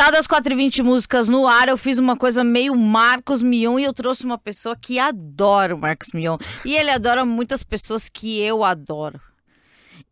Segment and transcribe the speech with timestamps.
[0.00, 3.84] Fechadas 4 e 20 músicas no ar, eu fiz uma coisa meio Marcos Mion e
[3.84, 6.38] eu trouxe uma pessoa que adora o Marcos Mion.
[6.64, 9.20] E ele adora muitas pessoas que eu adoro.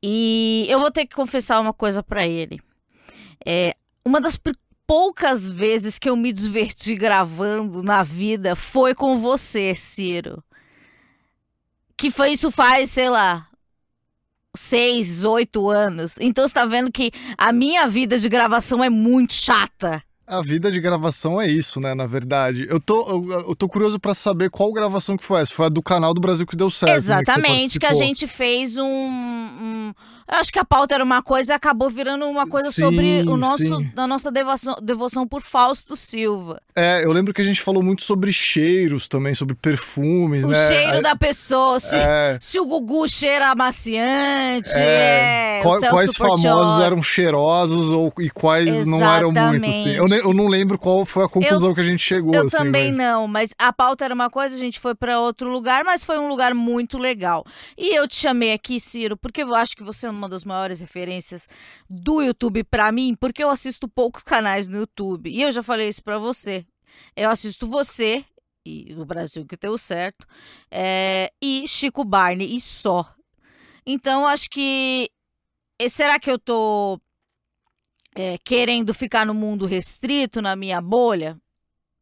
[0.02, 2.60] E eu vou ter que confessar uma coisa para ele.
[3.46, 4.38] É, uma das
[4.86, 10.44] poucas vezes que eu me diverti gravando na vida foi com você, Ciro.
[11.96, 13.48] Que foi isso faz, sei lá,
[14.56, 16.16] seis, oito anos.
[16.20, 20.02] Então você tá vendo que a minha vida de gravação é muito chata.
[20.26, 21.94] A vida de gravação é isso, né?
[21.94, 22.66] Na verdade.
[22.68, 25.54] Eu tô, eu, eu tô curioso para saber qual gravação que foi essa.
[25.54, 26.94] Foi a do canal do Brasil que deu certo.
[26.94, 29.94] Exatamente, né, que, que, a gente fez um, um
[30.30, 33.22] eu acho que a pauta era uma coisa e acabou virando uma coisa sim, sobre
[33.22, 33.62] o nosso,
[33.96, 36.60] a nossa devoção, devoção por Fausto Silva.
[36.76, 40.64] É, eu lembro que a gente falou muito sobre cheiros também, sobre perfumes, o né?
[40.64, 42.38] O cheiro da pessoa, se, é...
[42.40, 45.60] se o Gugu cheira amaciante, é...
[45.60, 49.00] é Qual, quais famosos eram cheirosos ou, e quais Exatamente.
[49.00, 49.94] não eram muito, assim.
[49.94, 52.56] Eu, eu, não lembro qual foi a conclusão eu, que a gente chegou, Eu assim,
[52.58, 52.98] também mas...
[52.98, 56.18] não, mas a pauta era uma coisa, a gente foi para outro lugar, mas foi
[56.18, 57.46] um lugar muito legal.
[57.78, 60.80] E eu te chamei aqui, Ciro, porque eu acho que você é uma das maiores
[60.80, 61.48] referências
[61.88, 65.30] do YouTube para mim, porque eu assisto poucos canais no YouTube.
[65.30, 66.66] E eu já falei isso para você.
[67.16, 68.24] Eu assisto você
[68.66, 70.26] e o Brasil que deu certo
[70.70, 73.14] é, e Chico Barney e só.
[73.86, 75.10] Então acho que
[75.88, 77.00] será que eu tô
[78.14, 81.40] é, querendo ficar no mundo restrito na minha bolha?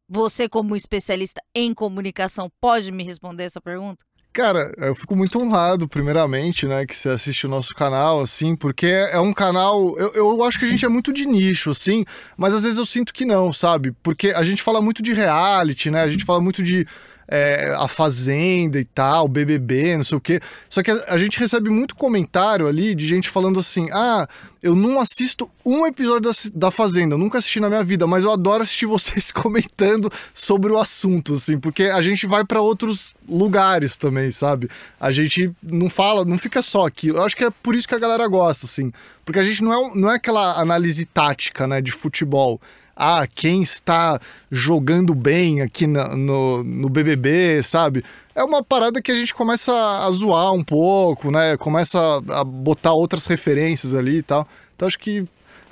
[0.09, 4.05] Você, como especialista em comunicação, pode me responder essa pergunta?
[4.37, 8.85] Cara, eu fico muito honrado, primeiramente, né, que você assiste o nosso canal, assim, porque
[8.85, 9.97] é um canal.
[9.97, 12.05] Eu, eu acho que a gente é muito de nicho, assim,
[12.37, 13.95] mas às vezes eu sinto que não, sabe?
[14.03, 16.03] Porque a gente fala muito de reality, né?
[16.03, 16.85] A gente fala muito de
[17.27, 20.39] é, a Fazenda e tal, BBB, não sei o quê.
[20.69, 24.27] Só que a, a, gente recebe muito comentário ali de gente falando assim: ah,
[24.61, 28.31] eu não assisto um episódio da, da Fazenda, nunca assisti na minha vida, mas eu
[28.31, 33.97] adoro assistir vocês comentando sobre o assunto, assim, porque a gente vai para outros lugares
[33.97, 34.69] também, sabe?
[34.99, 37.09] A gente não fala, não fica só aqui.
[37.09, 38.91] Eu acho que é por isso que a galera gosta, assim,
[39.25, 42.59] porque a gente não é, não é aquela análise tática, né, de futebol
[42.97, 44.19] ah, quem está
[44.51, 48.03] jogando bem aqui no, no BBB, sabe?
[48.37, 51.57] É uma parada que a gente começa a zoar um pouco, né?
[51.57, 51.97] Começa
[52.29, 54.47] a botar outras referências ali e tal.
[54.75, 55.27] Então acho que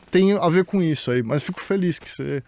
[0.09, 1.21] tem a ver com isso aí.
[1.21, 2.41] Mas fico feliz que você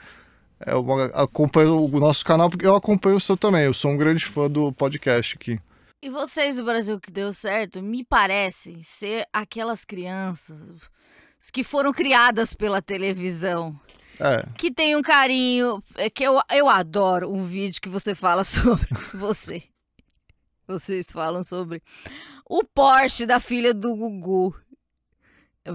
[0.59, 0.71] é,
[1.13, 3.65] acompanha o nosso canal, porque eu acompanho o seu também.
[3.65, 5.59] Eu sou um grande fã do podcast aqui.
[6.01, 10.57] E vocês do Brasil que deu certo, me parecem ser aquelas crianças
[11.53, 13.79] que foram criadas pela televisão.
[14.19, 14.43] É.
[14.57, 15.79] Que tem um carinho.
[15.95, 19.61] É que eu, eu adoro um vídeo que você fala sobre você.
[20.67, 21.81] Vocês falam sobre
[22.45, 24.55] o Porsche da filha do Gugu.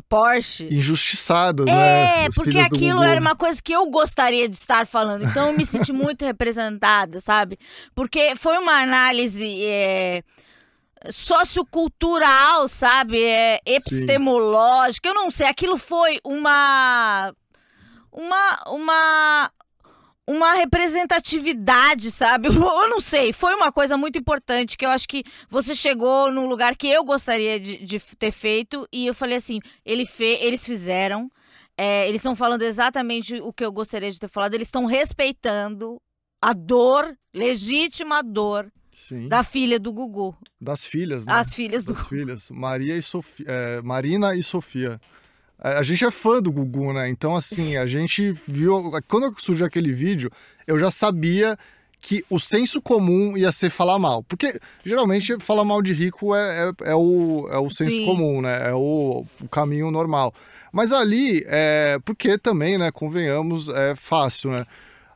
[0.09, 0.69] Porsche.
[0.73, 2.25] Injustiçada, é, né?
[2.25, 5.25] É, porque aquilo era uma coisa que eu gostaria de estar falando.
[5.25, 7.59] Então eu me senti muito representada, sabe?
[7.95, 9.63] Porque foi uma análise.
[9.65, 10.23] É
[11.11, 13.23] sociocultural, sabe?
[13.23, 15.09] É, epistemológica.
[15.09, 15.15] Sim.
[15.15, 17.35] Eu não sei, aquilo foi uma
[18.13, 19.51] uma uma
[20.29, 22.49] uma representatividade, sabe?
[22.53, 26.47] Eu não sei, foi uma coisa muito importante que eu acho que você chegou num
[26.47, 30.65] lugar que eu gostaria de, de ter feito e eu falei assim, ele fe, eles
[30.65, 31.31] fizeram,
[31.77, 36.01] é, eles estão falando exatamente o que eu gostaria de ter falado, eles estão respeitando
[36.41, 39.29] a dor, legítima dor Sim.
[39.29, 40.37] da filha do Gugu.
[40.61, 41.35] Das filhas, né?
[41.35, 45.01] As filhas do Das filhas, Maria e Sofia, é, Marina e Sofia
[45.63, 47.09] a gente é fã do Gugu, né?
[47.09, 48.91] Então, assim, a gente viu.
[49.07, 50.31] Quando surgiu aquele vídeo,
[50.67, 51.57] eu já sabia
[52.01, 54.25] que o senso comum ia ser falar mal.
[54.25, 58.05] Porque geralmente falar mal de rico é, é, é o, é o senso Sim.
[58.05, 58.71] comum, né?
[58.71, 60.35] É o, o caminho normal.
[60.73, 64.67] Mas ali, é, porque também, né, convenhamos, é fácil, né?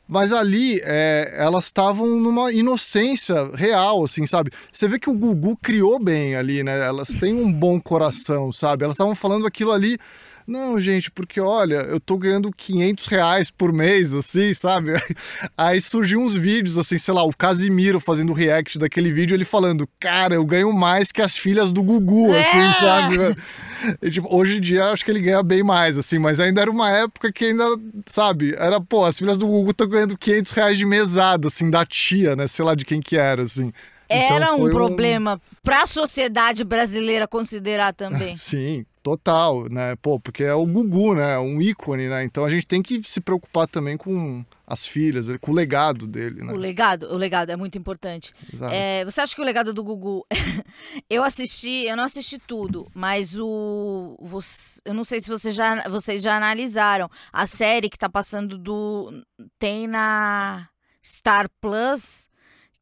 [0.09, 4.53] Mas ali, é, elas estavam numa inocência real, assim, sabe?
[4.70, 6.79] Você vê que o Gugu criou bem ali, né?
[6.87, 8.85] Elas têm um bom coração, sabe?
[8.85, 9.99] Elas estavam falando aquilo ali
[10.46, 14.93] não, gente, porque olha, eu tô ganhando 500 reais por mês, assim, sabe?
[15.58, 19.88] Aí surgiu uns vídeos, assim, sei lá, o Casimiro fazendo react daquele vídeo, ele falando,
[19.98, 22.72] cara, eu ganho mais que as filhas do Gugu, assim, é.
[22.75, 23.16] sabe?
[24.00, 26.70] E, tipo, hoje em dia acho que ele ganha bem mais, assim, mas ainda era
[26.70, 27.64] uma época que ainda,
[28.06, 31.84] sabe, era, pô, as filhas do Gugu estão ganhando 500 reais de mesada, assim, da
[31.84, 32.46] tia, né?
[32.46, 33.72] Sei lá de quem que era, assim.
[34.08, 38.29] Era Então um problema para a sociedade brasileira considerar também.
[38.31, 39.97] Sim, total, né?
[39.97, 41.38] Pô, porque é o Gugu, né?
[41.38, 42.23] Um ícone, né?
[42.25, 46.43] Então a gente tem que se preocupar também com as filhas, com o legado dele,
[46.43, 46.53] né?
[46.53, 48.32] O legado, o legado é muito importante.
[48.53, 48.73] Exato.
[48.73, 50.25] É, você acha que o legado do Gugu.
[51.11, 54.17] eu assisti, eu não assisti tudo, mas o.
[54.20, 57.11] você- eu não sei se você já, vocês já analisaram.
[57.32, 59.12] A série que tá passando do.
[59.58, 60.69] Tem na
[61.05, 62.29] Star Plus,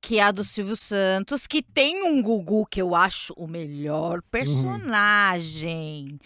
[0.05, 4.21] que é a do Silvio Santos, que tem um Gugu que eu acho o melhor
[4.31, 6.21] personagem.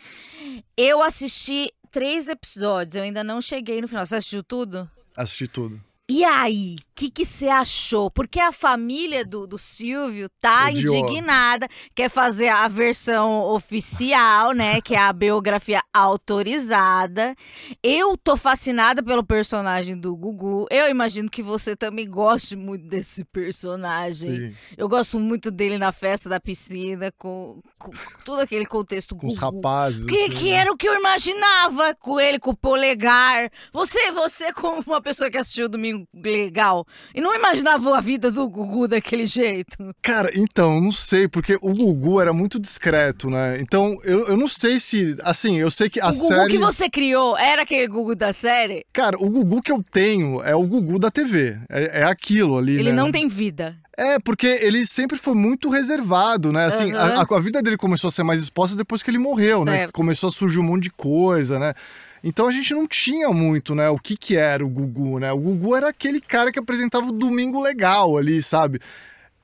[0.76, 4.04] Eu assisti três episódios, eu ainda não cheguei no final.
[4.04, 4.90] Você assistiu tudo?
[5.16, 5.80] Assisti tudo.
[6.10, 8.10] E aí, o que você achou?
[8.10, 10.94] Porque a família do, do Silvio tá Odiou.
[10.96, 14.80] indignada, quer fazer a versão oficial, né?
[14.80, 17.36] Que é a biografia autorizada.
[17.82, 20.66] Eu tô fascinada pelo personagem do Gugu.
[20.70, 24.36] Eu imagino que você também goste muito desse personagem.
[24.36, 24.54] Sim.
[24.78, 27.90] Eu gosto muito dele na festa da piscina, com, com
[28.24, 29.56] todo aquele contexto Com os Gugu.
[29.56, 30.06] rapazes.
[30.06, 30.56] Que, assim, que né?
[30.56, 33.50] era o que eu imaginava com ele, com o polegar.
[33.74, 35.68] Você, você como uma pessoa que assistiu o
[36.14, 39.76] Legal, e não imaginava a vida do Gugu daquele jeito.
[40.02, 43.60] Cara, então, não sei, porque o Gugu era muito discreto, né?
[43.60, 45.16] Então, eu, eu não sei se.
[45.22, 46.50] Assim, eu sei que a o Gugu série.
[46.50, 48.84] que você criou era aquele Gugu da série?
[48.92, 51.56] Cara, o Gugu que eu tenho é o Gugu da TV.
[51.68, 52.96] É, é aquilo ali, Ele né?
[52.96, 53.76] não tem vida.
[53.96, 56.66] É, porque ele sempre foi muito reservado, né?
[56.66, 57.26] Assim, a, Aham.
[57.28, 59.78] a- a vida dele começou a ser mais exposta depois que ele morreu, né?
[59.78, 59.92] Certo.
[59.92, 61.74] Começou a surgir um monte de coisa, né?
[62.22, 63.88] Então a gente não tinha muito, né?
[63.88, 65.32] O que que era o Gugu, né?
[65.32, 68.80] O Gugu era aquele cara que apresentava o Domingo Legal ali, sabe?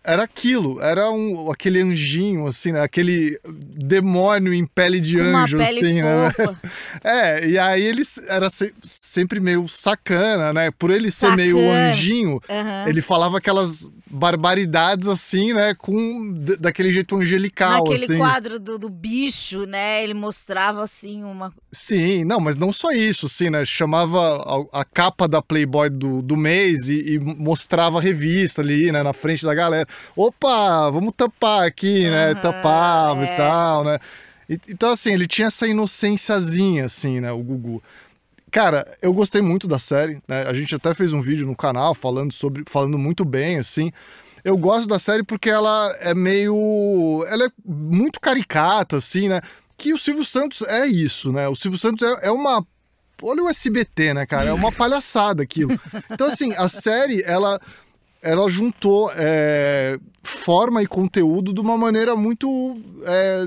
[0.06, 2.80] Era aquilo, era um, aquele anjinho, assim, né?
[2.82, 6.30] Aquele demônio em pele de uma anjo, pele assim, né?
[6.30, 6.60] fofa.
[7.02, 10.70] É, e aí ele era se- sempre meio sacana, né?
[10.70, 11.88] Por ele ser meio Sacana.
[11.88, 12.84] anjinho, Aham.
[12.88, 15.74] ele falava aquelas barbaridades assim, né?
[15.74, 18.18] Com daquele jeito angelical, Naquele assim.
[18.18, 20.02] quadro do, do bicho, né?
[20.02, 21.52] Ele mostrava assim uma.
[21.72, 23.64] Sim, não, mas não só isso, assim, né?
[23.64, 24.18] Chamava
[24.72, 29.02] a, a capa da Playboy do, do mês e, e mostrava a revista ali, né?
[29.02, 29.86] Na frente da galera.
[30.16, 32.30] Opa, vamos tampar aqui, né?
[32.32, 33.34] Aham, Tampava é.
[33.34, 33.98] e tal, né?
[34.48, 37.32] E- então, assim, ele tinha essa inocênciazinha, assim, né?
[37.32, 37.82] O Gugu.
[38.50, 40.44] Cara, eu gostei muito da série, né?
[40.46, 43.90] A gente até fez um vídeo no canal falando sobre, falando muito bem, assim.
[44.44, 49.40] Eu gosto da série porque ela é meio, ela é muito caricata, assim, né?
[49.76, 51.48] Que o Silvio Santos é isso, né?
[51.48, 52.64] O Silvio Santos é, é uma,
[53.22, 54.50] olha o SBT, né, cara?
[54.50, 55.76] É uma palhaçada aquilo.
[56.10, 57.58] Então, assim, a série ela,
[58.24, 62.74] ela juntou é, forma e conteúdo de uma maneira muito
[63.04, 63.46] é,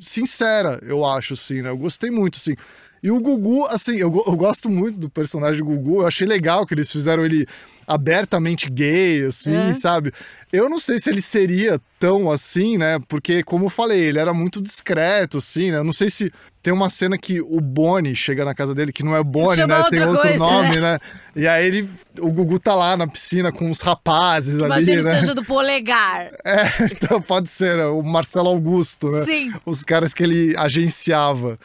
[0.00, 1.68] sincera, eu acho, assim, né?
[1.70, 2.56] Eu gostei muito, assim.
[3.02, 6.00] E o Gugu, assim, eu, eu gosto muito do personagem do Gugu.
[6.00, 7.46] Eu achei legal que eles fizeram ele
[7.86, 9.72] abertamente gay, assim, É.
[9.74, 10.10] sabe?
[10.50, 12.98] Eu não sei se ele seria tão assim, né?
[13.06, 15.76] Porque, como eu falei, ele era muito discreto, assim, né?
[15.76, 16.32] Eu não sei se
[16.64, 19.84] tem uma cena que o Boni chega na casa dele, que não é Boni, né?
[19.90, 20.98] Tem outro coisa, nome, né?
[21.36, 21.86] E aí ele,
[22.18, 25.20] o Gugu tá lá na piscina com os rapazes ali, Imagina que né?
[25.20, 26.30] seja do polegar.
[26.42, 27.84] É, então pode ser, né?
[27.84, 29.24] o Marcelo Augusto, né?
[29.24, 31.58] Sim, Os caras que ele agenciava.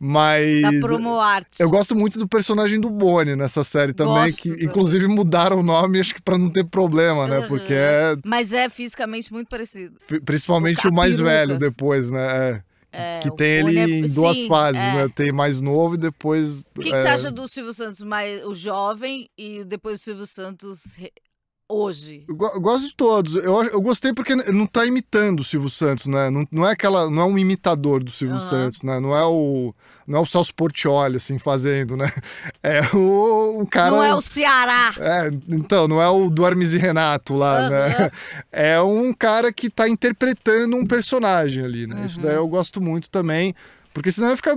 [0.00, 0.62] Mas.
[0.62, 1.60] da Promo Arte.
[1.60, 5.62] Eu gosto muito do personagem do Boni nessa série também, Gosto que inclusive mudaram o
[5.62, 7.40] nome, acho que pra não ter problema, né?
[7.40, 7.48] Uhum.
[7.48, 9.96] Porque é Mas é fisicamente muito parecido.
[10.24, 12.26] principalmente O o mais velho depois, né?
[12.50, 12.67] É.
[12.90, 14.94] É, que o tem ele é- em duas sim, fases, é.
[14.94, 15.08] né?
[15.14, 16.62] Tem mais novo e depois.
[16.76, 20.04] O que, que é, você acha do Silvio Santos mais o jovem e depois do
[20.04, 20.96] Silvio Santos
[21.68, 22.24] hoje?
[22.28, 23.34] Eu, go- eu gosto de todos.
[23.36, 26.30] Eu, eu gostei porque não tá imitando o Silvio Santos, né?
[26.30, 28.46] Não, não é aquela, não é um imitador do Silvio Aham.
[28.48, 28.98] Santos, né?
[29.00, 29.74] Não é o
[30.06, 32.06] não é o Celso Portiolli assim fazendo, né?
[32.62, 34.94] É o, o cara Não é o Ceará.
[34.98, 37.86] É, então, não é o do Hermes e Renato lá, né?
[37.88, 38.10] Aham.
[38.50, 42.06] É um cara que tá interpretando um personagem ali, né?
[42.06, 42.26] Isso Uhum.
[42.26, 43.54] daí eu gosto muito também.
[43.92, 44.54] Porque senão vai ficar.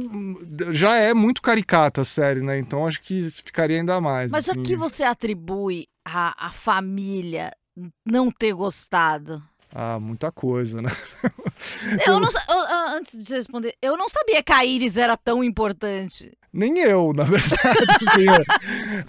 [0.72, 2.60] Já é muito caricata a série, né?
[2.60, 4.32] Então acho que ficaria ainda mais.
[4.32, 4.60] Mas assim.
[4.60, 7.52] o que você atribui à, à família
[8.06, 9.42] não ter gostado?
[9.74, 10.90] Ah, muita coisa, né?
[12.08, 15.44] Eu não, eu- ah, antes de responder, eu não sabia que a Iris era tão
[15.44, 16.32] importante.
[16.52, 18.26] Nem eu, na verdade, assim.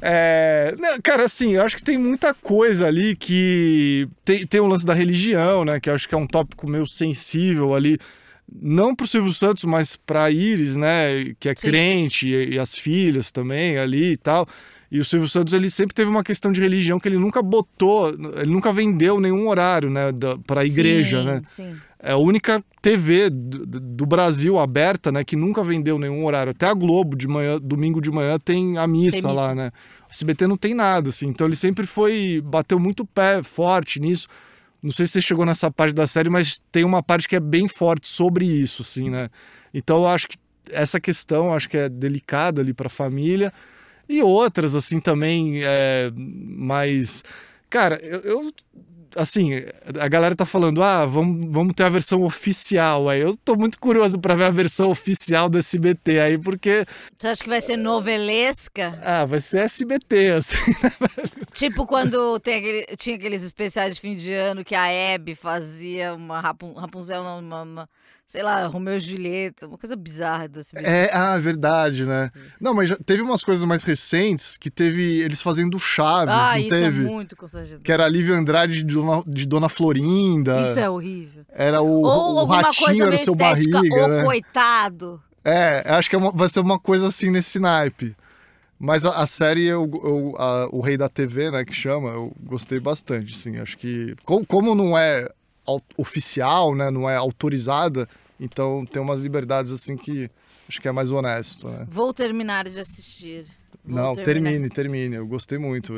[0.01, 4.07] É, cara, assim, eu acho que tem muita coisa ali que.
[4.25, 5.81] Tem, tem o lance da religião, né?
[5.81, 7.99] Que eu acho que é um tópico meio sensível ali.
[8.55, 11.33] Não pro Silvio Santos, mas pra Iris, né?
[11.41, 11.69] Que é Sim.
[11.69, 14.47] crente, e, e as filhas também ali e tal.
[14.93, 18.11] E o Silvio Santos, ele sempre teve uma questão de religião que ele nunca botou,
[18.11, 20.13] ele nunca vendeu nenhum horário, né?
[20.13, 21.43] Da, pra igreja, sim, né?
[21.47, 21.77] Sim.
[21.99, 26.51] É a única TV do, do Brasil aberta, né, que nunca vendeu nenhum horário.
[26.51, 29.33] Até a Globo de manhã, domingo de manhã tem a missa, Tem missa.
[29.33, 29.73] lá, né?
[30.03, 31.29] O SBT não tem nada, assim.
[31.29, 34.29] Então ele sempre foi bateu muito pé forte nisso
[34.83, 37.41] Não sei se você chegou nessa parte da série, mas tem uma parte que é
[37.41, 39.31] bem forte sobre isso, assim, né?
[39.73, 40.37] Então eu acho que
[40.71, 43.51] essa questão acho que é delicada ali para a família
[44.13, 47.25] e outras assim também é, mais
[47.69, 48.53] cara eu, eu,
[49.17, 49.51] assim
[49.99, 53.09] a galera tá falando ah vamos, vamos ter a versão oficial.
[53.09, 57.29] Aí eu tô muito curioso para ver a versão oficial do SBT aí porque você
[57.29, 58.99] acha que vai ser novelesca?
[59.03, 64.17] Ah vai ser SBT assim né, tipo quando tem aquele, tinha aqueles especiais de fim
[64.17, 67.89] de ano que a Hebe fazia uma Rapunzel uma, uma
[68.27, 70.87] sei lá, Romeu e Julieta, uma coisa bizarra do SBT.
[70.87, 72.31] É, ah, verdade, né?
[72.61, 76.59] Não, mas já teve umas coisas mais recentes que teve eles fazendo Chaves, ah, não
[76.59, 76.87] isso teve?
[76.87, 77.83] é muito constrangedor.
[77.83, 80.63] Que era a Lívia Andrade de Dona, de Dona Florinda.
[80.63, 81.45] Isso é horrível.
[81.51, 84.25] Era o, Ou o ratinho era o seu estética, barriga, o né?
[84.25, 85.23] coitado.
[85.45, 88.17] É, acho que é uma, vai ser uma coisa assim nesse naipe.
[88.79, 92.33] Mas a, a série, eu, eu, a, o Rei da TV, né, que chama, eu
[92.43, 93.59] gostei bastante, sim.
[93.59, 95.29] Acho que, como, como não é
[95.97, 98.09] oficial, né, não é autorizada,
[98.41, 100.31] então tem umas liberdades assim que
[100.69, 101.87] acho que é mais honesto, né?
[101.89, 103.47] Vou terminar de assistir.
[103.85, 104.51] Vou Não, terminar.
[104.51, 105.17] termine, termine.
[105.17, 105.93] Eu gostei muito.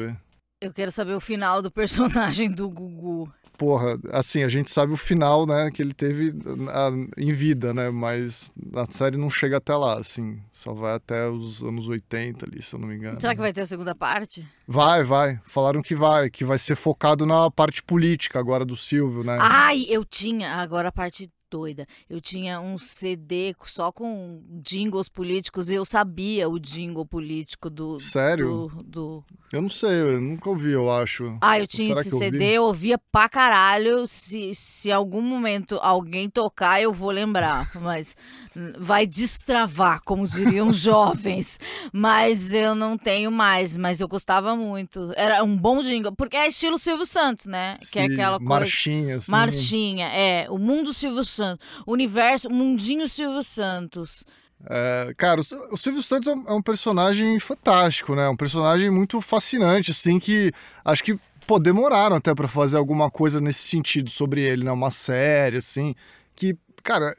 [0.61, 3.33] Eu quero saber o final do personagem do Gugu.
[3.57, 6.35] Porra, assim, a gente sabe o final, né, que ele teve
[6.69, 11.29] a, em vida, né, mas a série não chega até lá, assim, só vai até
[11.29, 13.21] os anos 80 ali, se eu não me engano.
[13.21, 14.45] Será que vai ter a segunda parte?
[14.67, 15.39] Vai, vai.
[15.45, 19.39] Falaram que vai, que vai ser focado na parte política agora do Silvio, né?
[19.41, 21.87] Ai, eu tinha agora a parte doida.
[22.11, 28.01] Eu tinha um CD só com jingles políticos e eu sabia o jingle político do.
[28.01, 28.69] Sério?
[28.75, 29.25] Do, do...
[29.53, 31.39] Eu não sei, eu nunca ouvi, eu acho.
[31.41, 34.05] Ah, eu tinha esse eu CD, eu ouvia pra caralho.
[34.09, 37.71] Se, se algum momento alguém tocar, eu vou lembrar.
[37.81, 38.17] Mas
[38.79, 41.59] vai destravar, como diriam jovens.
[41.93, 45.13] Mas eu não tenho mais, mas eu gostava muito.
[45.17, 47.77] Era um bom jingle, porque é estilo Silvio Santos, né?
[47.81, 48.49] Sim, que é aquela coisa.
[48.49, 49.31] Marchinha, assim.
[49.31, 50.47] Marchinha, é.
[50.51, 51.67] O mundo Silvio Santos.
[51.87, 54.25] Universo, Mundinho Silvio Santos.
[54.67, 58.29] É, cara, o Silvio Santos é, é um personagem fantástico, né?
[58.29, 60.53] Um personagem muito fascinante, assim, que
[60.85, 64.73] acho que pô, demoraram até para fazer alguma coisa nesse sentido sobre ele, né?
[64.73, 65.95] Uma série, assim,
[66.35, 67.15] que, cara,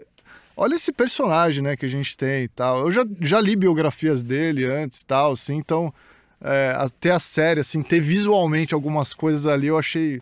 [0.56, 2.82] olha esse personagem, né, que a gente tem e tal.
[2.82, 5.94] Eu já, já li biografias dele antes e tal, assim, então
[6.42, 10.22] é, até a série, assim, ter visualmente algumas coisas ali eu achei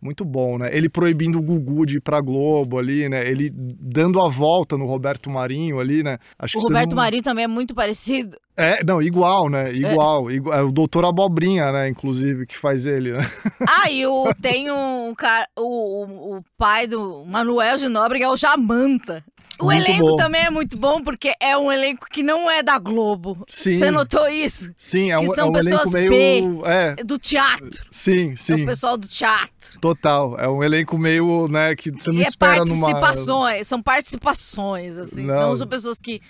[0.00, 0.70] muito bom, né?
[0.72, 3.28] Ele proibindo o Gugu de ir pra Globo ali, né?
[3.28, 6.18] Ele dando a volta no Roberto Marinho ali, né?
[6.38, 6.96] Acho o Roberto não...
[6.96, 8.38] Marinho também é muito parecido.
[8.56, 9.72] É, não, igual, né?
[9.72, 10.30] Igual.
[10.30, 10.34] É.
[10.34, 11.88] igual é o doutor Abobrinha, né?
[11.88, 13.20] Inclusive, que faz ele, né?
[13.68, 18.28] Ah, e o, tem um cara, o, o, o pai do Manuel de Nóbrega é
[18.28, 19.22] o Jamanta.
[19.60, 20.16] O muito elenco bom.
[20.16, 23.44] também é muito bom, porque é um elenco que não é da Globo.
[23.48, 23.78] Sim.
[23.78, 24.72] Você notou isso?
[24.76, 26.10] Sim, é um, que são é um pessoas meio...
[26.10, 27.04] B, é.
[27.04, 27.84] do teatro.
[27.90, 28.60] Sim, sim.
[28.60, 29.78] É o pessoal do teatro.
[29.80, 30.38] Total.
[30.38, 33.64] É um elenco meio, né, que você não e espera é participações, numa...
[33.64, 35.22] São participações, assim.
[35.22, 36.20] Não, não são pessoas que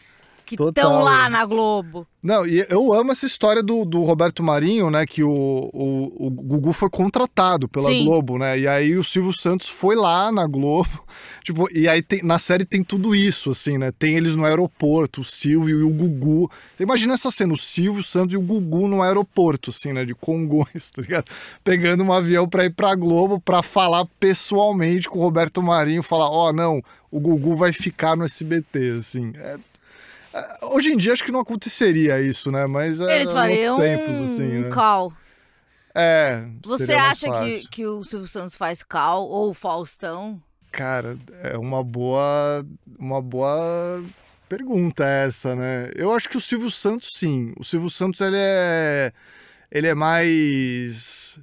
[0.56, 2.06] que estão lá na Globo.
[2.22, 5.06] Não, e eu amo essa história do, do Roberto Marinho, né?
[5.06, 5.30] Que o,
[5.72, 8.04] o, o Gugu foi contratado pela Sim.
[8.04, 8.58] Globo, né?
[8.58, 10.90] E aí o Silvio Santos foi lá na Globo.
[11.42, 13.90] Tipo, e aí tem, na série tem tudo isso, assim, né?
[13.90, 16.50] Tem eles no aeroporto, o Silvio e o Gugu.
[16.76, 20.04] Você imagina essa cena, o Silvio Santos e o Gugu no aeroporto, assim, né?
[20.04, 21.24] De Congonhas, tá ligado?
[21.64, 26.28] Pegando um avião pra ir pra Globo pra falar pessoalmente com o Roberto Marinho, falar,
[26.28, 29.32] ó, oh, não, o Gugu vai ficar no SBT, assim.
[29.36, 29.56] É
[30.62, 32.66] Hoje em dia acho que não aconteceria isso, né?
[32.66, 34.70] Mas é Eles fariam tempos, assim, um né?
[34.70, 35.12] call.
[35.94, 36.44] É.
[36.64, 40.40] Você acha que, que o Silvio Santos faz cal ou o Faustão?
[40.70, 42.64] Cara, é uma boa,
[42.96, 44.04] uma boa
[44.48, 45.90] pergunta essa, né?
[45.96, 47.52] Eu acho que o Silvio Santos, sim.
[47.58, 49.12] O Silvio Santos, ele é,
[49.70, 51.40] ele é mais...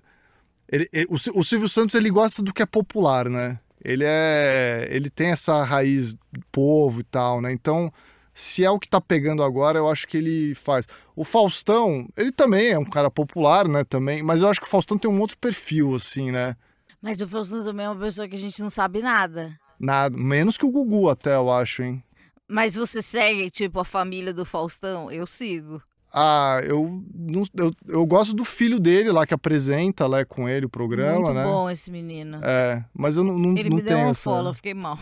[0.70, 3.60] Ele, ele, o, o Silvio Santos, ele gosta do que é popular, né?
[3.84, 4.88] Ele é...
[4.90, 7.52] Ele tem essa raiz do povo e tal, né?
[7.52, 7.92] Então
[8.38, 10.86] se é o que tá pegando agora, eu acho que ele faz.
[11.16, 14.70] O Faustão, ele também é um cara popular, né, também, mas eu acho que o
[14.70, 16.56] Faustão tem um outro perfil, assim, né?
[17.02, 19.60] Mas o Faustão também é uma pessoa que a gente não sabe nada.
[19.80, 22.04] Nada, menos que o Gugu até, eu acho, hein?
[22.48, 25.12] Mas você segue, tipo, a família do Faustão?
[25.12, 25.82] Eu sigo.
[26.14, 30.68] Ah, eu, não, eu, eu gosto do filho dele lá que apresenta lá com ele
[30.68, 31.44] o programa, Muito né?
[31.44, 32.40] Muito bom esse menino.
[32.44, 35.00] É, mas eu não, não, ele não me tenho deu um follow, eu fiquei mal.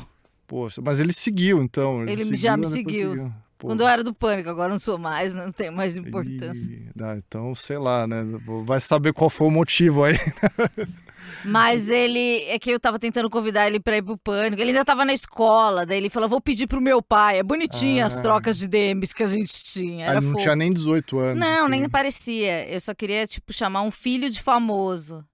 [0.47, 2.03] Poxa, mas ele seguiu, então.
[2.03, 3.11] Ele, seguiu, já me né, seguiu.
[3.11, 3.33] seguiu.
[3.57, 6.71] Quando eu era do pânico, agora não sou mais, não tem mais importância.
[6.71, 6.89] E...
[7.01, 8.23] Ah, então, sei lá, né?
[8.65, 10.15] Vai saber qual foi o motivo aí.
[11.43, 12.43] Mas ele.
[12.43, 14.61] É que eu tava tentando convidar ele pra ir pro pânico.
[14.61, 15.85] Ele ainda tava na escola.
[15.85, 17.39] Daí ele falou: vou pedir pro meu pai.
[17.39, 18.07] É bonitinho ah.
[18.07, 20.05] as trocas de DMs que a gente tinha.
[20.05, 20.43] Era ele não fofo.
[20.43, 21.39] tinha nem 18 anos.
[21.39, 21.69] Não, assim.
[21.69, 22.69] nem parecia.
[22.69, 25.25] Eu só queria, tipo, chamar um filho de famoso.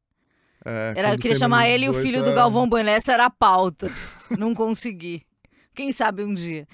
[0.65, 2.35] É, Era, eu queria chamar ele e o 18, filho do é.
[2.35, 2.89] Galvão Bueno.
[2.89, 3.89] Essa era a pauta.
[4.37, 5.23] Não consegui.
[5.73, 6.67] Quem sabe um dia.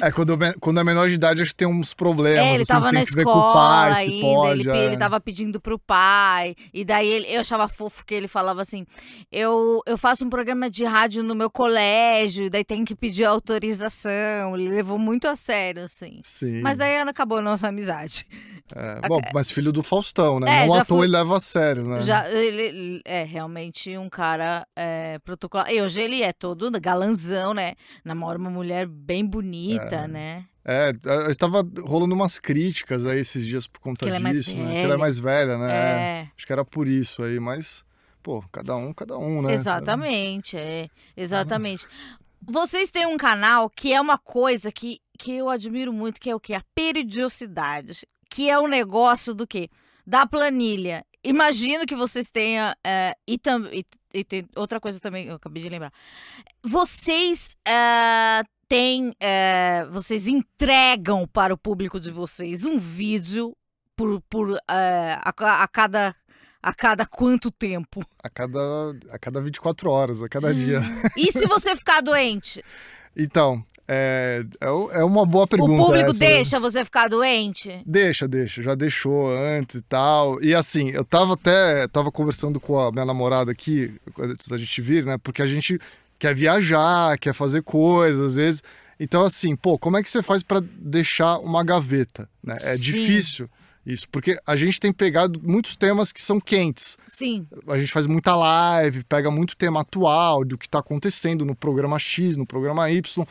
[0.00, 2.44] É, quando, quando é menor de idade, acho que tem uns problemas.
[2.44, 4.60] É, ele assim, tava na escola pai, ainda, pode.
[4.60, 4.84] ele, é.
[4.84, 8.84] ele tava pedindo pro pai, e daí ele, eu achava fofo que ele falava assim,
[9.30, 14.56] eu, eu faço um programa de rádio no meu colégio, daí tem que pedir autorização,
[14.56, 16.20] ele levou muito a sério, assim.
[16.24, 16.60] Sim.
[16.60, 18.26] Mas daí acabou a nossa amizade.
[18.74, 20.62] É, bom, mas filho do Faustão, né?
[20.62, 22.00] É, Não já à toa fui- ele leva a sério, né?
[22.00, 25.70] Já, ele, ele é realmente um cara é, protocolar.
[25.70, 27.74] E hoje ele é todo galanzão, né?
[28.02, 30.46] Namora uma mulher bem bonita, né?
[30.64, 34.38] É, a- a- tava rolando umas críticas aí esses dias por conta Que é mais
[34.42, 34.70] disso, né?
[34.72, 34.98] Que ela é velha.
[34.98, 35.72] mais velha, né?
[35.74, 36.28] É.
[36.34, 37.84] Acho que era por isso aí, mas,
[38.22, 39.52] pô, cada um, cada um, né?
[39.52, 40.88] Exatamente, é.
[41.14, 41.86] Exatamente.
[42.46, 46.34] Vocês têm um canal que é uma coisa que, que eu admiro muito, que é
[46.34, 46.54] o que?
[46.54, 48.06] A periodicidade.
[48.30, 49.68] Que é o negócio do quê?
[50.06, 51.04] Da planilha.
[51.22, 52.74] Imagino que vocês tenham.
[52.84, 55.92] é, e, tam, e, e tem outra coisa também, eu acabei de lembrar.
[56.62, 59.14] Vocês é, têm.
[59.20, 63.56] é, vocês entregam para o público de vocês um vídeo
[63.96, 66.14] por, por é, a, a cada.
[66.66, 68.02] A cada quanto tempo?
[68.22, 68.58] A cada,
[69.10, 70.80] a cada 24 horas, a cada dia.
[71.14, 72.64] E se você ficar doente?
[73.16, 75.72] Então, é, é, é uma boa pergunta.
[75.72, 76.30] o público essa, né?
[76.30, 77.82] deixa você ficar doente?
[77.86, 78.62] Deixa, deixa.
[78.62, 80.42] Já deixou antes e tal.
[80.42, 84.80] E assim, eu tava até tava conversando com a minha namorada aqui, antes da gente
[84.80, 85.18] vir, né?
[85.18, 85.78] Porque a gente
[86.24, 88.62] quer viajar, quer fazer coisas, às vezes.
[88.98, 92.28] Então, assim, pô, como é que você faz pra deixar uma gaveta?
[92.42, 92.54] Né?
[92.54, 92.82] É Sim.
[92.82, 93.50] difícil
[93.84, 96.96] isso, porque a gente tem pegado muitos temas que são quentes.
[97.06, 97.46] Sim.
[97.68, 101.98] A gente faz muita live, pega muito tema atual do que tá acontecendo no programa
[101.98, 103.26] X, no programa Y.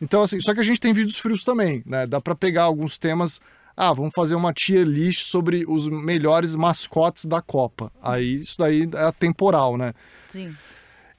[0.00, 2.06] Então, assim, só que a gente tem vídeos frios também, né?
[2.06, 3.38] Dá pra pegar alguns temas.
[3.76, 7.92] Ah, vamos fazer uma tier list sobre os melhores mascotes da Copa.
[8.00, 9.92] Aí isso daí é temporal, né?
[10.26, 10.56] Sim.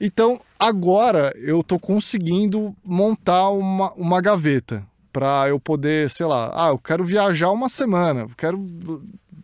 [0.00, 6.68] Então, agora eu tô conseguindo montar uma, uma gaveta para eu poder, sei lá, ah,
[6.68, 8.64] eu quero viajar uma semana, eu quero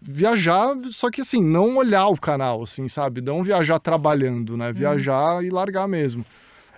[0.00, 3.20] viajar, só que assim, não olhar o canal, assim, sabe?
[3.20, 4.72] Não viajar trabalhando, né?
[4.72, 6.24] Viajar e largar mesmo.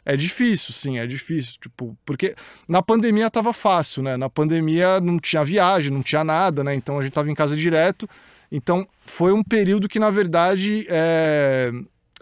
[0.04, 2.34] É difícil, sim, é difícil, tipo, porque
[2.66, 4.16] na pandemia tava fácil, né?
[4.16, 6.74] Na pandemia não tinha viagem, não tinha nada, né?
[6.74, 8.08] Então a gente tava em casa direto.
[8.50, 11.70] Então foi um período que, na verdade, é,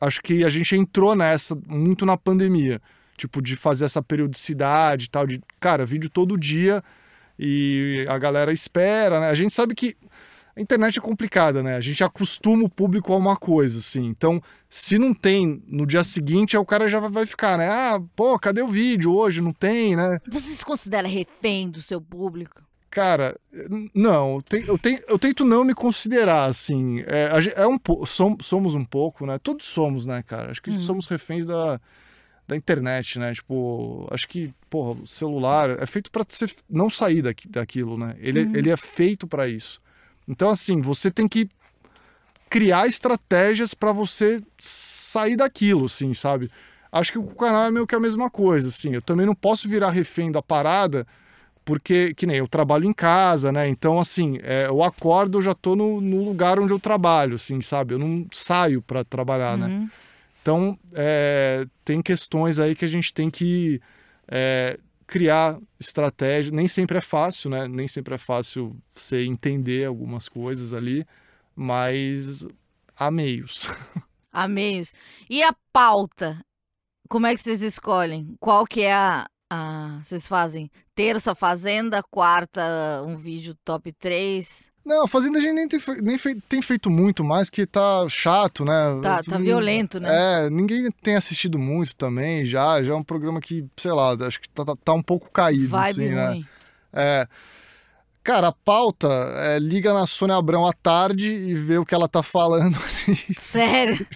[0.00, 2.80] acho que a gente entrou nessa muito na pandemia.
[3.16, 6.84] Tipo, de fazer essa periodicidade e tal, de, cara, vídeo todo dia
[7.38, 9.28] e a galera espera, né?
[9.28, 9.96] A gente sabe que
[10.56, 11.76] a internet é complicada, né?
[11.76, 14.06] A gente acostuma o público a uma coisa, assim.
[14.06, 17.68] Então, se não tem no dia seguinte, o cara já vai ficar, né?
[17.68, 19.42] Ah, pô, cadê o vídeo hoje?
[19.42, 20.18] Não tem, né?
[20.28, 22.62] Você se considera refém do seu público?
[22.96, 23.38] Cara,
[23.94, 27.00] não, eu, te- eu, te- eu tento não me considerar assim.
[27.00, 27.78] É, é um
[28.42, 29.38] somos um pouco, né?
[29.38, 30.50] Todos somos, né, cara?
[30.50, 30.80] Acho que Uhum.
[30.80, 31.78] somos reféns da,
[32.48, 33.34] da internet, né?
[33.34, 38.16] Tipo, acho que, porra, o celular é feito pra você não sair daqui, daquilo, né?
[38.18, 38.50] Ele, Uhum.
[38.54, 39.78] ele é feito pra isso.
[40.26, 41.50] Então, assim, você tem que
[42.48, 46.50] criar estratégias pra você sair daquilo, assim, sabe?
[46.90, 48.94] Acho que o canal é meio que a mesma coisa, assim.
[48.94, 51.06] Eu também não posso virar refém da parada
[51.66, 53.68] porque, que nem eu trabalho em casa, né?
[53.68, 57.60] Então, assim, é, eu acordo, eu já tô no, no lugar onde eu trabalho, assim,
[57.60, 57.92] sabe?
[57.92, 59.66] Eu não saio para trabalhar, né?
[59.66, 59.90] Uhum.
[60.40, 63.82] Então, é, tem questões aí que a gente tem que
[64.28, 66.52] é, criar estratégia.
[66.52, 67.66] Nem sempre é fácil, né?
[67.66, 71.04] Nem sempre é fácil você entender algumas coisas ali,
[71.56, 72.46] mas
[72.96, 73.66] há meios.
[74.32, 74.92] A meios.
[75.30, 76.38] E a pauta?
[77.08, 78.36] Como é que vocês escolhem?
[78.38, 79.26] Qual que é a.
[79.50, 84.68] a vocês fazem terça Fazenda, quarta um vídeo top 3?
[84.84, 88.06] Não, a Fazenda a gente nem tem, nem fei- tem feito muito mais, que tá
[88.08, 88.72] chato, né?
[89.02, 90.44] Tá, tá violento, né?
[90.46, 92.80] É, ninguém tem assistido muito também, já.
[92.82, 95.68] Já é um programa que, sei lá, acho que tá, tá- tá um pouco caído,
[95.68, 96.28] Vibe assim, né?
[96.28, 96.46] ruim.
[96.92, 97.26] É.
[98.22, 102.08] Cara, a pauta é liga na Sônia Abrão à tarde e vê o que ela
[102.08, 102.76] tá falando.
[103.36, 104.06] Sério?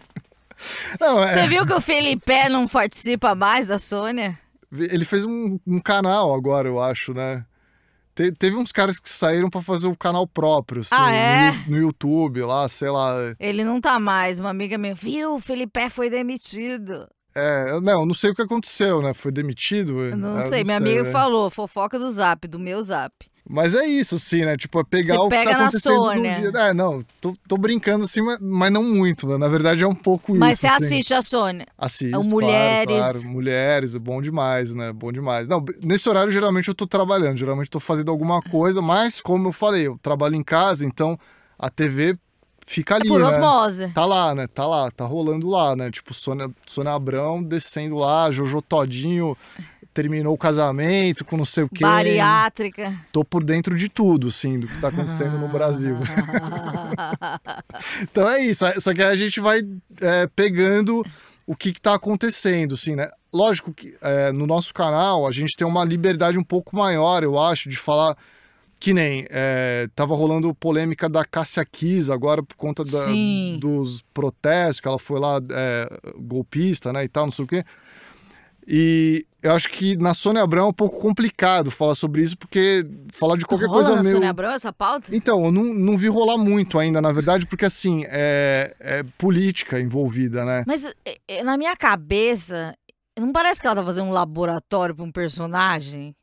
[1.00, 4.38] Não, é, Você viu que o Felipe não participa mais da Sônia?
[4.72, 7.44] Ele fez um, um canal agora, eu acho, né?
[8.14, 11.50] Te- teve uns caras que saíram pra fazer o canal próprio, assim, Ah, é?
[11.52, 13.14] no, no YouTube, lá, sei lá.
[13.38, 14.38] Ele não tá mais.
[14.40, 15.34] Uma amiga minha, viu?
[15.36, 17.08] O Felipe foi demitido.
[17.34, 19.14] É, não, não sei o que aconteceu, né?
[19.14, 19.94] Foi demitido?
[20.16, 21.12] Não Eu sei, minha amiga né?
[21.12, 23.14] falou, fofoca do zap, do meu zap.
[23.52, 24.56] Mas é isso, sim, né?
[24.56, 26.40] Tipo, é pegar Você o que pega tá na acontecendo no Sônia.
[26.40, 26.60] dia.
[26.60, 29.36] É, não, tô, tô brincando assim, mas, mas não muito, né?
[29.36, 30.60] Na verdade é um pouco Mas isso.
[30.60, 30.84] você assim.
[30.84, 31.66] assiste a Sônia.
[31.76, 32.96] Assisto, É o claro, Mulheres.
[32.96, 34.92] Claro, Mulheres, é bom demais, né?
[34.92, 35.48] Bom demais.
[35.48, 39.52] Não, nesse horário geralmente eu tô trabalhando, geralmente tô fazendo alguma coisa, mas como eu
[39.52, 41.18] falei, eu trabalho em casa, então
[41.58, 42.16] a TV
[42.64, 43.26] fica ali, É por né?
[43.26, 43.88] osmose.
[43.88, 44.46] Tá lá, né?
[44.46, 45.90] Tá lá, tá rolando lá, né?
[45.90, 49.36] Tipo, Sônia, Sônia Abrão descendo lá, Jojo Todinho
[50.00, 51.84] terminou o casamento com não sei o quê.
[51.84, 52.94] Bariátrica.
[53.12, 55.96] Tô por dentro de tudo, assim, do que tá acontecendo no Brasil.
[58.02, 59.60] Então é isso, só que aí a gente vai
[60.00, 61.04] é, pegando
[61.46, 63.08] o que, que tá acontecendo, assim, né?
[63.32, 67.38] Lógico que é, no nosso canal a gente tem uma liberdade um pouco maior, eu
[67.38, 68.16] acho, de falar
[68.78, 73.58] que nem é, tava rolando polêmica da Cássia Kiss agora por conta da- Sim.
[73.60, 77.64] dos protestos, que ela foi lá é, golpista, né, e tal, não sei o quê.
[78.66, 82.86] E eu acho que na Sônia Abrão é um pouco complicado falar sobre isso, porque
[83.12, 84.14] falar de qualquer Rola coisa na meio...
[84.16, 85.14] Sônia Abrão essa pauta?
[85.14, 89.80] Então, eu não, não vi rolar muito ainda, na verdade, porque assim, é, é política
[89.80, 90.64] envolvida, né?
[90.66, 92.74] Mas é, é, na minha cabeça,
[93.18, 96.14] não parece que ela tá fazendo um laboratório pra um personagem?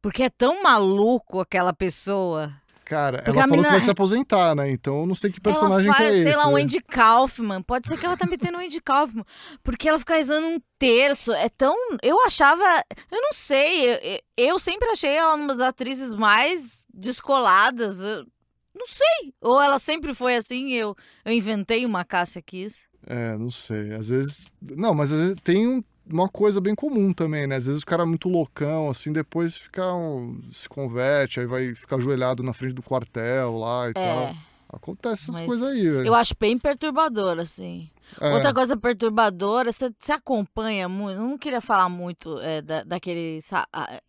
[0.00, 2.52] Porque é tão maluco aquela pessoa.
[2.88, 4.70] Cara, Porque ela falou mina- que vai se aposentar, né?
[4.70, 6.28] Então eu não sei que personagem ela faz, que é esse.
[6.30, 6.62] sei lá, um né?
[6.62, 7.60] Andy Kaufman.
[7.62, 9.24] Pode ser que ela tá metendo um Andy Kaufman.
[9.64, 11.32] Porque ela fica rezando um terço.
[11.32, 11.74] É tão.
[12.00, 12.62] Eu achava.
[13.10, 13.90] Eu não sei.
[13.90, 18.00] Eu, eu- sempre achei ela uma das atrizes mais descoladas.
[18.00, 18.24] Eu
[18.72, 19.34] não sei.
[19.40, 20.94] Ou ela sempre foi assim eu,
[21.24, 22.84] eu inventei uma Cássia Kiss.
[23.04, 23.94] É, não sei.
[23.94, 24.48] Às vezes.
[24.62, 27.56] Não, mas às vezes tem um- uma coisa bem comum também, né?
[27.56, 29.94] Às vezes o cara é muito loucão, assim, depois fica.
[29.94, 33.92] um- se converte, aí vai ficar ajoelhado na frente do quartel lá e É.
[33.92, 34.34] tal.
[34.72, 36.06] Acontece essas coisas aí, velho.
[36.06, 37.88] Eu acho bem perturbador, assim.
[38.20, 38.32] É.
[38.32, 41.18] Outra coisa perturbadora, você, você acompanha muito.
[41.18, 43.40] Eu não queria falar muito é, da, daquele.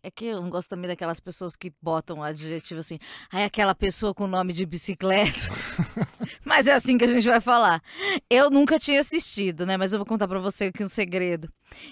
[0.02, 2.98] É que eu não gosto também daquelas pessoas que botam adjetivo assim.
[3.32, 5.48] Aí aquela pessoa com nome de bicicleta.
[6.44, 7.82] mas é assim que a gente vai falar.
[8.30, 9.76] Eu nunca tinha assistido, né?
[9.76, 11.48] Mas eu vou contar pra você aqui um segredo.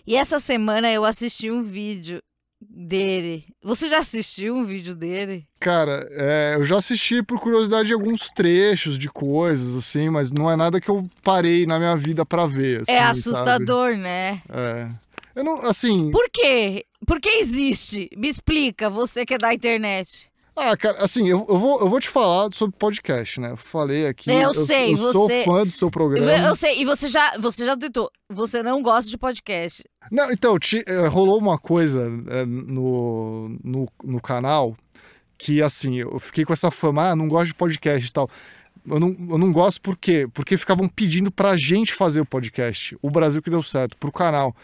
[0.07, 2.23] E essa semana eu assisti um vídeo
[2.69, 3.45] dele.
[3.63, 5.47] Você já assistiu um vídeo dele?
[5.59, 10.57] Cara, é, eu já assisti por curiosidade alguns trechos de coisas, assim, mas não é
[10.57, 12.83] nada que eu parei na minha vida pra ver.
[12.83, 13.11] Assim, é sabe?
[13.11, 14.43] assustador, né?
[14.49, 14.89] É.
[15.35, 16.11] Eu não, assim.
[16.11, 16.87] Por quê?
[17.07, 18.09] Por que existe?
[18.17, 20.31] Me explica, você que é da internet.
[20.59, 23.51] Ah, cara, assim, eu, eu, vou, eu vou te falar sobre podcast, né?
[23.51, 24.31] Eu falei aqui.
[24.31, 26.33] Eu sei, eu sou você- fã do seu Eu, programa.
[26.33, 29.85] eu sei, e você já, você já tweetou, você não gosta de podcast.
[30.11, 34.75] Não, então, ti- eh, rolou uma coisa eh, no, no, no canal
[35.37, 38.31] que, assim, eu fiquei com essa fama, ah, não gosto de podcast e tal.
[38.89, 40.27] Eu não, eu não gosto por quê?
[40.33, 42.97] Porque ficavam pedindo pra gente fazer o podcast.
[43.03, 44.57] O Brasil que deu certo, pro canal.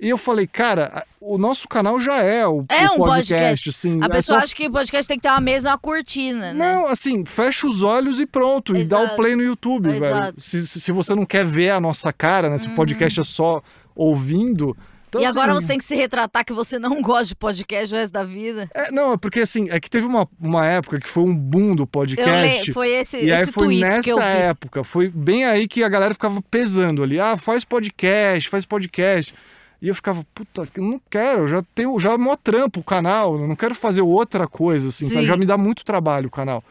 [0.00, 3.68] E eu falei, cara, o nosso canal já é o, É o um podcast.
[3.68, 4.00] assim.
[4.02, 6.54] A é pessoa só- acha que podcast tem que ter uma mesa e uma cortina,
[6.54, 6.74] né?
[6.74, 8.74] Não, assim, fecha os olhos e pronto.
[8.74, 9.16] E dá o Exato.
[9.16, 10.04] play no YouTube, velho.
[10.04, 10.40] Exato.
[10.40, 12.56] Se, se se você não quer ver a nossa cara, né?
[12.56, 13.62] Se o podcast é só
[13.94, 14.74] ouvindo.
[15.10, 17.92] Então, e agora assim, você tem que se retratar que você não gosta de podcast
[17.94, 18.70] o resto da vida.
[18.72, 21.74] É, não, é porque assim, é que teve uma, uma época que foi um boom
[21.74, 22.68] do podcast.
[22.68, 22.72] le...
[22.72, 24.22] Foi esse, e aí esse foi tweet nessa que eu vi.
[24.22, 27.18] época, foi bem aí que a galera ficava pesando ali.
[27.18, 29.34] Ah, faz podcast, faz podcast.
[29.80, 32.84] E eu ficava, puta, eu não quero, eu já tenho, já é mó trampo o
[32.84, 35.08] canal, eu não quero fazer outra coisa, assim.
[35.24, 36.62] Já me dá muito trabalho o canal.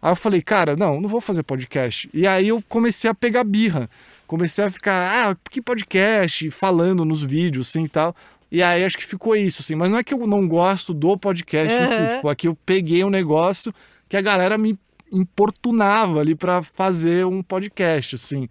[0.00, 2.08] Aí eu falei, cara, não, não vou fazer podcast.
[2.12, 3.88] E aí eu comecei a pegar birra.
[4.26, 6.50] Comecei a ficar, ah, que podcast?
[6.50, 8.14] Falando nos vídeos, assim e tal.
[8.50, 9.74] E aí acho que ficou isso, assim.
[9.74, 12.00] Mas não é que eu não gosto do podcast em si.
[12.00, 12.08] Uhum.
[12.08, 13.74] Tipo, aqui eu peguei um negócio
[14.08, 14.78] que a galera me
[15.12, 18.48] importunava ali pra fazer um podcast, assim.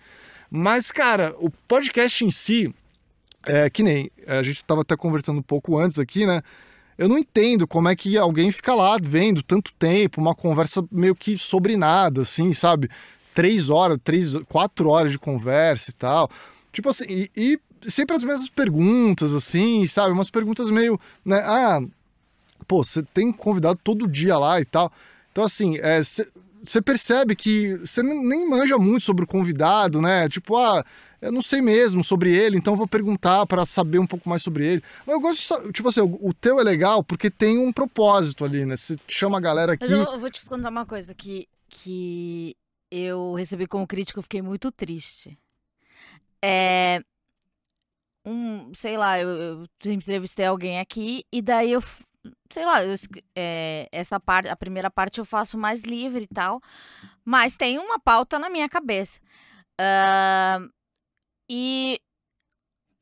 [0.49, 2.73] Mas, cara, o podcast em si,
[3.47, 6.41] é que nem a gente tava até conversando um pouco antes aqui, né?
[6.97, 11.15] Eu não entendo como é que alguém fica lá vendo tanto tempo, uma conversa meio
[11.15, 12.89] que sobre nada, assim, sabe?
[13.33, 16.29] Três horas, três, quatro horas de conversa e tal.
[16.71, 20.11] Tipo assim, e, e sempre as mesmas perguntas, assim, sabe?
[20.11, 21.41] Umas perguntas meio, né?
[21.45, 21.79] Ah,
[22.67, 24.91] pô, você tem convidado todo dia lá e tal.
[25.31, 25.77] Então, assim,
[26.63, 30.27] você percebe que você nem manja muito sobre o convidado, né?
[30.27, 30.83] Tipo, ah,
[31.21, 34.65] eu não sei mesmo sobre ele, então vou perguntar para saber um pouco mais sobre
[34.65, 34.83] ele.
[35.05, 38.45] Mas eu gosto, de tipo assim, o, o teu é legal porque tem um propósito
[38.45, 38.75] ali, né?
[38.75, 39.83] Você chama a galera aqui.
[39.83, 42.55] Mas eu, eu vou te contar uma coisa que, que
[42.91, 45.37] eu recebi como crítica, eu fiquei muito triste.
[46.41, 47.01] É.
[48.25, 49.29] Um, sei lá, eu,
[49.83, 51.83] eu entrevistei alguém aqui e daí eu.
[52.51, 52.93] Sei lá, eu
[53.35, 56.61] é, essa parte, a primeira parte eu faço mais livre e tal,
[57.23, 59.19] mas tem uma pauta na minha cabeça.
[59.79, 60.59] Ah,
[61.49, 61.99] e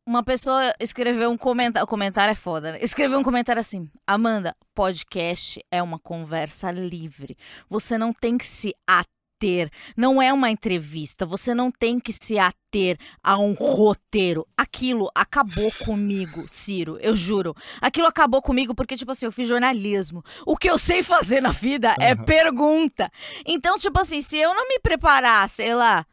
[0.08, 1.84] uma pessoa escreveu um comentário.
[1.84, 2.80] O comentário é foda, né?
[2.82, 7.36] Escreveu um comentário assim: Amanda, podcast é uma conversa livre.
[7.70, 9.70] Você não tem que se ater.
[9.98, 11.26] Não é uma entrevista.
[11.26, 14.48] Você não tem que se ater a um roteiro.
[14.56, 16.98] Aquilo acabou comigo, Ciro.
[17.02, 17.56] Eu juro.
[17.82, 20.24] Aquilo acabou comigo porque, tipo assim, eu fiz jornalismo.
[20.46, 22.24] O que eu sei fazer na vida é Aham.
[22.24, 23.12] pergunta.
[23.46, 26.06] Então, tipo assim, se eu não me preparar, sei lá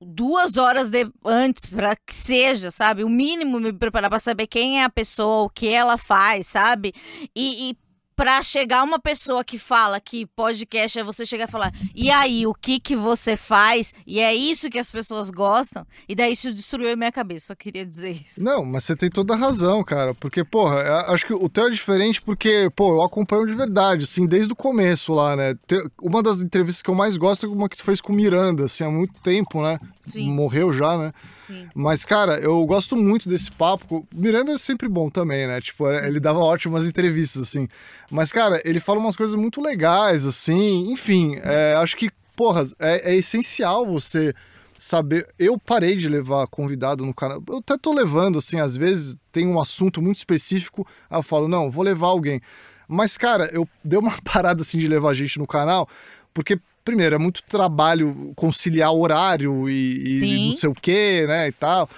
[0.00, 3.04] duas horas de, antes para que seja, sabe?
[3.04, 6.94] O mínimo me preparar para saber quem é a pessoa, o que ela faz, sabe?
[7.34, 7.78] E, e
[8.20, 12.46] para chegar uma pessoa que fala que podcast é você chegar e falar, e aí,
[12.46, 13.94] o que que você faz?
[14.06, 15.86] E é isso que as pessoas gostam.
[16.06, 18.44] E daí isso destruiu a minha cabeça, só queria dizer isso.
[18.44, 20.14] Não, mas você tem toda a razão, cara.
[20.14, 24.26] Porque, porra, acho que o teu é diferente porque, pô, eu acompanho de verdade, assim,
[24.26, 25.54] desde o começo lá, né?
[26.02, 28.64] Uma das entrevistas que eu mais gosto é uma que tu fez com o Miranda,
[28.64, 29.80] assim, há muito tempo, né?
[30.04, 30.30] Sim.
[30.30, 31.12] Morreu já, né?
[31.36, 31.68] Sim.
[31.74, 34.06] Mas, cara, eu gosto muito desse papo.
[34.14, 35.60] Miranda é sempre bom também, né?
[35.60, 36.04] Tipo, Sim.
[36.04, 37.68] ele dava ótimas entrevistas, assim.
[38.10, 40.90] Mas, cara, ele fala umas coisas muito legais, assim.
[40.90, 44.34] Enfim, é, acho que, porra, é, é, essencial você
[44.76, 45.28] saber.
[45.38, 47.42] Eu parei de levar convidado no canal.
[47.46, 50.86] Eu até tô levando, assim, às vezes tem um assunto muito específico.
[51.08, 52.40] Aí eu falo, não, vou levar alguém.
[52.88, 55.88] Mas, cara, eu dei uma parada, assim, de levar gente no canal,
[56.34, 61.52] porque primeiro, é muito trabalho conciliar horário e, e não sei o quê, né, e
[61.52, 61.88] tal.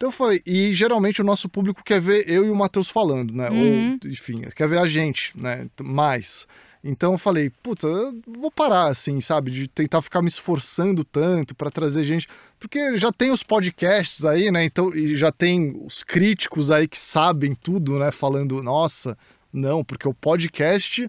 [0.00, 3.34] Então eu falei, e geralmente o nosso público quer ver eu e o Matheus falando,
[3.34, 3.50] né?
[3.50, 3.98] Uhum.
[4.02, 5.68] Ou, enfim, quer ver a gente, né?
[5.82, 6.46] Mais.
[6.82, 9.50] Então eu falei, puta, eu vou parar assim, sabe?
[9.50, 12.26] De tentar ficar me esforçando tanto para trazer gente.
[12.58, 14.64] Porque já tem os podcasts aí, né?
[14.64, 18.10] Então, e já tem os críticos aí que sabem tudo, né?
[18.10, 19.18] Falando, nossa,
[19.52, 21.06] não, porque o podcast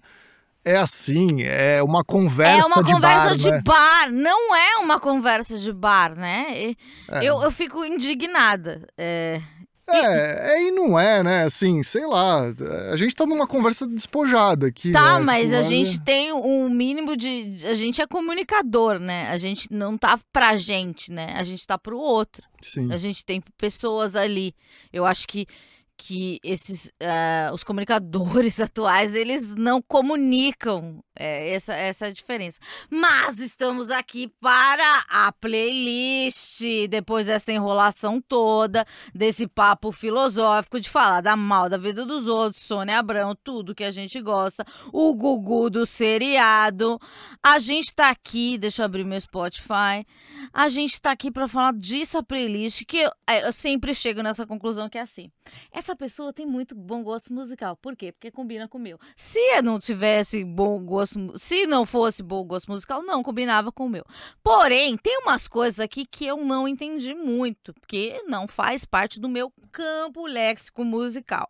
[0.64, 2.70] é assim, é uma conversa de bar.
[2.70, 3.62] É uma conversa bar, de né?
[3.64, 6.74] bar, não é uma conversa de bar, né?
[7.08, 7.24] É.
[7.24, 8.86] Eu, eu fico indignada.
[8.96, 9.40] É...
[9.88, 11.42] É, é, e não é, né?
[11.42, 12.46] Assim, sei lá.
[12.90, 14.92] A gente tá numa conversa despojada aqui.
[14.92, 15.24] Tá, né?
[15.24, 17.58] mas a gente tem um mínimo de.
[17.66, 19.28] A gente é comunicador, né?
[19.28, 21.34] A gente não tá pra gente, né?
[21.36, 22.42] A gente tá pro outro.
[22.62, 22.92] Sim.
[22.92, 24.54] A gente tem pessoas ali.
[24.92, 25.46] Eu acho que
[25.96, 32.58] que esses uh, os comunicadores atuais eles não comunicam é, essa, essa é diferença.
[32.90, 41.20] Mas estamos aqui para a playlist, depois dessa enrolação toda, desse papo filosófico de falar
[41.20, 45.68] da mal da vida dos outros, Sônia Abrão, tudo que a gente gosta, o Gugu
[45.68, 46.98] do seriado.
[47.42, 50.06] A gente está aqui, deixa eu abrir meu Spotify.
[50.52, 54.46] A gente está aqui para falar disso playlist que eu, é, eu sempre chego nessa
[54.46, 55.30] conclusão que é assim.
[55.82, 57.76] Essa pessoa tem muito bom gosto musical.
[57.76, 58.12] Por quê?
[58.12, 59.00] Porque combina com o meu.
[59.16, 63.90] Se não tivesse bom gosto, se não fosse bom gosto musical, não combinava com o
[63.90, 64.04] meu.
[64.44, 69.28] Porém, tem umas coisas aqui que eu não entendi muito, porque não faz parte do
[69.28, 71.48] meu campo léxico musical.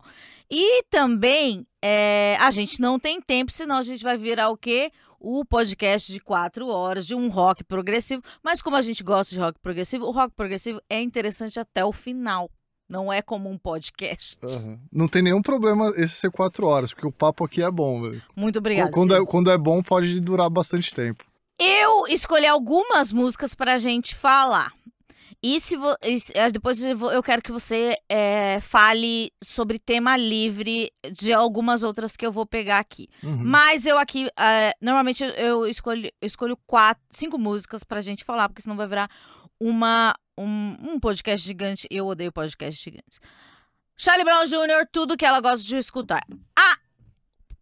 [0.50, 4.90] E também é, a gente não tem tempo, senão a gente vai virar o quê?
[5.20, 8.22] o podcast de quatro horas de um rock progressivo.
[8.42, 11.92] Mas como a gente gosta de rock progressivo, o rock progressivo é interessante até o
[11.92, 12.50] final.
[12.92, 14.38] Não é como um podcast.
[14.42, 14.78] Uhum.
[14.92, 18.22] Não tem nenhum problema esse ser quatro horas, porque o papo aqui é bom, velho.
[18.36, 18.90] Muito obrigada.
[18.90, 21.24] Quando é, quando é bom, pode durar bastante tempo.
[21.58, 24.74] Eu escolhi algumas músicas pra gente falar.
[25.42, 31.32] E se vo, e, depois eu quero que você é, fale sobre tema livre de
[31.32, 33.08] algumas outras que eu vou pegar aqui.
[33.24, 33.42] Uhum.
[33.42, 38.50] Mas eu aqui, é, normalmente eu escolho, eu escolho quatro, cinco músicas pra gente falar,
[38.50, 39.10] porque senão vai virar
[39.62, 41.86] uma, um, um podcast gigante.
[41.90, 43.20] Eu odeio podcast gigantes.
[43.96, 46.22] Charlie Brown Jr., tudo que ela gosta de escutar.
[46.58, 46.76] Ah!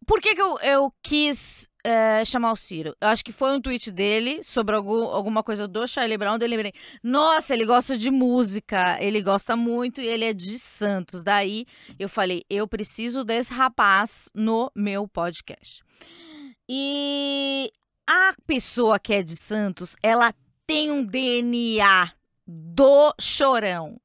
[0.07, 2.97] Por que, que eu, eu quis é, chamar o Ciro?
[3.01, 6.39] Eu acho que foi um tweet dele sobre algum, alguma coisa do Charlie Brown.
[6.41, 11.23] Eu lembrei, nossa, ele gosta de música, ele gosta muito e ele é de Santos.
[11.23, 11.67] Daí
[11.99, 15.83] eu falei, eu preciso desse rapaz no meu podcast.
[16.69, 17.71] E
[18.09, 20.33] a pessoa que é de Santos, ela
[20.71, 22.13] tem um DNA
[22.47, 24.01] do chorão,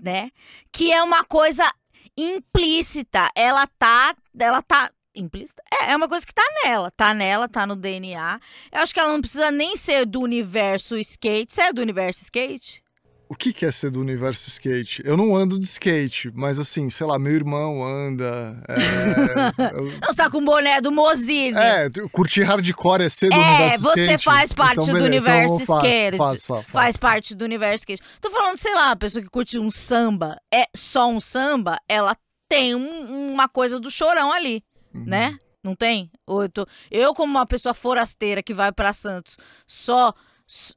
[0.00, 0.30] né?
[0.72, 1.70] Que é uma coisa
[2.16, 3.28] implícita.
[3.36, 5.62] Ela tá, ela tá implícita?
[5.70, 8.40] É, é uma coisa que tá nela, tá nela, tá no DNA.
[8.72, 11.52] Eu acho que ela não precisa nem ser do universo skate.
[11.52, 12.82] Você é do universo skate?
[13.28, 15.02] O que, que é ser do universo skate?
[15.04, 18.62] Eu não ando de skate, mas assim, sei lá, meu irmão anda.
[18.68, 19.84] É, eu...
[19.84, 21.56] Não, você tá com o boné do Mozine.
[21.56, 24.00] É, curtir hardcore é ser do é, universo skate.
[24.00, 26.16] É, você faz então, parte então, do universo então, skate.
[26.16, 28.02] Faz, faz, faz, parte do universo skate.
[28.20, 32.16] Tô falando, sei lá, a pessoa que curte um samba, é só um samba, ela
[32.48, 34.62] tem um, uma coisa do chorão ali,
[34.94, 35.04] uhum.
[35.04, 35.36] né?
[35.64, 36.12] Não tem?
[36.28, 36.64] Eu, tô...
[36.92, 39.36] eu, como uma pessoa forasteira que vai para Santos,
[39.66, 40.14] só.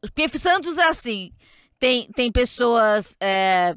[0.01, 1.31] Porque Santos é assim
[1.79, 3.73] tem, tem pessoas é,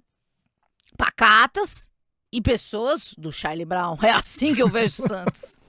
[0.96, 1.88] pacatas
[2.32, 3.96] e pessoas do Charlie Brown.
[4.02, 5.60] É assim que eu vejo Santos.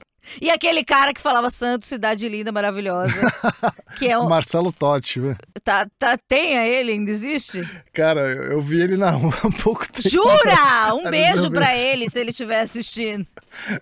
[0.41, 3.13] E aquele cara que falava Santos, cidade linda, maravilhosa.
[3.97, 4.27] Que é o...
[4.27, 5.37] Marcelo Totti, velho.
[5.63, 7.61] Tá, tá, tem a ele, ainda existe?
[7.93, 10.09] Cara, eu vi ele na rua há um pouco tempo.
[10.09, 10.95] Jura?
[10.95, 13.27] Um beijo pra ele, se ele estiver assistindo.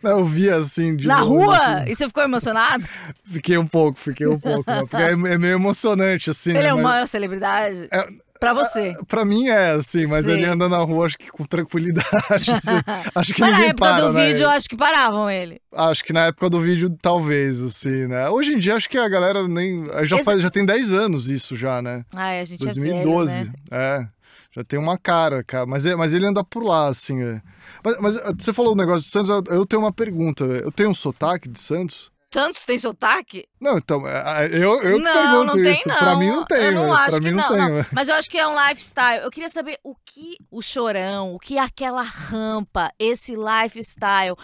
[0.03, 0.97] Não, eu vi assim.
[1.05, 1.85] na rua?
[1.87, 2.83] E você ficou emocionado?
[3.23, 4.65] Fiquei um pouco, fiquei um pouco.
[4.65, 6.51] Porque é, é meio emocionante, assim.
[6.51, 6.67] Ele né?
[6.67, 7.09] é uma Mas...
[7.09, 7.87] celebridade?
[7.89, 8.09] É
[8.41, 8.95] Pra você.
[9.07, 10.31] Pra mim é, assim, mas Sim.
[10.31, 12.09] ele anda na rua, acho que com tranquilidade.
[12.51, 12.75] assim.
[13.13, 14.27] Acho que Mas na época para, do né?
[14.33, 15.61] vídeo, acho que paravam ele.
[15.71, 18.27] Acho que na época do vídeo, talvez, assim, né?
[18.29, 19.85] Hoje em dia, acho que a galera nem.
[20.03, 22.03] Já, Esse- faz, já tem 10 anos isso já, né?
[22.15, 23.31] Ai, a gente 2012.
[23.31, 23.53] é velho, né?
[23.71, 24.07] É.
[24.53, 25.67] Já tem uma cara, cara.
[25.67, 27.21] Mas, é- mas ele anda por lá, assim.
[27.23, 27.41] é.
[27.85, 30.43] Mas, mas você falou o negócio de Santos, eu tenho uma pergunta.
[30.45, 32.09] Eu tenho um sotaque de Santos?
[32.31, 33.45] Tantos tem sotaque?
[33.59, 35.89] Não, então, é, eu, eu não, pergunto não tem isso.
[35.89, 35.97] não.
[35.97, 36.93] Pra mim não tem, Eu não velho.
[36.93, 37.73] acho que não, tem, não.
[37.73, 37.85] velho.
[37.91, 39.21] Mas eu acho que é um lifestyle.
[39.21, 44.35] Eu queria saber o que o chorão, o que aquela rampa, esse lifestyle,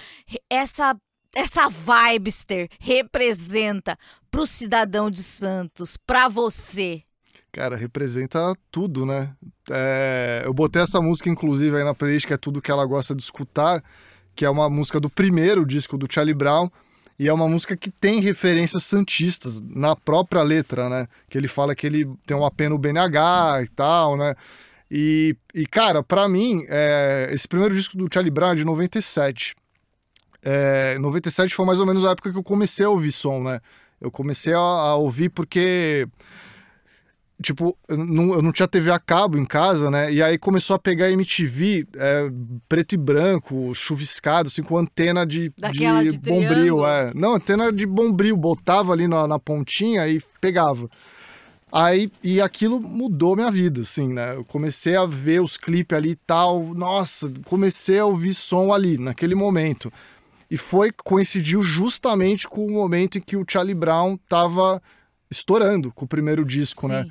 [0.49, 0.95] essa
[1.33, 3.97] essa vibester representa
[4.31, 7.03] pro cidadão de Santos, pra você.
[7.51, 9.33] Cara, representa tudo, né?
[9.69, 13.15] É, eu botei essa música, inclusive, aí na playlist, que é tudo que ela gosta
[13.15, 13.83] de escutar,
[14.35, 16.69] que é uma música do primeiro disco do Charlie Brown,
[17.19, 21.07] e é uma música que tem referências santistas na própria letra, né?
[21.27, 24.35] Que ele fala que ele tem um AP no BNH e tal, né?
[24.89, 29.55] E, e cara, pra mim, é, esse primeiro disco do Charlie Brown é de 97.
[30.43, 33.59] É, 97 foi mais ou menos a época que eu comecei a ouvir som, né?
[33.99, 36.07] Eu comecei a, a ouvir porque
[37.41, 40.11] tipo, eu não, eu não tinha TV a cabo em casa, né?
[40.11, 42.31] E aí começou a pegar MTV é,
[42.67, 47.11] preto e branco, chuviscado, assim, com antena de, Daquela de bombril, é.
[47.13, 50.89] Não, antena de bombril, botava ali na, na pontinha e pegava.
[51.71, 54.35] Aí, e aquilo mudou minha vida, assim, né?
[54.35, 56.73] Eu comecei a ver os clipes ali e tal.
[56.73, 59.91] Nossa, comecei a ouvir som ali, naquele momento.
[60.49, 64.81] E foi, coincidiu justamente com o momento em que o Charlie Brown tava
[65.29, 67.03] estourando com o primeiro disco, né?
[67.03, 67.09] Sim.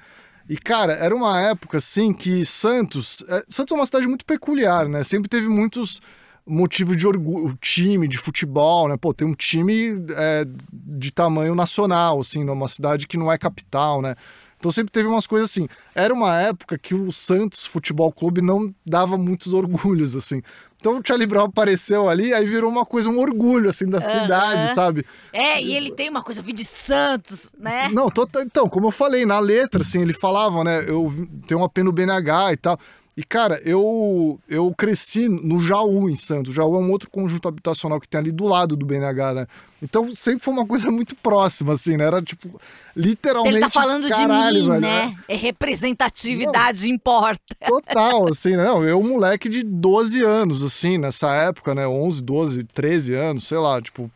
[0.49, 3.25] E, cara, era uma época, assim, que Santos...
[3.29, 5.03] é, Santos é uma cidade muito peculiar, né?
[5.03, 6.01] Sempre teve muitos
[6.47, 8.97] motivos de orgulho, time de futebol, né?
[8.97, 14.01] Pô, tem um time é, de tamanho nacional, assim, numa cidade que não é capital,
[14.01, 14.15] né?
[14.59, 15.69] Então sempre teve umas coisas assim.
[15.95, 20.41] Era uma época que o Santos Futebol Clube não dava muitos orgulhos, assim.
[20.79, 24.75] Então o Charlie Brown apareceu ali, aí virou uma coisa, um orgulho, assim, da cidade,
[24.75, 25.05] sabe?
[25.33, 27.89] É, e ele tem uma coisa vi de Santos, né?
[27.93, 30.85] Não, tota- então, como eu falei, na letra, assim, ele falava, né?
[30.87, 31.11] Eu
[31.47, 32.79] tenho uma pena no BNH e tal.
[33.17, 36.53] E, cara, eu, eu cresci no Jaú, em Santos.
[36.53, 39.47] O Jaú é um outro conjunto habitacional que tem ali do lado do BNH, né?
[39.83, 42.05] Então sempre foi uma coisa muito próxima, assim, né?
[42.05, 42.61] Era tipo,
[42.95, 43.57] literalmente.
[43.57, 45.17] Ele tá falando caralho, de mim, velho, né?
[45.29, 47.57] É representatividade importa.
[47.67, 48.65] Total, assim, né?
[48.65, 51.89] Não, eu, moleque de 12 anos, assim, nessa época, né?
[51.89, 54.11] 11, 12, 13 anos, sei lá, tipo,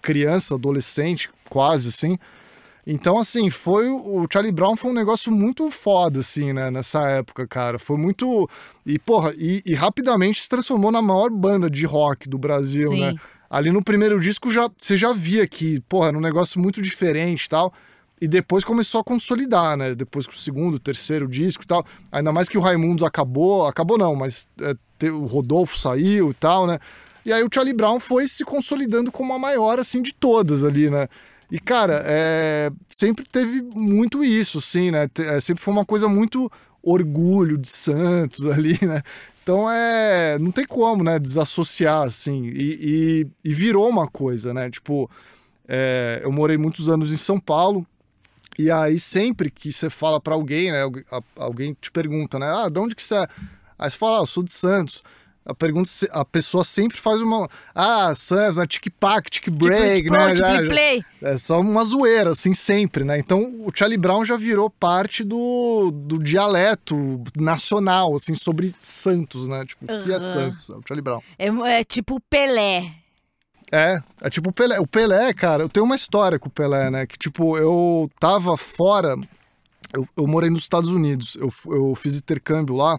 [0.00, 2.16] criança, adolescente, quase, assim.
[2.86, 3.88] Então, assim, foi.
[3.88, 6.70] O Charlie Brown foi um negócio muito foda, assim, né?
[6.70, 7.78] Nessa época, cara.
[7.80, 8.48] Foi muito.
[8.84, 13.00] E, porra, e, e rapidamente se transformou na maior banda de rock do Brasil, Sim.
[13.00, 13.14] né?
[13.50, 17.44] Ali no primeiro disco já, você já via que, porra, era um negócio muito diferente
[17.44, 17.72] e tal.
[18.20, 19.94] E depois começou a consolidar, né?
[19.94, 21.84] Depois com o segundo, terceiro disco e tal.
[22.10, 26.34] Ainda mais que o Raimundos acabou, acabou não, mas é, te- o Rodolfo saiu e
[26.34, 26.78] tal, né?
[27.24, 30.88] E aí o Charlie Brown foi se consolidando como a maior, assim, de todas ali,
[30.88, 31.08] né?
[31.50, 35.08] E, cara, é, sempre teve muito isso, assim, né?
[35.18, 36.50] É, sempre foi uma coisa muito
[36.82, 39.02] orgulho de Santos ali, né?
[39.42, 40.38] Então é.
[40.38, 41.18] Não tem como, né?
[41.18, 42.46] Desassociar, assim.
[42.48, 44.68] E, e- e virou uma coisa, né?
[44.70, 45.08] Tipo,
[45.68, 47.86] é, eu morei muitos anos em São Paulo.
[48.58, 50.80] E aí, sempre que você fala pra alguém, né?
[51.36, 52.46] Alguém te pergunta, né?
[52.50, 53.28] Ah, de onde que você é?
[53.78, 55.02] Aí você fala, ah, eu sou de Santos.
[55.46, 57.48] A pergunta, a pessoa sempre faz uma.
[57.72, 58.66] Ah, Santos, né?
[58.66, 60.34] Tic-pac, tic-break, tipo, né?
[60.34, 61.04] tipo, Já- já- play.
[61.22, 63.16] é só uma zoeira, assim, sempre, né?
[63.18, 69.64] Então o Charlie Brown já virou parte do, do dialeto nacional, assim, sobre Santos, né?
[69.64, 70.20] Tipo, o que é.
[70.20, 70.68] Santos?
[70.68, 71.20] É o Charlie Brown.
[71.38, 71.46] É,
[71.80, 72.90] é tipo Pelé.
[73.70, 74.80] É, é tipo o Pelé.
[74.80, 77.06] O Pelé, cara, eu tenho uma história com o Pelé, né?
[77.06, 79.16] Que, tipo, eu tava fora.
[79.92, 82.98] Eu, eu morei nos Estados Unidos, eu, eu fiz intercâmbio lá,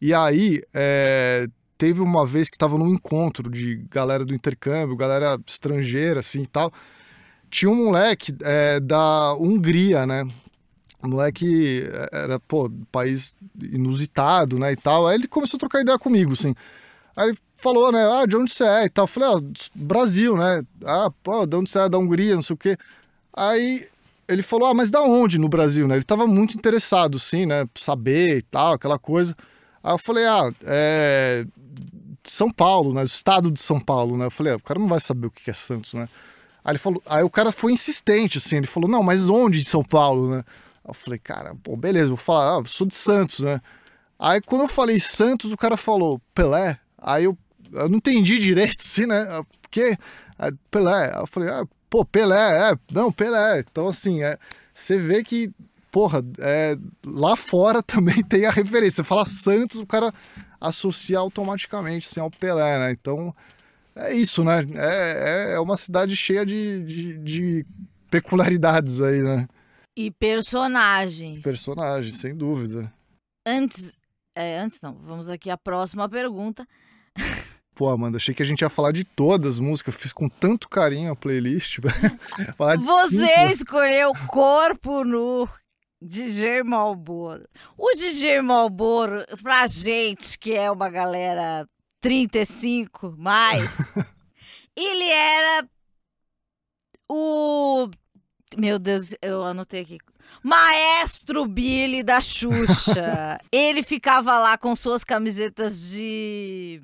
[0.00, 5.38] e aí é, teve uma vez que tava num encontro de galera do intercâmbio, galera
[5.46, 6.72] estrangeira, assim e tal.
[7.48, 10.24] Tinha um moleque é, da Hungria, né?
[11.02, 15.06] Um moleque é, era, pô, país inusitado, né, e tal.
[15.06, 16.54] Aí ele começou a trocar ideia comigo, assim.
[17.16, 19.04] Aí ele falou, né, ah, de onde você é e tal.
[19.04, 19.40] Eu falei, ah,
[19.74, 20.62] Brasil, né?
[20.84, 21.88] Ah, pô, de onde você é?
[21.88, 22.76] Da Hungria, não sei o quê.
[23.34, 23.86] Aí
[24.28, 25.94] ele falou, ah, mas da onde no Brasil, né?
[25.94, 27.66] Ele tava muito interessado, sim, né?
[27.76, 29.34] Saber e tal, aquela coisa.
[29.88, 31.46] Aí eu falei, ah, é...
[32.22, 33.00] São Paulo, né?
[33.00, 34.26] O estado de São Paulo, né?
[34.26, 36.06] Eu falei, ah, o cara não vai saber o que é Santos, né?
[36.62, 39.62] Aí ele falou, aí o cara foi insistente, assim, ele falou, não, mas onde em
[39.62, 40.44] São Paulo, né?
[40.84, 43.62] Aí eu falei, cara, pô, beleza, vou falar, ah, sou de Santos, né?
[44.18, 46.78] Aí quando eu falei Santos, o cara falou, Pelé.
[46.98, 47.38] Aí eu,
[47.72, 49.26] eu não entendi direito, assim, né?
[49.30, 49.96] Ah, Por quê?
[50.38, 51.14] Aí, Pelé.
[51.14, 53.60] Aí eu falei, ah, pô, Pelé, é, não, Pelé.
[53.60, 54.36] Então, assim, é,
[54.74, 55.50] você vê que
[55.90, 59.02] porra, é, lá fora também tem a referência.
[59.02, 60.12] Você fala Santos, o cara
[60.60, 62.92] associa automaticamente assim, ao Pelé, né?
[62.92, 63.34] Então
[63.94, 64.66] é isso, né?
[64.74, 67.66] É, é, é uma cidade cheia de, de, de
[68.10, 69.48] peculiaridades aí, né?
[69.96, 71.40] E personagens.
[71.40, 72.92] Personagens, sem dúvida.
[73.46, 73.92] Antes,
[74.36, 76.66] é, antes não, vamos aqui à próxima pergunta.
[77.74, 79.94] Pô, Amanda, achei que a gente ia falar de todas as músicas.
[79.94, 81.78] Fiz com tanto carinho a playlist.
[82.58, 83.52] falar de Você cinco.
[83.52, 85.48] escolheu Corpo Nu,
[86.00, 87.48] DJ Malboro.
[87.76, 91.68] O DJ Malboro, pra gente que é uma galera
[92.00, 93.96] 35 mais,
[94.76, 95.68] ele era
[97.10, 97.88] o.
[98.56, 99.98] Meu Deus, eu anotei aqui.
[100.42, 103.38] Maestro Billy da Xuxa.
[103.50, 106.82] ele ficava lá com suas camisetas de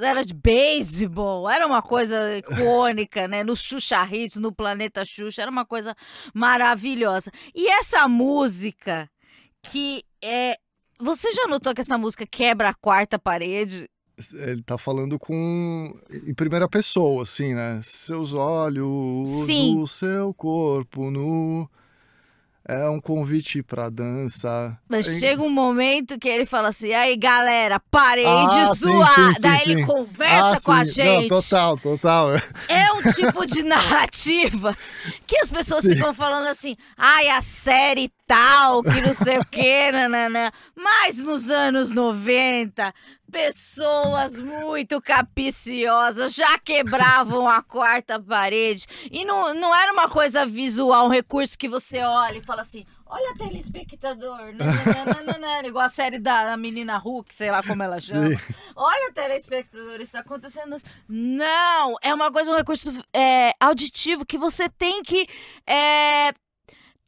[0.00, 3.44] era de beisebol, era uma coisa icônica, né?
[3.44, 5.94] No Xuxa Hits, no Planeta Xuxa, era uma coisa
[6.34, 7.30] maravilhosa.
[7.54, 9.08] E essa música
[9.62, 10.56] que é.
[10.98, 13.88] Você já notou que essa música quebra a quarta parede?
[14.34, 15.98] Ele tá falando com.
[16.10, 17.80] em primeira pessoa, assim, né?
[17.82, 19.78] Seus olhos, Sim.
[19.78, 21.68] o seu corpo nu.
[22.68, 24.78] É um convite pra dança.
[24.88, 25.18] Mas Hein?
[25.20, 29.08] chega um momento que ele fala assim: aí galera, parei Ah, de zoar.
[29.14, 29.86] sim, sim, Daí ele sim.
[29.86, 31.28] conversa Ah, com a gente.
[31.30, 32.28] Não, total, total.
[32.68, 34.76] É um tipo de narrativa
[35.26, 39.90] que as pessoas ficam falando assim, ai, a série tal, que não sei o quê,
[39.90, 40.52] nananã.
[40.76, 42.94] Mas nos anos 90,
[43.28, 48.86] pessoas muito capiciosas já quebravam a quarta parede.
[49.10, 52.86] E não, não era uma coisa visual, um recurso que você olha e fala assim.
[53.12, 58.38] Olha, telespectador, nananana, igual a série da, da menina Hulk, sei lá como ela chama.
[58.38, 58.54] Sim.
[58.76, 60.76] Olha, telespectador, está acontecendo.
[61.08, 61.96] Não!
[62.00, 65.26] É uma coisa, um recurso é, auditivo que você tem que
[65.66, 66.32] é,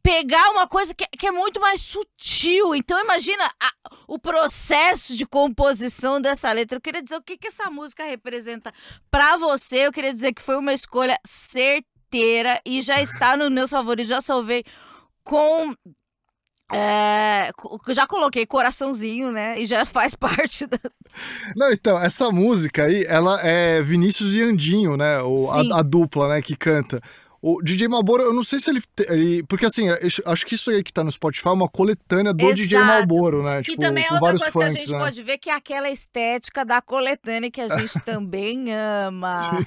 [0.03, 2.75] pegar uma coisa que, que é muito mais sutil.
[2.75, 3.71] Então, imagina a-
[4.07, 6.75] o processo de composição dessa letra.
[6.77, 8.73] Eu queria dizer o que, que essa música representa
[9.09, 9.87] para você.
[9.87, 14.09] Eu queria dizer que foi uma escolha certeira e já está nos meus favoritos.
[14.09, 14.65] Já salvei
[15.23, 15.73] com.
[16.71, 17.49] é,
[17.89, 19.59] já coloquei coraçãozinho, né?
[19.59, 20.77] E já faz parte da,
[21.55, 25.21] Não, então, essa música aí, ela é Vinícius e Andinho, né?
[25.21, 26.99] O, a, a dupla, né, que canta.
[27.45, 30.81] O DJ Malboro, eu não sei se ele, ele- Porque assim, acho- que isso aí
[30.81, 32.85] que tá no Spotify é uma coletânea do DJ Exato.
[32.85, 33.57] Malboro, né?
[33.61, 34.99] Que Tipo, também é outra coisa que a funks, gente né?
[34.99, 39.59] pode ver que é aquela estética da coletânea que a gente também ama.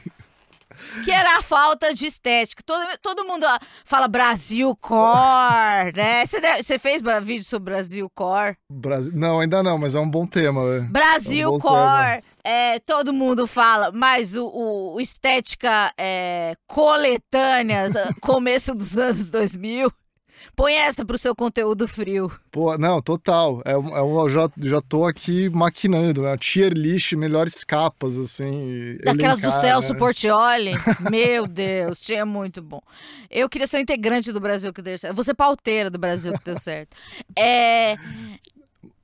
[1.04, 2.62] Que era a falta de estética.
[2.64, 3.46] Todo, todo mundo
[3.84, 6.24] fala Brasil Core, né?
[6.26, 8.56] Você, fez vídeo sobre Brasil Core?
[8.70, 9.12] Brasil...
[9.14, 10.80] Não, ainda não, mas é um bom tema.
[10.90, 14.46] Brasil É um Core, é, todo mundo fala, mas o,
[14.94, 17.92] o- estética é, coletâneas,
[18.22, 19.92] começo dos anos 2000,
[20.54, 22.30] põe essa pro seu conteúdo frio.
[22.52, 23.60] Pô, não, total.
[23.64, 26.36] É, é eu já, já tô aqui maquinando, né?
[26.38, 28.96] Tier list, melhores capas, assim.
[29.02, 29.98] Daquelas do elencar, Celso né?
[29.98, 30.72] Portioli.
[31.10, 32.80] Meu Deus, tinha muito bom.
[33.28, 35.16] Eu queria ser um integrante do Brasil que deu certo.
[35.16, 36.96] Você pauteira do Brasil que deu certo.
[37.36, 37.96] É,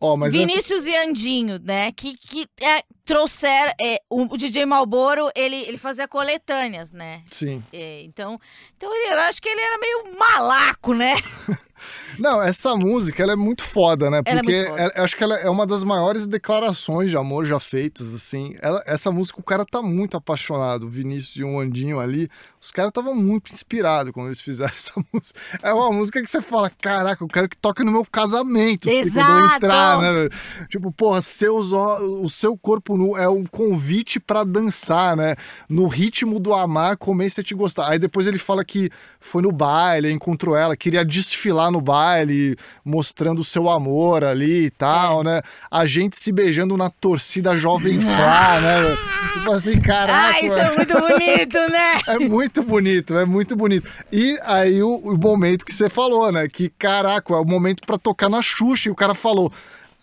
[0.05, 1.93] Ó, mas essa- Vinícius e Andinho, né?
[1.93, 3.73] Que, que é, trouxeram.
[3.81, 7.23] é, o, DJ Malboro, ele, ele fazia coletâneas, né?
[7.31, 7.63] Sim.
[7.73, 8.37] É, então,
[8.77, 11.15] então ele- eu acho que ele era meio malaco, né?
[12.19, 14.19] Não, essa música, ela é muito foda, né?
[14.25, 14.83] É Porque muito foda.
[14.83, 18.55] ela- acho que ela é uma das maiores declarações de amor já feitas, assim.
[18.61, 20.85] Ela- essa música, o cara tá muito apaixonado.
[20.85, 22.29] O Vinícius e o Andinho ali,
[22.63, 25.41] os caras estavam muito inspirados quando eles fizeram essa música.
[25.63, 29.11] É uma música que você fala, caraca, eu quero que toque no meu casamento, assim,
[29.11, 29.57] quando eu Exato!
[29.57, 30.29] entrar, né?
[30.69, 35.35] Tipo, porra, seus, o seu corpo nu é um convite pra dançar, né?
[35.69, 37.89] No ritmo do amar, comece a te gostar.
[37.89, 43.41] Aí depois ele fala que foi no baile, encontrou ela, queria desfilar no baile, mostrando
[43.41, 45.43] o seu amor ali e tal, né?
[45.69, 48.97] A gente se beijando na torcida Jovem Flá, né?
[49.33, 50.37] Tipo assim, caraca.
[50.37, 52.01] ah, isso é muito bonito, né?
[52.13, 53.89] É muito bonito, é muito bonito.
[54.11, 56.49] E aí o, o momento que você falou, né?
[56.49, 58.89] Que caraca, é o momento pra tocar na Xuxa.
[58.89, 59.53] E o cara falou: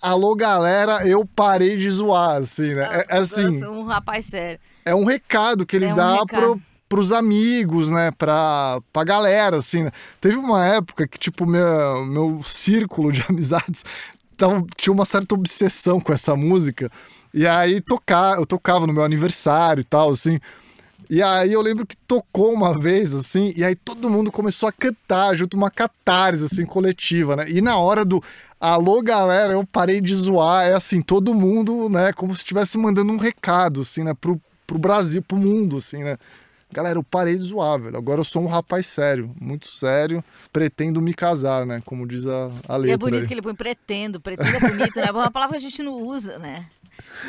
[0.01, 2.87] Alô, galera, eu parei de zoar, assim, né?
[3.09, 4.57] É, é assim, um rapaz sério.
[4.85, 6.27] é um recado que ele É um dá recado.
[6.27, 8.09] pro, pros amigos, né?
[8.17, 9.83] Pra, pra galera, assim.
[9.83, 9.91] Né?
[10.21, 13.83] Teve uma época que, tipo, meu, meu círculo de amizades
[14.37, 16.89] tava, tinha uma certa obsessão com essa música.
[17.33, 20.39] E aí tocar, eu tocava no meu aniversário e tal, assim.
[21.09, 24.71] E aí eu lembro que tocou uma vez, assim, e aí todo mundo começou a
[24.71, 27.49] cantar junto uma catarse, assim, coletiva, né?
[27.49, 28.23] E na hora do
[28.59, 33.11] alô, galera, eu parei de zoar, é assim, todo mundo, né, como se estivesse mandando
[33.11, 36.17] um recado, assim, né, pro, pro Brasil, pro mundo, assim, né?
[36.71, 37.97] Galera, eu parei de zoar, velho.
[37.97, 40.23] Agora eu sou um rapaz sério, muito sério.
[40.53, 41.81] Pretendo me casar, né?
[41.83, 42.91] Como diz a, a letra.
[42.91, 43.27] E é bonito aí.
[43.27, 44.19] que ele põe pretendo.
[44.19, 45.07] Pretendo é bonito, né?
[45.07, 46.67] É uma palavra que a gente não usa, né?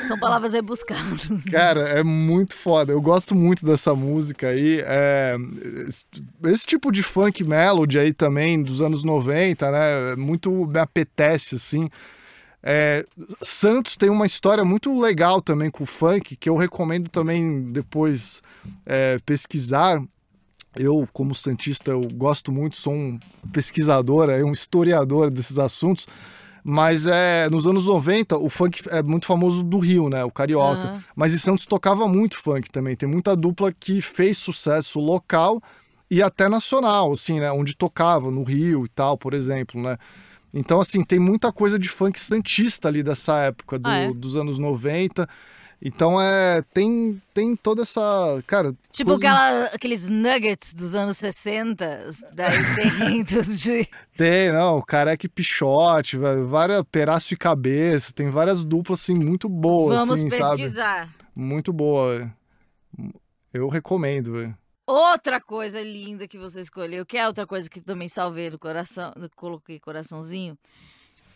[0.07, 1.29] São palavras rebuscadas.
[1.51, 2.93] Cara, é muito foda.
[2.93, 4.83] Eu gosto muito dessa música aí.
[4.85, 5.37] É...
[6.45, 10.17] Esse tipo de funk melody aí também, dos anos 90, né?
[10.17, 11.89] Muito me apetece, assim.
[12.63, 13.05] É...
[13.41, 18.43] Santos tem uma história muito legal também com o funk, que eu recomendo também depois
[18.87, 20.03] é, pesquisar.
[20.77, 23.19] Eu, como Santista, eu gosto muito, sou um
[23.53, 26.07] pesquisador, um historiador desses assuntos.
[26.63, 30.25] Mas é, nos anos 90, o funk é muito famoso do Rio, né?
[30.25, 30.93] O carioca.
[30.93, 31.01] Uhum.
[31.17, 32.95] Mas em Santos tocava muito funk também.
[32.97, 35.63] Tem muita dupla que fez sucesso local
[36.11, 37.51] e até nacional, assim, né?
[37.53, 39.97] Onde tocava, no Rio e tal, por exemplo, né?
[40.53, 44.13] Então, assim, tem muita coisa de funk santista ali dessa época, do, Ah, é?
[44.13, 45.29] dos anos 90.
[45.83, 46.63] Então, é.
[46.75, 48.01] Tem, tem toda essa.
[48.47, 48.75] Cara.
[48.93, 53.89] Tipo coisa- aquela, aqueles nuggets dos anos 60, daí tem dos de...
[54.17, 59.49] Tem, não, careca e pichote, velho, várias pedaço e cabeça, tem várias duplas assim muito
[59.49, 60.57] boas, Vamos assim, sabe?
[60.57, 61.09] pesquisar.
[61.35, 62.31] Muito boa.
[63.53, 64.57] Eu recomendo, velho.
[64.87, 69.13] Outra coisa linda que você escolheu, que é outra coisa que também salvei no coração,
[69.37, 70.59] coloquei coraçãozinho,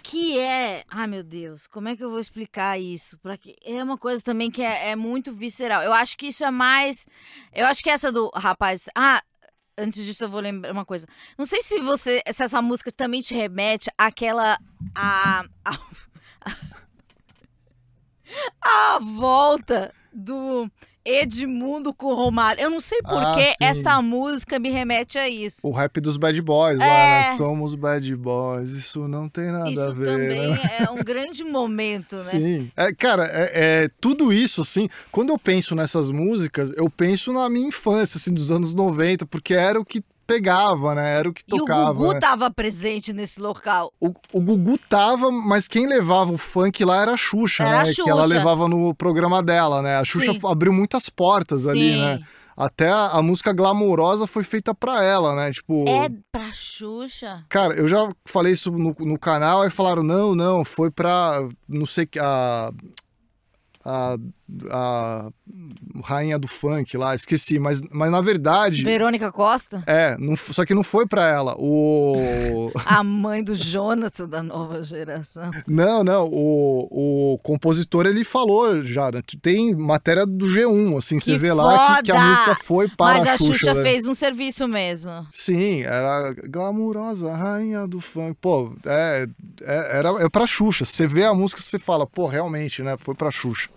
[0.05, 3.19] que é, ai meu Deus, como é que eu vou explicar isso?
[3.21, 5.83] Para que é uma coisa também que é, é muito visceral.
[5.83, 7.07] Eu acho que isso é mais,
[7.55, 9.23] eu acho que essa do rapaz, ah,
[9.79, 11.07] antes disso eu vou lembrar uma coisa.
[11.39, 14.59] Não sei se você, se essa música também te remete àquela
[14.95, 15.79] a a,
[18.61, 20.71] a volta do
[21.05, 22.63] Edmundo com Romário.
[22.63, 23.65] Eu não sei por Ah, que sim.
[23.65, 25.61] essa música me remete a isso.
[25.63, 27.31] O rap dos bad boys lá, É.
[27.31, 27.37] né?
[27.37, 30.05] Somos bad boys, isso não tem nada a Isso ver.
[30.07, 30.77] também né?
[30.81, 32.23] é um grande momento, né?
[32.23, 32.73] Sim.
[32.77, 37.49] É, cara, é, é tudo isso, assim, quando eu penso nessas músicas, eu penso na
[37.51, 41.19] minha infância, assim, dos anos 90, porque era o que pegava, né?
[41.19, 41.93] Era o que E o tocava.
[41.93, 42.19] Gugu né?
[42.19, 43.93] tava presente nesse local.
[44.01, 47.85] O, o Gugu tava, mas quem levava o funk lá era a Xuxa, Era a
[47.85, 47.93] né?
[47.95, 48.35] Que ela Xuxa.
[48.37, 49.97] levava no programa dela, né?
[49.97, 50.41] A Xuxa Sim.
[50.45, 52.05] abriu muitas portas ali, Sim.
[52.05, 52.21] né?
[52.57, 55.51] Até a, a música glamourosa foi feita pra ela, né?
[55.51, 55.89] Tipo.
[55.89, 57.45] É pra Xuxa.
[57.49, 61.47] Cara, eu já falei isso no, no canal, aí falaram, não, não, foi pra.
[61.69, 62.19] Não sei que.
[62.21, 62.73] A,
[63.85, 64.17] a,
[64.71, 65.31] a
[66.05, 68.83] rainha do funk lá, esqueci, mas, mas na verdade.
[68.85, 71.55] Verônica Costa, É, não, só que não foi pra ela.
[71.59, 72.71] O.
[72.85, 75.51] a mãe do Jonathan da nova geração.
[75.67, 76.29] Não, não.
[76.31, 79.11] O, o compositor ele falou já.
[79.11, 79.23] né?
[79.41, 82.29] Tem matéria do G1, assim, você Que vê lá que, que a foda!
[82.29, 83.53] música foi para Mas a Xuxa.
[83.55, 83.83] Xuxa né?
[83.83, 85.27] fez um serviço mesmo.
[85.31, 88.37] Sim, era glamurosa, rainha do funk.
[88.41, 89.27] Pô, é,
[89.63, 90.85] é, era, é pra Xuxa.
[90.85, 92.97] Você vê a música você fala, pô, realmente, né?
[92.99, 93.69] Foi pra Xuxa.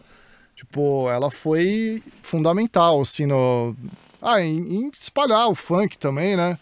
[0.57, 3.75] Tipo, ela foi fundamental, assim, no.
[4.19, 6.57] Ah, em, em espalhar o funk também, né?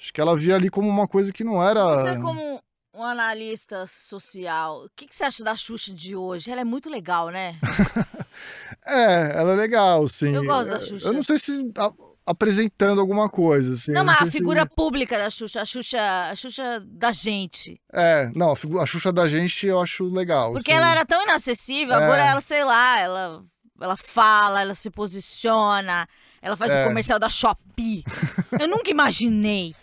[0.00, 1.84] Acho que ela via ali como uma coisa que não era.
[1.84, 2.58] Você, como
[2.94, 6.50] um analista social, o que, que você acha da Xuxa de hoje?
[6.50, 7.54] Ela é muito legal, né?
[8.86, 10.34] É, ela é legal, sim.
[10.34, 11.06] Eu gosto da Xuxa.
[11.06, 11.72] Eu não sei se
[12.26, 13.92] apresentando alguma coisa, assim.
[13.92, 15.98] não, mas a sei se- figura pública da Xuxa, a Xuxa,
[16.30, 17.78] a Xuxa da gente.
[17.92, 20.52] É, não, a, figu- a Xuxa da gente eu acho legal.
[20.52, 20.78] Porque assim.
[20.80, 22.02] ela era tão inacessível, É.
[22.04, 23.42] agora ela, sei lá, ela,
[23.80, 26.08] ela fala, ela se posiciona,
[26.40, 26.84] ela faz o É.
[26.84, 28.04] comercial da Shopee.
[28.60, 29.74] Eu nunca imaginei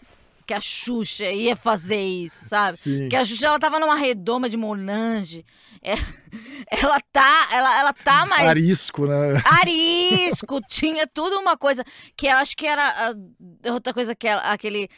[0.52, 2.76] que a Xuxa ia fazer isso, sabe?
[2.76, 3.00] Sim.
[3.02, 5.46] Porque a Xuxa, ela tava numa redoma de Monange.
[5.82, 5.94] É,
[6.70, 8.50] ela tá, ela, ela tá mais...
[8.50, 9.42] Arisco, né?
[9.46, 11.86] Arisco, tinha tudo uma coisa
[12.18, 14.90] que eu acho que era ah, outra coisa que ela- aquele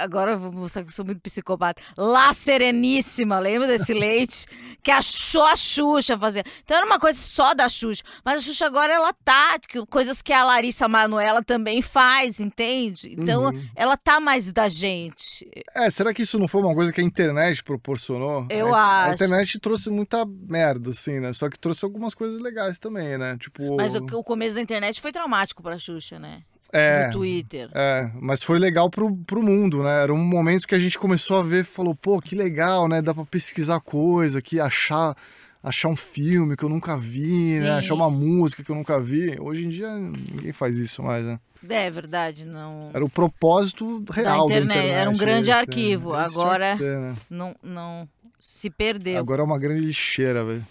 [0.00, 1.82] agora eu vou mostrar que eu sou muito psicopata.
[1.96, 4.46] La Sereníssima, lembra desse leite
[4.82, 6.44] que achou a Xuxa fazer.
[6.64, 9.56] Então era uma coisa só da Xuxa, mas a Xuxa agora ela tá
[9.90, 13.14] coisas que a Larissa Manoela também faz, entende?
[13.18, 13.66] Então Uhum.
[13.74, 15.48] ela tá mais da gente.
[15.74, 18.46] É, será que isso não foi uma coisa que a internet proporcionou?
[18.50, 19.14] Eu a, A acho.
[19.14, 21.32] internet trouxe muita merda, assim, né?
[21.32, 23.36] Só que trouxe algumas coisas legais também, né?
[23.38, 23.76] Tipo.
[23.76, 26.42] Mas o, o começo da internet foi traumático pra Xuxa, né?
[26.72, 27.70] É, No Twitter.
[27.74, 30.02] É, mas foi legal pro, pro mundo, né?
[30.02, 33.02] Era um momento que a gente começou a ver, falou, pô, que legal, né?
[33.02, 35.14] Dá pra pesquisar coisa, que achar,
[35.62, 37.72] achar um filme que eu nunca vi, né?
[37.72, 39.36] Achar uma música que eu nunca vi.
[39.38, 41.38] Hoje em dia ninguém faz isso mais, né?
[41.68, 42.90] É verdade, não.
[42.92, 44.98] Era o propósito real da internet, internet.
[45.00, 47.16] era um grande esse, arquivo, esse tinha agora- ser, né?
[47.30, 48.08] não, não
[48.40, 49.18] se perdeu.
[49.18, 50.66] Agora é uma grande lixeira, velho.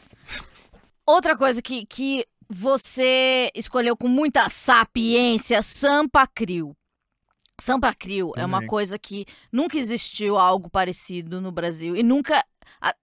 [1.06, 6.76] Outra coisa que, que você escolheu com muita sapiência, Sampa Crio.
[7.60, 12.43] Sampa Crio é uma coisa que nunca existiu algo parecido no Brasil e nunca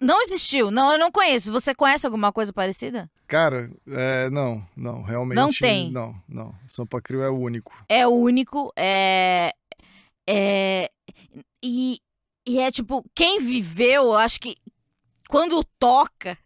[0.00, 0.70] não existiu.
[0.70, 1.52] Não, eu não conheço.
[1.52, 3.08] Você conhece alguma coisa parecida?
[3.26, 5.36] Cara, é, não, não, realmente.
[5.36, 5.90] Não tem.
[5.92, 6.54] Não, não.
[6.66, 7.72] Sampa Crio é o único.
[7.88, 8.72] É o único.
[8.76, 9.52] É.
[10.28, 10.90] É.
[11.62, 12.00] E,
[12.46, 14.56] e é tipo, quem viveu, eu acho que
[15.28, 16.36] quando toca,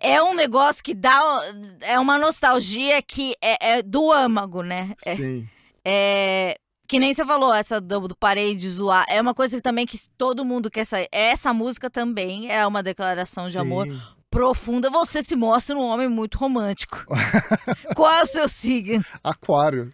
[0.00, 1.20] é um negócio que dá.
[1.82, 4.94] É uma nostalgia que é, é do âmago, né?
[5.04, 5.48] É, Sim.
[5.84, 9.04] é, que nem você falou, essa do, do parei de zoar.
[9.08, 11.08] É uma coisa que também que todo mundo quer sair.
[11.12, 13.58] Essa música também é uma declaração de Sim.
[13.58, 13.86] amor
[14.30, 14.88] profunda.
[14.88, 17.04] Você se mostra um homem muito romântico.
[17.94, 19.04] Qual é o seu signo?
[19.22, 19.92] Aquário.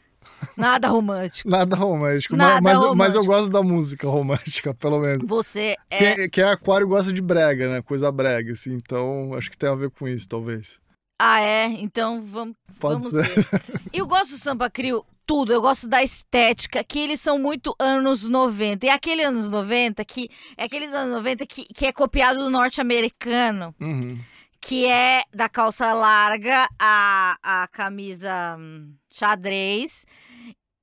[0.56, 1.48] Nada romântico.
[1.48, 2.36] Nada romântico.
[2.36, 3.26] Nada mas, mas, eu- mas eu romântico.
[3.26, 5.22] gosto da música romântica, pelo menos.
[5.26, 5.98] Você é.
[5.98, 7.82] Quem, é, quem é aquário gosta de brega, né?
[7.82, 8.72] Coisa brega, assim.
[8.74, 10.78] Então, acho que tem a ver com isso, talvez.
[11.18, 11.64] Ah, é?
[11.66, 12.54] Então vamos.
[12.78, 13.42] Pode vamos ser.
[13.42, 13.62] ver.
[13.92, 18.28] Eu gosto do Sampa Crio tudo, eu gosto da estética, que eles são muito anos
[18.28, 18.86] 90.
[18.86, 23.74] E aquele anos 90 que é aqueles anos 90 que, que é copiado do norte-americano,
[23.80, 24.18] Uhum.
[24.66, 30.04] Que é da calça larga, a, a camisa hum, xadrez.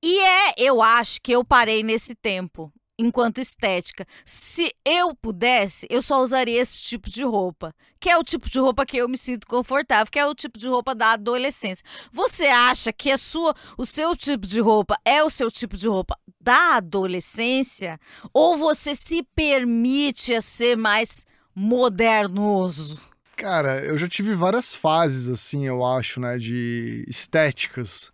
[0.02, 2.72] E é, eu acho que eu parei nesse tempo.
[2.98, 4.06] Enquanto estética.
[4.24, 7.74] Se eu pudesse, eu só usaria esse tipo de roupa.
[8.00, 10.58] Que é o tipo de roupa que eu me sinto confortável, que é o tipo
[10.58, 11.84] de roupa da adolescência.
[12.10, 15.88] Você acha que a sua, o seu tipo de roupa é o seu tipo de
[15.88, 18.00] roupa da adolescência?
[18.32, 23.13] Ou você se permite a ser mais modernoso?
[23.44, 26.38] Cara, eu já tive várias fases, assim, eu acho, né?
[26.38, 28.10] De estéticas.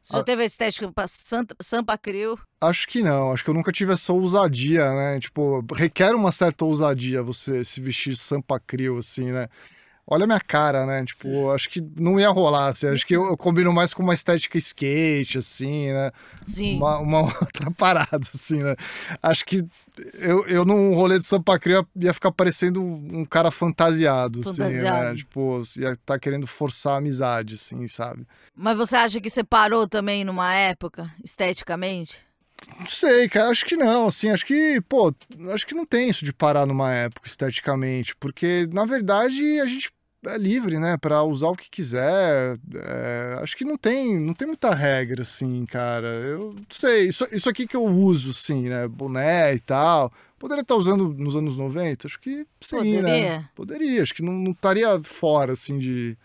[0.00, 2.38] Você já teve a estética pra Santa, Sampa Crio?
[2.62, 5.20] Acho que não, acho que eu nunca tive essa ousadia, né?
[5.20, 9.48] Tipo, requer uma certa ousadia você se vestir sampa crio, assim, né?
[10.12, 11.04] Olha a minha cara, né?
[11.04, 12.88] Tipo, acho que não ia rolar, assim.
[12.88, 16.10] Acho que eu, eu combino mais com uma estética skate, assim, né?
[16.44, 16.78] Sim.
[16.78, 18.74] Uma, uma outra parada, assim, né?
[19.22, 19.64] Acho que
[20.14, 24.72] eu, eu num rolê de sampa crio ia ficar parecendo um cara fantasiado, assim, né?
[24.72, 25.16] Fantasiado.
[25.16, 28.26] Tipo, ia estar querendo forçar a amizade, assim, sabe?
[28.56, 32.18] Mas você acha que você parou também numa época, esteticamente?
[32.78, 35.14] Não sei, cara, acho que não, assim, acho que, pô,
[35.52, 39.90] acho que não tem isso de parar numa época esteticamente, porque na verdade a gente
[40.26, 42.56] é livre, né, Pra usar o que quiser.
[42.74, 46.08] é, acho que não tem, não tem muita regra, assim, cara.
[46.08, 50.12] Eu não sei, isso, isso aqui que eu uso, assim, né, boné e tal.
[50.38, 52.06] Poderia estar usando nos anos 90?
[52.06, 53.02] Acho que sim, né?
[53.02, 53.50] Poderia.
[53.54, 56.16] Poderia, acho que não, não estaria fora, assim, de,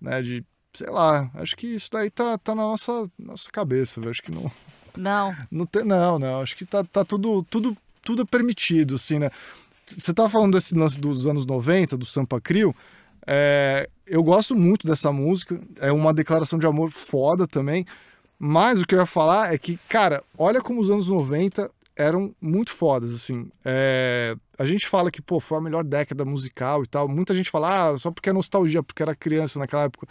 [0.00, 4.10] né, de, sei lá, acho que isso daí tá, tá na nossa, nossa cabeça, velho,
[4.10, 4.50] acho que não...
[4.96, 5.36] Não.
[5.52, 6.40] Não, tem, não, não.
[6.40, 9.30] Acho que tá, tá tudo, tudo, tudo permitido, assim, né?
[9.86, 12.74] Você tava falando desse lance dos anos 90, do Sampa Crio.
[13.30, 15.60] É, eu gosto muito dessa música.
[15.78, 17.84] É uma declaração de amor foda também.
[18.38, 22.34] Mas o que eu ia falar é que, cara, olha como os anos 90 eram
[22.40, 23.50] muito fodas, assim.
[23.64, 27.06] É, a gente fala que, pô, foi a melhor década musical e tal.
[27.06, 30.06] Muita gente fala, ah, só porque é nostalgia, porque era criança naquela época.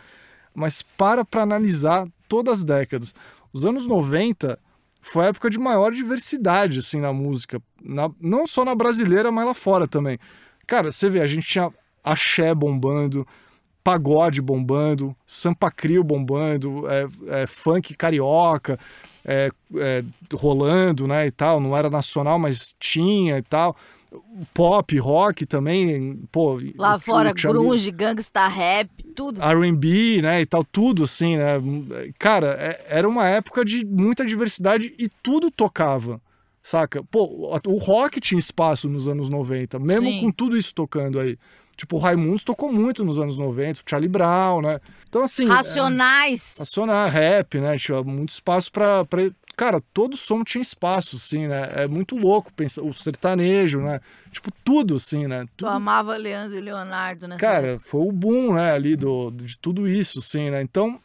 [0.53, 3.15] Mas para pra analisar todas as décadas.
[3.51, 4.59] Os anos 90
[5.01, 7.59] foi a época de maior diversidade, assim, na música.
[7.82, 10.20] Na- não só na brasileira, mas lá fora também.
[10.68, 11.72] Cara, você vê, a gente tinha
[12.04, 13.26] axé bombando,
[13.84, 17.08] pagode bombando, sampa crio bombando, é,
[17.43, 18.78] é, funk carioca
[19.24, 21.60] é, é, rolando, né, e tal.
[21.60, 23.76] Não era nacional, mas tinha e tal.
[24.54, 26.60] Pop, rock também, pô...
[26.78, 29.41] Lá fora, grunge, gangsta rap, tudo.
[29.41, 31.62] R&B, né, e tal, tudo assim, né?
[32.18, 36.22] Cara, é- era uma época de muita diversidade e tudo tocava,
[36.64, 37.04] saca?
[37.12, 40.22] Pô, o rock tinha espaço nos anos 90, mesmo Sim.
[40.22, 41.38] com tudo isso tocando aí.
[41.78, 44.82] Tipo, o Raimundos tocou muito nos anos 90, o Charlie Brown, né?
[45.07, 45.45] Então, assim...
[45.45, 46.57] Racionais.
[46.59, 47.78] É, acionar rap, né?
[47.78, 49.30] Tinha muito espaço pra, pra...
[49.55, 51.69] Cara, todo som tinha espaço, assim, né?
[51.75, 52.82] É muito louco pensar...
[52.82, 54.01] O sertanejo, né?
[54.32, 55.45] Tipo, tudo, assim, né?
[55.55, 57.86] Tu Tudo amava Leandro e Leonardo nessa Cara, época.
[57.88, 60.63] foi o boom, né, ali do, de tudo isso, assim, né?
[60.63, 60.99] Então,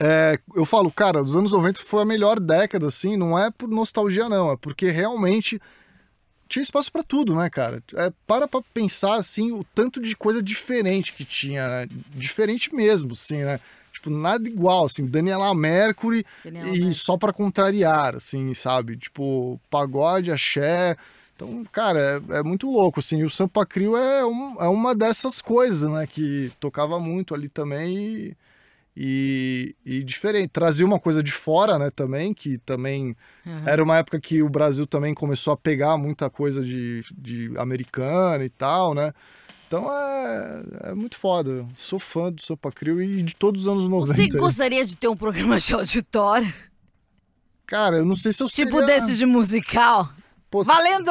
[0.00, 3.68] é, eu falo, cara, os anos 90 foi a melhor década, assim, não é por
[3.68, 5.60] nostalgia, não, é porque realmente
[6.52, 7.82] tinha espaço pra tudo, né, cara?
[7.94, 11.88] É, para pra pensar, assim, o tanto de coisa diferente que tinha, né?
[12.14, 13.58] Diferente mesmo, assim, né?
[13.92, 16.94] Tipo, nada igual, assim, Daniela Mercury Daniela e Mercury.
[16.94, 18.96] só pra contrariar, assim, sabe?
[18.96, 20.96] Tipo, pagode, axé.
[21.36, 23.18] Então, cara, é, é muito louco, assim.
[23.20, 26.06] E o Sampa Crio é, um- é uma dessas coisas, né?
[26.06, 28.36] Que tocava muito ali também e,
[28.96, 30.50] e, e diferente.
[30.50, 31.90] Trazia uma coisa de fora, né?
[31.90, 33.62] Também, que também Uhum.
[33.66, 38.44] era uma época que o Brasil também começou a pegar muita coisa de, de americana
[38.44, 39.12] e tal, né?
[39.66, 41.66] Então é, é muito foda.
[41.76, 44.12] Sou fã do Sampa Crio e de todos os anos 90.
[44.14, 46.52] Você gostaria de ter um programa de auditório?
[47.66, 48.86] Cara, eu não sei se eu Tipo seria...
[48.86, 50.10] desses de musical?
[50.52, 51.10] Pô, Valendo!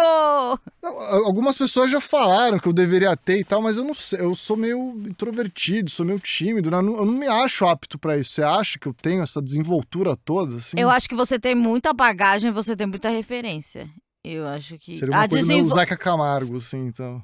[1.25, 4.35] Algumas pessoas já falaram que eu deveria ter e tal, mas eu não sei, eu
[4.35, 6.77] sou meio introvertido, sou meio tímido, né?
[6.77, 8.31] eu, não, eu não me acho apto para isso.
[8.33, 10.79] Você acha que eu tenho essa desenvoltura toda, assim?
[10.79, 13.89] Eu acho que você tem muita bagagem, você tem muita referência.
[14.23, 14.95] Eu acho que.
[14.95, 17.23] Seria uma a coisa meio desenvol- Zeca Camargo, assim, então.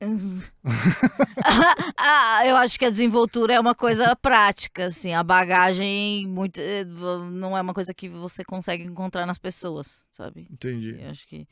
[1.96, 5.12] ah, eu acho que a desenvoltura é uma coisa prática, assim.
[5.14, 10.46] A bagagem muito, eh, não é uma coisa que você consegue encontrar nas pessoas, sabe?
[10.50, 10.96] Entendi.
[11.00, 11.46] Eu acho que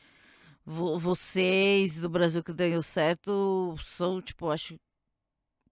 [0.65, 4.79] vo- vocês do Brasil que deu certo são, tipo, acho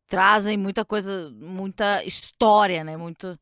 [0.08, 2.96] trazem muita coisa, muita história, né?
[2.96, 3.38] Muito,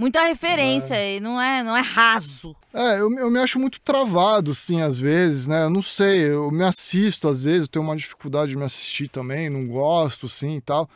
[0.00, 2.56] muita referência e não é, não é raso.
[2.72, 5.64] É, eu, eu me acho muito travado, assim, às vezes, né?
[5.64, 9.08] Eu não sei, eu me assisto às vezes, eu tenho uma dificuldade de me assistir
[9.08, 10.88] também, não gosto, assim e tal.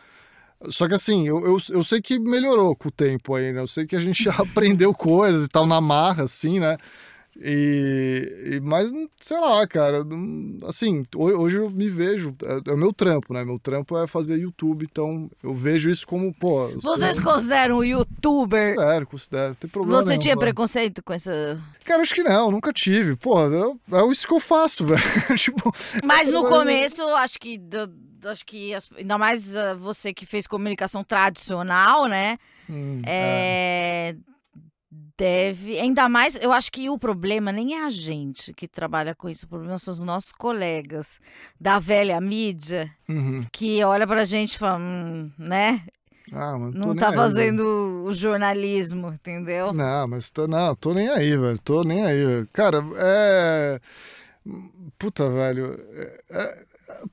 [0.70, 3.60] Só que assim, eu, eu, eu sei que melhorou com o tempo aí, né?
[3.60, 6.78] Eu sei que a gente já aprendeu coisas e tal na marra, assim, né?
[7.36, 10.04] E, e- mas sei lá, cara,
[10.68, 13.44] assim, ho- hoje eu me vejo, é, é o meu trampo, né?
[13.44, 17.82] Meu trampo é fazer YouTube, então eu vejo isso como, pô, eu sou- Vocês consideram
[17.84, 18.74] youtuber?
[18.76, 20.44] Considero, considero, não tem problema Você nenhum, tinha vai.
[20.44, 21.60] preconceito com essa.
[21.84, 23.16] Cara, acho que não, nunca tive.
[23.16, 25.02] Pô, eu- é isso que eu faço, velho.
[25.36, 25.72] tipo,
[26.04, 27.60] Mas no começo, acho que.
[28.26, 32.38] acho que ainda mais ah, você que fez comunicação tradicional, né?
[32.70, 34.14] hum, É,
[35.16, 35.78] Deve.
[35.78, 39.46] Ainda mais, eu acho que o problema nem é a gente que trabalha com isso,
[39.46, 41.20] o problema são os nossos colegas
[41.60, 43.44] da velha mídia uhum.
[43.52, 45.82] que olha pra gente e fala, hum, né?
[46.32, 47.62] Ah, Não tá aí, fazendo
[48.06, 49.72] o jornalismo, entendeu?
[49.72, 51.58] Não, mas tô, não, tô nem aí, velho.
[51.60, 52.48] Tô nem aí, velho.
[52.52, 53.78] Cara, é.
[54.98, 55.78] Puta, velho.
[55.94, 56.64] é- é-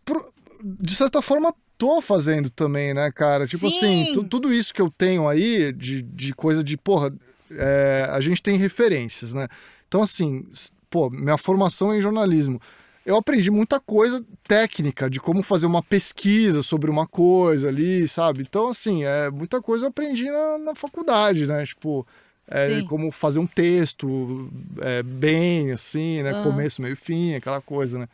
[0.04, 0.34] pro-
[0.64, 3.46] De certa forma, tô fazendo também, né, cara?
[3.48, 4.14] Tipo assim, Sim.
[4.14, 7.12] tu- tudo isso que eu tenho aí de, de coisa de, porra,
[7.58, 9.48] é, a gente tem referências, né?
[9.88, 10.46] Então, assim,
[10.90, 12.62] pô, minha formação é em jornalismo.
[13.06, 18.42] Eu aprendi muita coisa técnica de como fazer uma pesquisa sobre uma coisa ali, sabe?
[18.42, 21.66] Então, assim, é, muita coisa eu aprendi na, na faculdade, né?
[21.66, 22.06] Tipo,
[22.48, 24.50] é, como fazer um texto
[24.82, 26.32] é, bem, assim, né?
[26.32, 26.44] Aham.
[26.44, 28.08] Começo, meio fim, aquela coisa, né?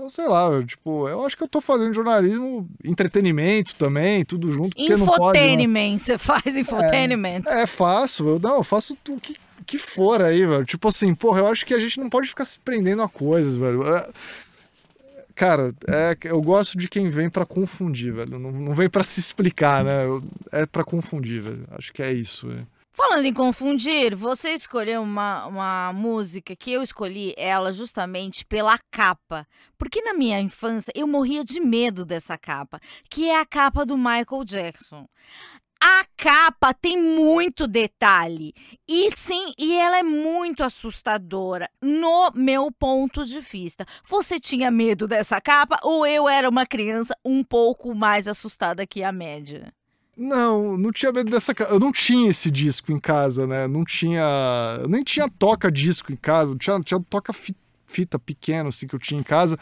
[0.00, 4.50] Então, sei lá, eu, tipo, eu acho que eu tô fazendo jornalismo, entretenimento também, tudo
[4.50, 4.94] junto, né?
[4.94, 7.42] Infotainment, você faz infotainment.
[7.48, 9.36] É fácil, eu, não, eu faço o que,
[9.66, 10.64] que for aí, velho.
[10.64, 13.54] Tipo assim, porra, eu acho que a gente não pode ficar se prendendo a coisas,
[13.56, 13.86] velho.
[13.94, 14.10] É-
[15.34, 18.38] Cara, é, eu gosto de quem vem pra confundir, velho.
[18.38, 20.04] Não, não vem pra se explicar, né?
[20.06, 21.64] Eu- É pra confundir, velho.
[21.72, 22.66] Acho que é isso, velho.
[23.02, 29.46] Falando em confundir, você escolheu uma, uma música que eu escolhi ela justamente pela capa.
[29.78, 32.78] Porque na minha infância eu morria de medo dessa capa,
[33.08, 35.08] que é a capa do Michael Jackson.
[35.82, 38.52] A capa tem muito detalhe
[38.86, 43.86] e sim, e ela é muito assustadora no meu ponto de vista.
[44.04, 49.02] Você tinha medo dessa capa ou eu era uma criança um pouco mais assustada que
[49.02, 49.72] a média?
[50.22, 51.54] Não, não tinha medo dessa.
[51.70, 53.66] Eu não tinha esse disco em casa, né?
[53.66, 54.78] Não tinha.
[54.82, 56.54] Eu nem tinha toca-disco em casa.
[56.56, 59.58] Tinha, tinha toca-fita pequeno, assim, que eu tinha em casa.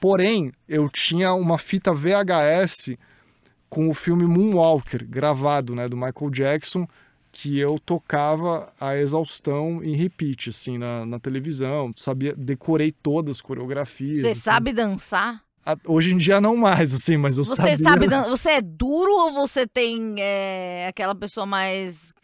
[0.00, 2.96] Porém, eu tinha uma fita VHS
[3.68, 5.88] com o filme Moonwalker, gravado, né?
[5.88, 6.86] Do Michael Jackson,
[7.32, 11.92] que eu tocava a exaustão em repeat, assim, na, na televisão.
[11.96, 14.20] Sabia, decorei todas as coreografias.
[14.20, 14.40] Você assim.
[14.40, 15.42] sabe dançar?
[15.86, 17.78] Hoje em dia não mais, assim, mas eu Você sabia.
[17.78, 22.14] sabe, você é duro ou você tem é, aquela pessoa mais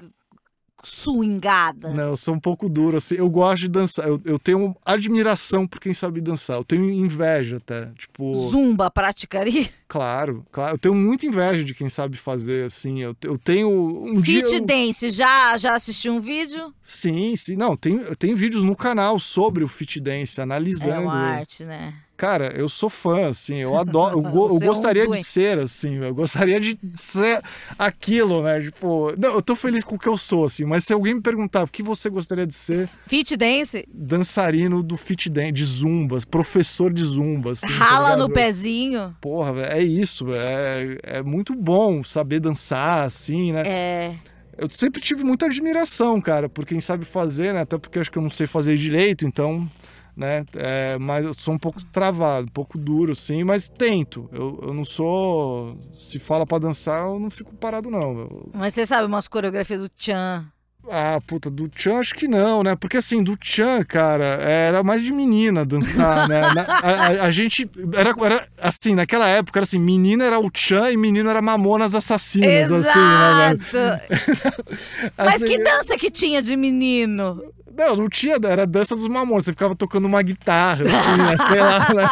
[0.84, 1.90] swingada?
[1.90, 3.14] Não, eu sou um pouco duro, assim.
[3.14, 4.07] Eu gosto de dançar.
[4.07, 6.57] Eu, eu tenho admiração por quem sabe dançar.
[6.57, 7.86] Eu tenho inveja até.
[7.97, 9.68] Tipo, Zumba praticaria?
[9.86, 10.74] claro, claro.
[10.74, 13.01] Eu tenho muita inveja de quem sabe fazer, assim.
[13.01, 13.68] Eu, eu tenho.
[13.70, 14.45] Um dia.
[14.45, 16.72] Fit eu- dance, já, já assistiu um vídeo?
[16.82, 17.55] Sim, sim.
[17.57, 21.03] Não, tem, tem vídeos no canal sobre o fit dance, É analisando.
[21.03, 21.95] uma arte, né?
[22.23, 25.59] Cara, eu sou fã, assim, eu adoro, eu, go- eu é um gostaria de ser,
[25.59, 27.43] assim, eu gostaria de ser
[27.77, 28.61] aquilo, né?
[28.61, 31.20] Tipo, não, eu tô feliz com o que eu sou, assim, mas se alguém me
[31.20, 36.18] perguntar o que você gostaria de ser, Fit dance, dançarino do fit dance, de zumba,
[36.31, 37.66] professor de zumba, assim.
[37.66, 38.29] tá rala ligado?
[38.29, 39.16] no pezinho.
[39.20, 43.62] Porra, é isso, é, é muito bom saber dançar, assim, né?
[43.66, 44.14] É.
[44.57, 47.62] Eu sempre tive muita admiração, cara, por quem sabe fazer, né?
[47.62, 49.68] Até porque acho que eu não sei fazer direito, então,
[50.17, 50.45] né?
[50.55, 54.29] É, mas eu sou um pouco travado, um pouco duro, sim, mas tento.
[54.33, 55.77] Eu, eu não sou.
[55.93, 58.19] Se fala pra dançar, eu não fico parado, não.
[58.19, 60.47] Eu- Mas você sabe umas coreografias do Chan.
[60.91, 62.75] Ah, puta, do Chan acho que não, né?
[62.75, 66.41] Porque assim, do Chan, cara, era mais de menina dançar, né?
[66.53, 67.71] Na- a, a- a gente.
[67.95, 71.95] Era, era assim, naquela época, era assim, menina era o Chan e menino era Mamonas
[71.95, 73.61] Assassinas, assim, né, velho?
[73.63, 75.13] Exato!
[75.17, 77.41] Mas Assim, que dança que tinha de menino?
[77.77, 79.45] Não, não tinha, era dança dos mamonas.
[79.45, 81.37] Você ficava tocando uma guitarra, assim, né?
[81.37, 82.09] sei lá, né?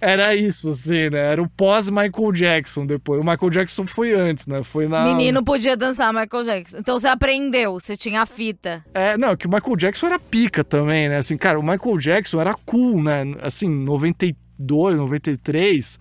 [0.00, 1.32] Era isso, assim, né?
[1.32, 3.20] Era o pós-Michael Jackson depois.
[3.20, 4.62] O Michael Jackson foi antes, né?
[4.62, 5.04] Foi na.
[5.04, 6.78] Menino podia dançar Michael Jackson.
[6.78, 8.84] Então você aprendeu, você tinha a fita.
[8.92, 11.16] É, não, que o Michael Jackson era pica também, né?
[11.18, 13.24] Assim, cara, o Michael Jackson era cool, né?
[13.40, 15.98] Assim, 92, 93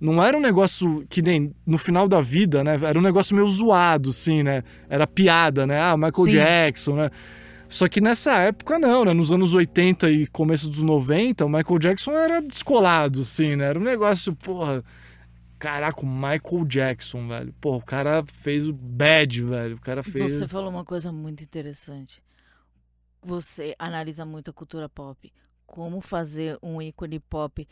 [0.00, 2.78] não era um negócio que nem no final da vida, né?
[2.82, 4.62] Era um negócio meio zoado, assim, né?
[4.88, 5.80] Era piada, né?
[5.80, 6.30] Ah, Michael Sim.
[6.30, 7.10] Jackson, né?
[7.68, 9.12] Só que nessa época não, né?
[9.12, 13.66] Nos anos 80 e começo dos 90, o Michael Jackson era descolado, assim, né?
[13.66, 14.82] Era um negócio, porra.
[15.58, 17.52] Caraca, o Michael Jackson, velho.
[17.60, 19.76] Porra, o cara fez o bad, velho.
[19.76, 20.32] O cara fez.
[20.32, 22.22] Você falou uma coisa muito interessante.
[23.20, 25.30] Você analisa muito a cultura pop.
[25.66, 27.66] Como fazer um ícone pop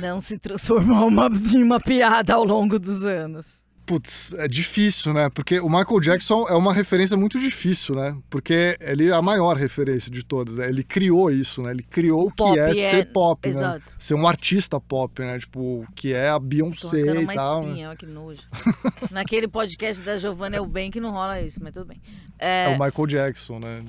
[0.00, 3.62] não se transformar uma, em uma piada ao longo dos anos?
[3.90, 5.28] Putz, é difícil, né?
[5.30, 8.16] Porque o Michael Jackson é uma referência muito difícil, né?
[8.30, 10.68] Porque ele é a maior referência de todas, né?
[10.68, 11.72] Ele criou isso, né?
[11.72, 13.52] Ele criou o que é, é, ser pop, né?
[13.52, 13.90] Exato.
[13.90, 13.96] né?
[13.98, 15.40] Ser um artista pop, né?
[15.40, 17.62] Tipo, que é a Beyoncé Tô e tal.
[17.62, 17.68] Né?
[17.68, 17.96] Espinha, né?
[17.96, 18.42] que nojo.
[19.10, 22.00] Naquele podcast da Giovanna Elben não rola isso, mas tudo bem.
[22.38, 22.66] É...
[22.66, 23.84] é o Michael Jackson, né?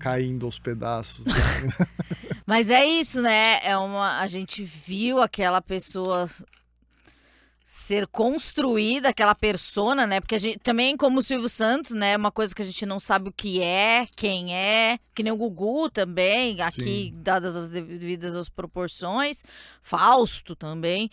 [0.00, 1.24] Caindo aos pedaços.
[2.48, 3.60] mas é isso, né?
[3.62, 4.20] É uma...
[4.20, 6.26] A gente viu aquela pessoa
[7.62, 10.22] ser construída aquela persona, né?
[10.22, 12.16] Porque a gente também, como o Silvio Santos, né?
[12.16, 15.36] Uma coisa que a gente não sabe o que é, quem é, que nem o
[15.36, 17.14] Gugu também, aqui, Sim.
[17.16, 19.42] dadas as devidas as proporções,
[19.82, 21.10] Fausto também.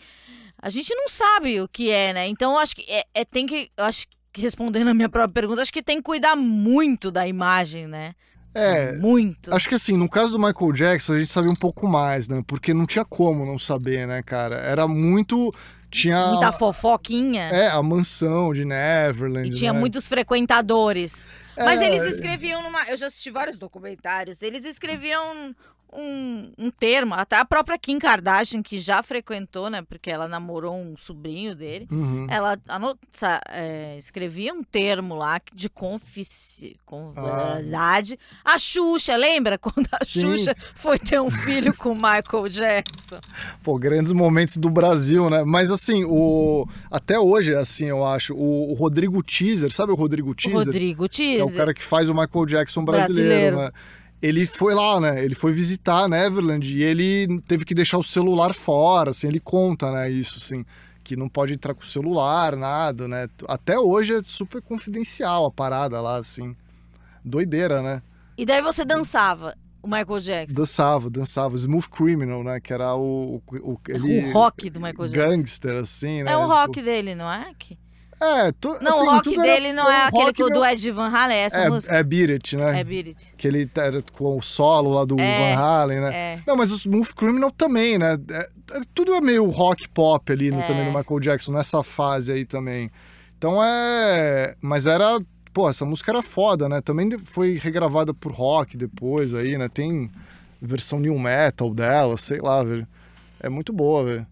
[0.58, 2.26] A gente não sabe o que é, né?
[2.28, 3.70] Então, acho que é, é tem que.
[3.76, 7.86] Acho que respondendo a minha própria pergunta, acho que tem que cuidar muito da imagem,
[7.86, 8.14] né?
[8.56, 9.54] É, muito.
[9.54, 12.42] Acho que assim, no caso do Michael Jackson, a gente sabia um pouco mais, né?
[12.46, 14.56] Porque não tinha como não saber, né, cara?
[14.56, 15.52] Era muito
[15.90, 16.26] tinha.
[16.28, 17.44] Muita fofoquinha.
[17.44, 19.48] É, a mansão de Neverland.
[19.48, 19.78] E tinha né?
[19.78, 21.28] muitos frequentadores.
[21.56, 21.64] É...
[21.64, 22.82] Mas eles escreviam numa.
[22.88, 24.42] Eu já assisti vários documentários.
[24.42, 25.54] Eles escreviam
[25.96, 29.82] um, um termo, até a própria Kim Kardashian, que já frequentou, né?
[29.82, 31.88] Porque ela namorou um sobrinho dele.
[31.90, 32.26] Uhum.
[32.28, 36.76] Ela anota, é, escrevia um termo lá de confici,
[37.56, 38.18] verdade.
[38.44, 38.54] Ah.
[38.54, 40.20] A Xuxa, lembra quando a Sim.
[40.20, 43.20] Xuxa foi ter um filho com Michael Jackson?
[43.62, 45.44] Pô, grandes momentos do Brasil, né?
[45.44, 50.34] Mas assim, o até hoje, assim, eu acho, o, o Rodrigo Teaser, sabe o Rodrigo
[50.34, 50.58] Teaser?
[50.58, 51.40] Rodrigo Teaser.
[51.40, 53.56] É o cara que faz o Michael Jackson brasileiro, brasileiro.
[53.56, 53.72] né?
[54.20, 55.24] Ele foi lá, né?
[55.24, 59.92] Ele foi visitar Neverland e ele teve que deixar o celular fora, assim, ele conta,
[59.92, 60.64] né, isso, assim,
[61.04, 63.28] que não pode entrar com o celular, nada, né?
[63.46, 66.56] Até hoje é super confidencial a parada lá, assim.
[67.24, 68.02] Doideira, né?
[68.36, 70.58] E daí você dançava o Michael Jackson?
[70.58, 71.54] Dançava, dançava.
[71.56, 72.60] Smooth Criminal, né?
[72.60, 73.40] Que era o...
[73.48, 75.28] O, ele, o rock do Michael Jackson.
[75.30, 76.32] Gangster, assim, né?
[76.32, 77.52] É o rock dele, não é?
[77.58, 77.78] Que...
[78.18, 81.36] É, tu, não, assim, o rock dele não é aquele que, do Ed Van Halen,
[81.36, 81.94] é essa é, música.
[81.94, 82.80] É Beat It, né?
[82.80, 83.34] É Beat It.
[83.36, 86.14] Que ele era com o solo lá do é, Van Halen, né?
[86.14, 86.40] É.
[86.46, 88.18] Não, mas o Smooth Criminal também, né?
[88.30, 92.32] É, é tudo é meio rock pop ali no, também no Michael Jackson, nessa fase
[92.32, 92.90] aí também.
[93.36, 94.54] Então é.
[94.62, 95.20] Mas era.
[95.52, 96.80] Pô, essa música era foda, né?
[96.80, 99.68] Também foi regravada por rock depois aí, né?
[99.68, 100.10] Tem
[100.60, 102.86] versão new metal dela, sei lá, velho.
[103.40, 104.26] É muito boa, velho.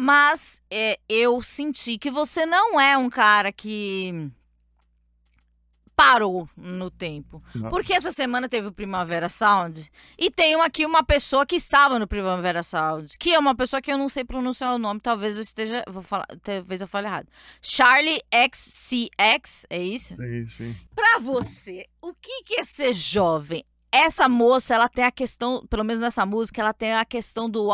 [0.00, 4.30] Mas é, eu senti que você não é um cara que
[5.96, 7.42] parou no tempo.
[7.52, 7.68] Não.
[7.68, 12.06] Porque essa semana teve o Primavera Sound e tenho aqui uma pessoa que estava no
[12.06, 15.42] Primavera Sound, que é uma pessoa que eu não sei pronunciar o nome, talvez eu
[15.42, 17.26] esteja, vou falar, talvez eu fale errado.
[17.60, 20.14] Charlie XCX, é isso?
[20.14, 20.76] Sim, sim.
[20.94, 23.64] Para você, o que que é ser jovem?
[23.90, 27.72] Essa moça, ela tem a questão, pelo menos nessa música, ela tem a questão do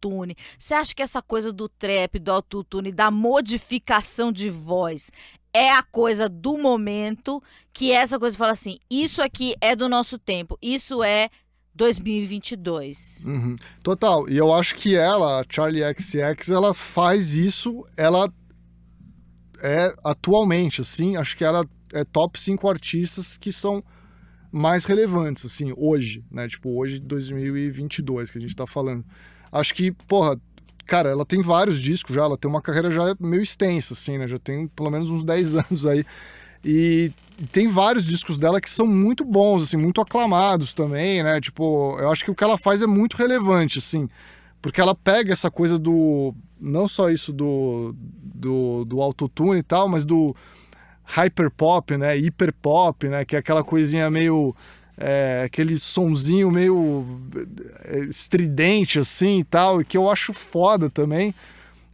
[0.00, 0.36] autotune.
[0.58, 5.10] Você acha que essa coisa do trap, do autotune, da modificação de voz
[5.52, 7.42] é a coisa do momento,
[7.72, 11.28] que essa coisa fala assim, isso aqui é do nosso tempo, isso é
[11.74, 13.24] 2022.
[13.26, 13.56] Uhum.
[13.82, 14.28] Total.
[14.28, 18.32] E eu acho que ela, a Charlie XX, ela faz isso, ela
[19.62, 23.82] é atualmente, assim, acho que ela é top 5 artistas que são
[24.52, 26.48] mais relevantes, assim, hoje, né?
[26.48, 29.04] Tipo, hoje, 2022, que a gente tá falando.
[29.52, 30.38] Acho que, porra,
[30.86, 34.26] cara, ela tem vários discos já, ela tem uma carreira já meio extensa, assim, né?
[34.28, 36.04] Já tem pelo menos uns 10 anos aí.
[36.64, 37.12] E
[37.52, 41.40] tem vários discos dela que são muito bons, assim, muito aclamados também, né?
[41.40, 44.08] Tipo, eu acho que o que ela faz é muito relevante, assim,
[44.60, 46.34] porque ela pega essa coisa do.
[46.60, 50.36] Não só isso do, do, do autotune e tal, mas do
[51.04, 52.16] hyperpop, né?
[52.18, 53.24] Hiperpop, né?
[53.24, 54.54] Que é aquela coisinha meio.
[55.00, 57.04] É, aquele sonzinho meio
[57.84, 61.34] é, estridente assim e tal, e que eu acho foda também.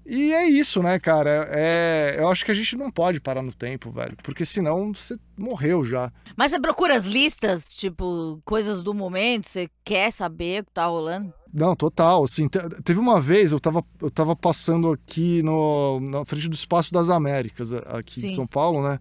[0.09, 1.48] E é isso, né, cara?
[1.50, 4.16] É, eu acho que a gente não pode parar no tempo, velho.
[4.22, 6.12] Porque senão você morreu já.
[6.36, 9.48] Mas você procura as listas, tipo, coisas do momento?
[9.48, 11.34] Você quer saber o que tá rolando?
[11.52, 12.22] Não, total.
[12.22, 16.92] Assim, teve uma vez, eu tava, eu tava passando aqui no, na frente do Espaço
[16.92, 18.26] das Américas, aqui Sim.
[18.28, 19.00] em São Paulo, né?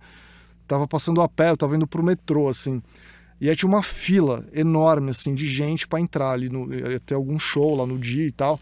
[0.68, 2.82] Tava passando a pé, eu tava indo pro metrô, assim.
[3.40, 6.68] E aí tinha uma fila enorme, assim, de gente para entrar ali, no,
[7.02, 8.60] ter algum show lá no dia e tal.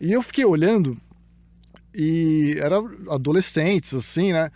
[0.00, 0.96] E eu fiquei olhando
[1.94, 2.76] e era
[3.10, 4.50] adolescentes, assim, né?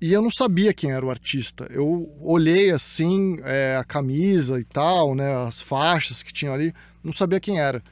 [0.00, 1.66] E eu não sabia quem era o artista.
[1.70, 5.36] Eu olhei assim é, a camisa e tal, né?
[5.46, 6.72] As faixas que tinham ali,
[7.02, 7.82] não sabia quem era.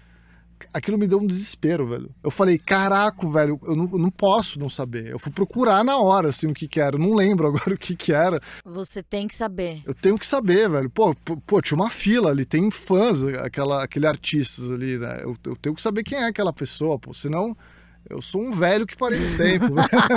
[0.72, 2.10] Aquilo me deu um desespero, velho.
[2.22, 5.08] Eu falei, caraca, velho, eu não, eu não posso não saber.
[5.08, 6.96] Eu fui procurar na hora, assim, o que que era.
[6.96, 8.40] Eu não lembro agora o que que era.
[8.64, 9.82] Você tem que saber.
[9.86, 10.90] Eu tenho que saber, velho.
[10.90, 11.14] Pô,
[11.46, 15.20] pô, tinha uma fila ali, tem fãs, aquela, aquele artistas ali, né?
[15.22, 17.14] Eu, eu tenho que saber quem é aquela pessoa, pô.
[17.14, 17.56] Senão
[18.08, 19.66] eu sou um velho que parei no tempo.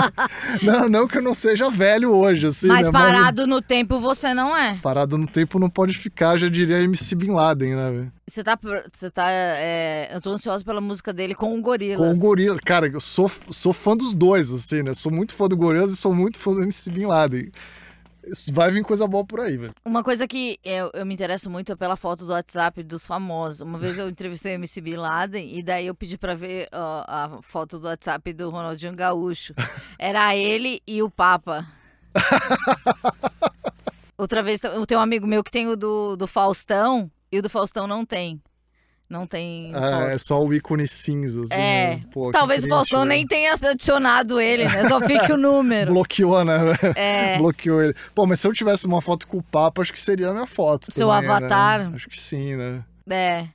[0.62, 2.68] não, não que eu não seja velho hoje, assim.
[2.68, 2.92] Mas né?
[2.92, 3.50] parado Mas...
[3.50, 4.78] no tempo você não é.
[4.82, 8.12] Parado no tempo não pode ficar, já diria MC Bin Laden, né?
[8.28, 8.60] Você tá.
[8.92, 10.10] Você tá é...
[10.14, 11.98] Eu tô ansioso pela música dele com o Gorilas.
[11.98, 12.60] Com o Gorilas.
[12.60, 14.94] Cara, eu sou, sou fã dos dois, assim, né?
[14.94, 17.52] Sou muito fã do Gorilas e sou muito fã do MC Bin Laden
[18.52, 19.74] vai vir coisa boa por aí, velho.
[19.86, 23.62] Uma coisa que eu, eu, me interesso muito é pela foto do WhatsApp dos famosos.
[23.62, 27.04] Uma vez eu entrevistei o MC Bin Laden e daí eu pedi pra ver ó,
[27.08, 29.54] a foto do WhatsApp do Ronaldinho Gaúcho.
[29.98, 31.66] Era ele e o Papa.
[34.18, 37.42] Outra vez, eu tenho um amigo meu que tem o do, do Faustão e o
[37.42, 38.42] do Faustão não tem.
[39.10, 39.72] Não tem.
[39.74, 41.44] É, é só o ícone cinza.
[41.44, 41.96] Assim, é.
[41.96, 42.04] Né?
[42.12, 44.88] Pô, Talvez o Faustão nem tenha adicionado ele, né?
[44.90, 45.94] Só fique o número.
[45.94, 46.58] Bloqueou, né?
[46.96, 47.38] É.
[47.40, 47.96] Bloqueou ele.
[48.14, 50.46] Pô, mas se eu tivesse uma foto com o Papa, acho que seria a minha
[50.46, 50.92] foto.
[50.92, 51.36] Seu também, né?
[51.36, 51.90] avatar.
[51.90, 51.96] Né?
[51.96, 52.84] Acho que sim, né?
[53.10, 53.48] É.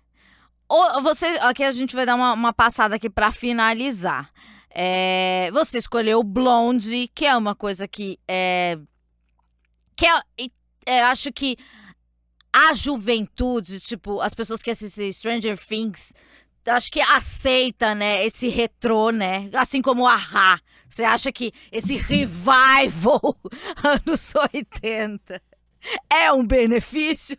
[0.69, 1.27] Ou você.
[1.43, 4.31] Aqui a gente vai dar uma, uma passada aqui para finalizar.
[4.75, 8.79] É, você escolheu o Blonde, que é uma coisa que é.
[9.95, 10.49] Que é,
[10.87, 11.59] é acho que
[12.55, 16.13] a juventude, tipo, as pessoas que assistem Stranger Things,
[16.67, 19.49] acho que aceita, né, esse retrô, né?
[19.55, 20.61] Assim como a Ra.
[20.89, 23.37] Você acha que esse revival
[23.83, 25.41] anos 80
[26.11, 27.37] é um benefício?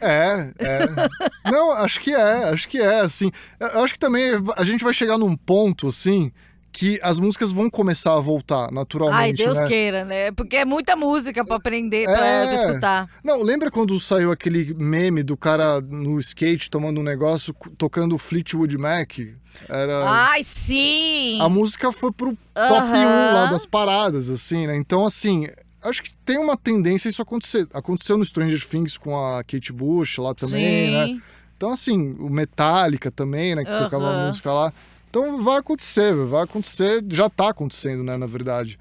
[0.00, 1.50] É, é.
[1.50, 3.30] Não, acho que é, acho que é, assim.
[3.58, 6.30] Eu acho que também a gente vai chegar num ponto, assim,
[6.74, 9.16] que as músicas vão começar a voltar naturalmente.
[9.16, 9.68] Ai, Deus né?
[9.68, 10.32] queira, né?
[10.32, 12.04] Porque é muita música para aprender, é...
[12.04, 13.08] pra escutar.
[13.22, 18.76] Não, lembra quando saiu aquele meme do cara no skate tomando um negócio, tocando Fleetwood
[18.76, 19.20] Mac?
[19.68, 20.02] Era...
[20.10, 21.40] Ai, sim!
[21.40, 22.68] A música foi pro -huh.
[22.68, 24.74] top 1 lá das paradas, assim, né?
[24.74, 25.46] Então, assim,
[25.80, 27.68] acho que tem uma tendência isso acontecer.
[27.72, 30.92] Aconteceu no Stranger Things com a Kate Bush lá também, sim.
[30.92, 31.22] né?
[31.56, 33.64] Então, assim, o Metallica também, né?
[33.64, 34.72] Que tocava a música lá.
[35.14, 38.76] Então vai acontecer, vai acontecer, já tá acontecendo, né, na verdade.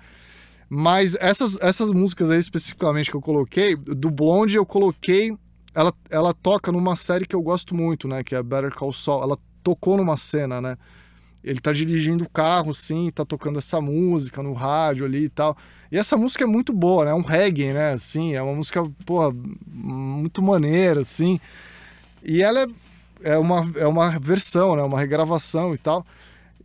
[0.67, 5.37] Mas essas, essas músicas aí especificamente que eu coloquei, do Blonde eu coloquei,
[5.75, 9.21] ela, ela toca numa série que eu gosto muito, né, que é Better Call Saul.
[9.21, 10.75] Ela tocou numa cena, né?
[11.43, 15.55] Ele tá dirigindo o carro, sim, tá tocando essa música no rádio ali e tal.
[15.91, 17.11] E essa música é muito boa, né?
[17.11, 17.93] É um reggae, né?
[17.93, 19.31] Assim, é uma música, porra,
[19.67, 21.39] muito maneira, assim.
[22.23, 22.67] E ela é,
[23.21, 24.81] é, uma, é uma versão, né?
[24.81, 26.03] Uma regravação e tal.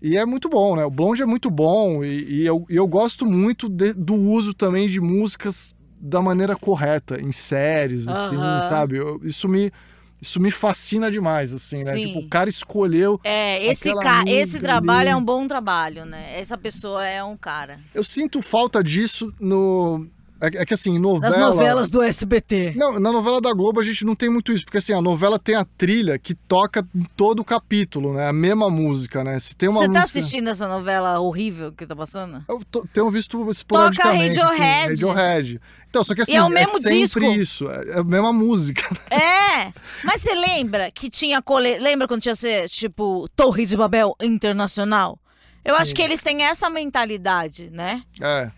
[0.00, 0.84] E é muito bom, né?
[0.84, 4.88] O Blonde é muito bom e, e eu, eu gosto muito de, do uso também
[4.88, 8.36] de músicas da maneira correta, em séries, assim,
[8.68, 8.98] sabe?
[8.98, 9.72] Eu, isso me
[10.20, 11.92] isso me fascina demais, assim, né?
[11.92, 12.06] Sim.
[12.06, 13.20] Tipo, o cara escolheu.
[13.22, 14.24] É, esse, ca...
[14.26, 15.08] esse trabalho ali.
[15.10, 16.26] é um bom trabalho, né?
[16.30, 17.78] Essa pessoa é um cara.
[17.94, 20.08] Eu sinto falta disso no,
[20.40, 21.36] é, é, que assim, novela.
[21.36, 22.74] Nas novelas do SBT.
[22.76, 25.38] Não, na novela da Globo a gente não tem muito isso, porque assim, a novela
[25.38, 28.28] tem a trilha que toca em todo o capítulo, né?
[28.28, 29.38] A mesma música, né?
[29.40, 30.18] Se tem uma Você tá música...
[30.18, 32.44] assistindo essa novela horrível que tá passando?
[32.48, 34.36] Eu tô, tenho visto esporadicamente.
[34.36, 34.92] Toca Radiohead.
[34.92, 35.60] Assim, Radiohead.
[35.90, 37.64] Então, só que assim, e é, o mesmo é sempre disco.
[37.64, 38.88] isso, é a mesma música.
[39.10, 39.72] É,
[40.04, 41.78] mas você lembra que tinha cole...
[41.78, 45.18] Lembra quando tinha ser, tipo, Torre de Babel Internacional?
[45.64, 45.80] Eu Sim.
[45.80, 48.02] acho que eles têm essa mentalidade, né?
[48.20, 48.50] É.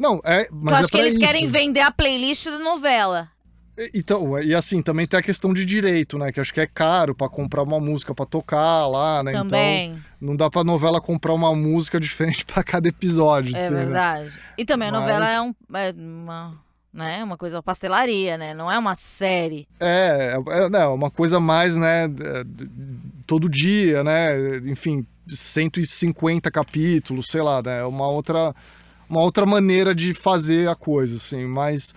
[0.00, 0.48] Não, é.
[0.50, 1.20] Mas eu acho é que eles isso.
[1.20, 3.28] querem vender a playlist da novela.
[3.94, 6.32] Então, e assim, também tem a questão de direito, né?
[6.32, 9.32] Que acho que é caro para comprar uma música para tocar lá, né?
[9.32, 9.90] Também.
[9.90, 13.54] Então, não dá pra novela comprar uma música diferente para cada episódio.
[13.54, 13.84] É assim, né?
[13.84, 14.24] verdade.
[14.24, 14.32] Né?
[14.56, 14.96] E também Mas...
[14.96, 16.58] a novela é, um, é uma,
[16.92, 17.22] né?
[17.22, 18.54] uma coisa, uma pastelaria, né?
[18.54, 19.68] Não é uma série.
[19.78, 22.08] É, é, é uma coisa mais, né?
[23.26, 24.58] Todo dia, né?
[24.64, 27.80] Enfim, 150 capítulos, sei lá, né?
[27.80, 28.54] É uma outra
[29.10, 31.92] uma outra maneira de fazer a coisa, assim, mas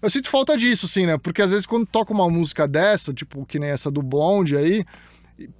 [0.00, 1.18] eu sinto falta disso, assim, né?
[1.18, 4.84] Porque às vezes quando toca uma música dessa, tipo, que nem essa do Blonde aí,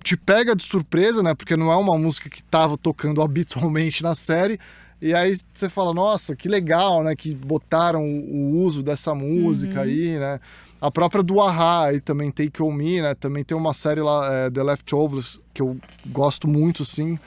[0.02, 1.34] te pega de surpresa, né?
[1.34, 4.58] Porque não é uma música que tava tocando habitualmente na série.
[5.00, 7.16] E aí você fala, nossa, que legal, né?
[7.16, 9.84] Que botaram o uso dessa música Uhum.
[9.84, 10.38] aí, né?
[10.80, 13.14] A própria do Ahá aí também, Take On Me, né?
[13.14, 15.76] Também tem uma série lá, é, The Leftovers, que eu
[16.06, 17.18] gosto muito, assim.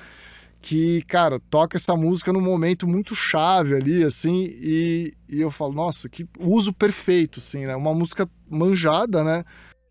[0.68, 4.45] Que, cara, toca essa música num momento muito chave ali, assim.
[4.49, 7.76] E, e eu falo, nossa, que uso perfeito, assim, né?
[7.76, 9.43] Uma música manjada, né?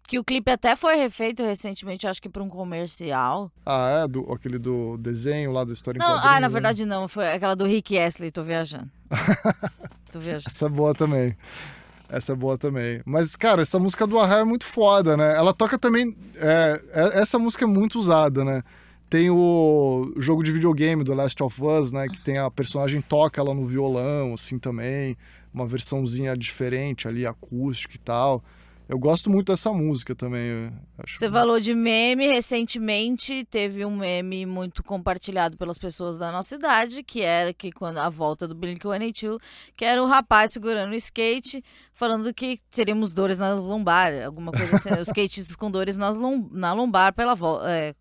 [0.09, 3.53] Que o clipe até foi refeito recentemente, acho que pra um comercial.
[3.64, 4.09] Ah, é?
[4.09, 6.53] Do, aquele do desenho lá da história em Não, quadrinhos, ah, na né?
[6.53, 8.91] verdade não, foi aquela do Rick Astley, tô viajando.
[10.11, 10.49] tô viajando.
[10.49, 11.37] Essa é boa também.
[12.09, 13.01] Essa é boa também.
[13.07, 15.37] Mas, cara, essa música do Ahá é muito foda, né?
[15.37, 16.16] Ela toca também.
[16.35, 18.62] é, é- essa música é muito usada, né?
[19.15, 22.09] Tem o jogo de videogame do Last of Us, né?
[22.09, 25.17] Que tem a personagem toca ela no violão, assim também.
[25.53, 28.43] Uma versãozinha diferente ali, acústica e tal.
[28.89, 30.73] Eu gosto muito dessa música também.
[31.07, 37.05] Você falou de meme, recentemente teve um meme muito compartilhado pelas pessoas da nossa idade,
[37.05, 39.39] que era que quando a volta do Blink-182,
[39.77, 41.62] que era o rapaz segurando o skate,
[41.93, 46.49] falando que teríamos dores na lombar, alguma coisa assim, os skatistas com dores nas lom-
[46.51, 47.95] na lombar pela volta, é,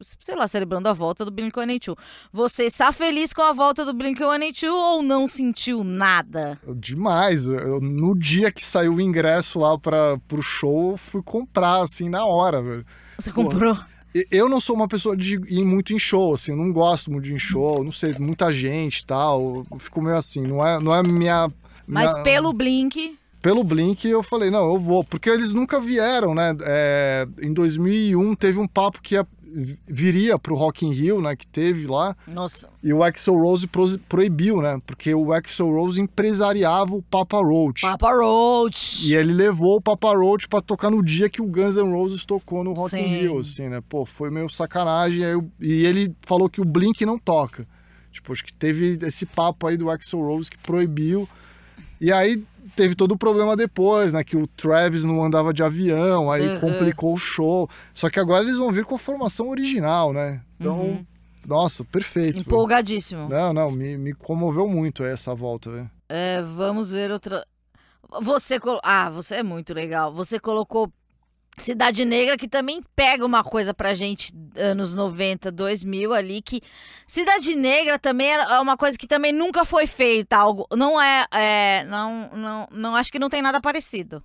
[0.00, 1.96] sei lá, celebrando a volta do Blink-182.
[2.32, 6.58] Você está feliz com a volta do Blink-182 ou não sentiu nada?
[6.76, 7.46] Demais.
[7.46, 12.08] Eu- no dia que saiu o ingresso lá para pro show, eu fui comprar, assim,
[12.08, 12.84] na hora, velho.
[13.18, 13.76] Você Pô, comprou?
[14.14, 17.10] E- Eu não sou uma pessoa de ir muito em show, assim, eu não gosto
[17.10, 19.66] muito de ir em show, não sei, muita gente e tal.
[19.70, 21.50] Eu fico meio assim, não é, não é minha.
[21.86, 26.34] Mas minha- pelo Blink, Pelo Blink eu falei, não, eu vou, porque eles nunca vieram,
[26.34, 26.56] né?
[26.62, 29.26] É, em 2001 teve um papo que ia-
[29.86, 31.34] viria pro Rock in Rio, né?
[31.34, 34.78] Que teve lá, nossa, e o Axl Rose pro- proibiu, né?
[34.86, 37.80] Porque o Axl Rose empresariava o Papa Roach.
[37.80, 39.08] Papa Roach.
[39.10, 42.24] E ele levou o Papa Roach pra tocar no dia que o Guns N' Roses
[42.24, 43.16] tocou no Rock in Sim.
[43.20, 43.80] Rio, assim, né?
[43.88, 45.24] Pô, foi meio sacanagem.
[45.24, 47.66] aí eu- e ele falou que o Blink não toca.
[48.10, 51.28] Tipo, acho que teve esse papo aí do Axl Rose que proibiu.
[52.00, 52.42] E aí
[52.76, 54.22] teve todo o problema depois, né?
[54.22, 56.60] Que o Travis não andava de avião, aí Uhum.
[56.60, 57.68] complicou o show.
[57.94, 60.42] Só que agora eles vão vir com a formação original, né?
[60.60, 61.06] Então, Uhum.
[61.46, 62.40] nossa, perfeito.
[62.42, 63.28] Empolgadíssimo.
[63.28, 65.90] Não, não, me, me comoveu muito essa volta, velho.
[66.08, 67.44] É, vamos ver outra.
[68.22, 68.78] Você colo...
[68.84, 70.12] Ah, você é muito legal.
[70.14, 70.92] Você colocou
[71.58, 76.60] Cidade Negra, que também pega uma coisa pra gente, anos 90, 2000 ali, que
[77.06, 80.36] Cidade Negra também é uma coisa que também nunca foi feita.
[80.36, 80.66] Algo.
[80.76, 81.24] Não é.
[81.32, 84.22] é, não, não, não acho que não tem nada parecido.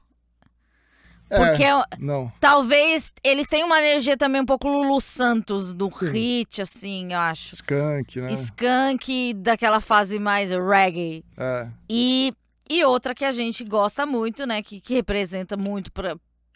[1.30, 2.30] Porque É, não.
[2.42, 6.12] talvez eles tenham uma energia também um pouco Lulu Santos do Sim.
[6.12, 7.56] hit, assim, eu acho.
[7.56, 8.34] Skunk, né?
[8.34, 11.24] Skunk daquela fase mais reggae.
[11.38, 11.70] É.
[11.90, 12.34] E,
[12.70, 14.62] e outra que a gente gosta muito, né?
[14.62, 15.90] Que, que representa muito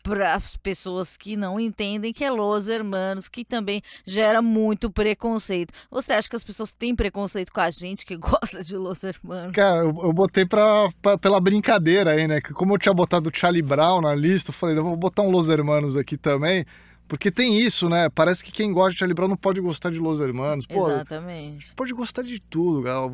[0.05, 5.73] para as pessoas que não entendem, que é Los Hermanos, que também gera muito preconceito.
[5.89, 9.51] Você acha que as pessoas têm preconceito com a gente que gosta de Los Hermanos?
[9.53, 12.39] Cara, eu, eu botei pra, pra- pela brincadeira aí, né?
[12.39, 15.23] Que como eu tinha botado o Charlie Brown na lista, eu falei, eu vou botar
[15.23, 16.63] um Los Hermanos aqui também.
[17.07, 18.09] Porque tem isso, né?
[18.09, 20.65] Parece que quem gosta de Charlie Brown não pode gostar de Los Hermanos.
[20.65, 21.71] Pô, Exatamente.
[21.75, 23.13] pode gostar de tudo, galera.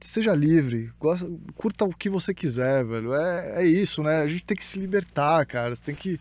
[0.00, 0.90] Seja livre.
[0.98, 3.14] Gosta, curta o que você quiser, velho.
[3.14, 4.22] É, é isso, né?
[4.22, 5.74] A gente tem que se libertar, cara.
[5.74, 6.18] Você tem que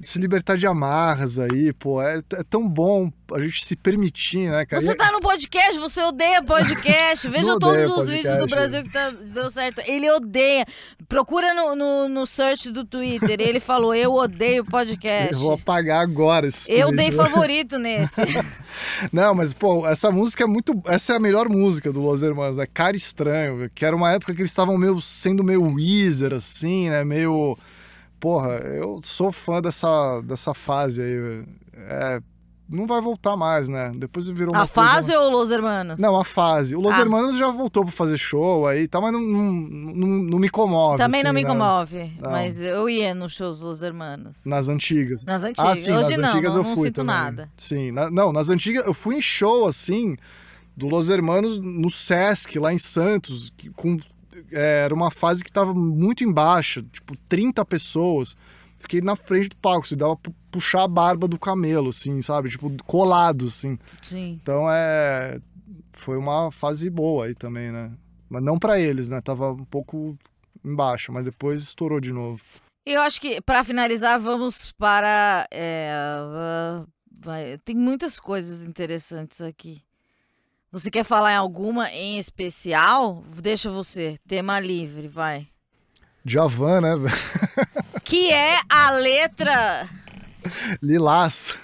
[0.00, 2.02] se libertar de amarras aí, pô.
[2.02, 4.82] É, é tão bom a gente se permitir, né, cara?
[4.82, 7.28] Você tá no podcast, você odeia podcast.
[7.30, 8.54] Veja todos os vídeos do podcast.
[8.54, 9.80] Brasil que tá, deu certo.
[9.86, 10.66] Ele odeia.
[11.08, 13.40] Procura no, no, no search do Twitter.
[13.40, 15.34] Ele falou: Eu odeio podcast.
[15.34, 16.31] Eu vou apagar agora
[16.72, 17.16] Eu dei né?
[17.16, 18.22] favorito nesse.
[19.12, 20.80] Não, mas, pô, essa música é muito.
[20.86, 24.34] Essa é a melhor música do Los Hermanos, é Cara Estranho, que era uma época
[24.34, 27.04] que eles estavam meio sendo meio Weezer, assim, né?
[27.04, 27.58] Meio.
[28.18, 31.18] Porra, eu sou fã dessa, dessa fase aí.
[31.18, 31.48] velho.
[31.74, 32.20] É,
[32.72, 33.92] não vai voltar mais, né?
[33.94, 35.20] Depois virou uma A fase coisa...
[35.20, 36.00] ou Los Hermanos?
[36.00, 36.74] Não, a fase.
[36.74, 37.00] O Los Ah.
[37.00, 40.48] Hermanos já voltou pra fazer show aí e tal, mas não, não, não, não me
[40.48, 40.98] comove.
[40.98, 41.48] Também não assim, me né?
[41.48, 42.12] comove.
[42.20, 42.30] Não.
[42.30, 44.36] Mas eu ia nos shows dos Hermanos.
[44.44, 45.22] Nas antigas.
[45.24, 45.70] Nas antigas.
[45.70, 47.14] Ah, sim, Hoje nas não, antigas não, eu não fui sinto também.
[47.14, 47.50] nada.
[47.56, 50.16] Sim, na- não, nas antigas eu fui em show assim
[50.76, 53.98] do Los Hermanos no Sesc lá em Santos, que com
[54.50, 58.34] é, era uma fase que tava muito embaixo, tipo 30 pessoas.
[58.78, 60.16] Fiquei na frente do palco, se dava
[60.52, 62.48] puxar a barba do camelo, assim, sabe?
[62.50, 63.76] Tipo, colado, assim.
[64.00, 64.38] Sim.
[64.42, 65.40] Então é.
[65.94, 67.90] Foi uma fase boa aí também, né?
[68.28, 69.20] Mas não pra eles, né?
[69.20, 70.16] Tava um pouco
[70.64, 72.40] embaixo, mas depois estourou de novo.
[72.84, 75.46] E eu acho que, pra finalizar, vamos para.
[75.50, 75.90] é,
[77.20, 79.82] vai- tem muitas coisas interessantes aqui.
[80.72, 83.22] Você quer falar em alguma em especial?
[83.40, 84.16] Deixa você.
[84.26, 85.46] Tema livre, vai.
[86.24, 86.90] Javan, né?
[88.04, 89.88] Que é a letra.
[90.82, 91.58] Lilás.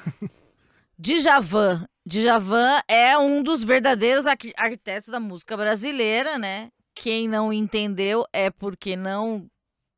[0.99, 1.87] Djavan.
[2.07, 6.71] Djavan é um dos verdadeiros arqu- arquitetos da música brasileira, né?
[6.95, 9.47] Quem não entendeu é porque não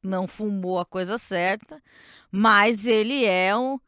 [0.03, 1.81] não fumou a coisa certa,
[2.31, 3.79] mas ele é um.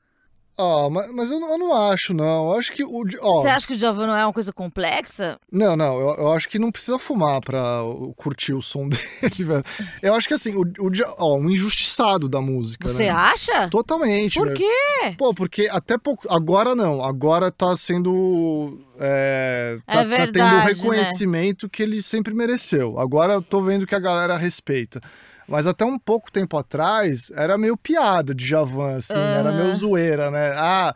[0.58, 2.52] Ó, mas, mas eu, não- eu não acho, não.
[2.52, 3.02] Eu acho que o.
[3.20, 5.38] Ó, Você acha que o Djavan não é uma coisa complexa?
[5.50, 7.80] Não, não, eu, eu acho que não precisa fumar pra
[8.16, 9.64] curtir o som dele, velho.
[10.02, 13.10] Eu acho que assim, o, o ó, um injustiçado da música, Você né?
[13.10, 13.68] acha?
[13.68, 14.34] Totalmente.
[14.38, 14.58] Por velho.
[14.58, 15.14] quê?
[15.16, 16.26] Pô, porque até pouco.
[16.30, 17.02] Agora não.
[17.02, 18.78] Agora tá sendo.
[19.00, 20.64] É, É tá, tá verdade, tendo o né?
[20.64, 22.98] reconhecimento que ele sempre mereceu.
[22.98, 25.00] Agora eu tô vendo que a galera respeita.
[25.48, 29.38] Mas até um pouco tempo atrás era meio piada de Javan, assim, né?
[29.38, 29.74] era meio Aham.
[29.74, 30.52] zoeira, né?
[30.56, 30.94] Ah,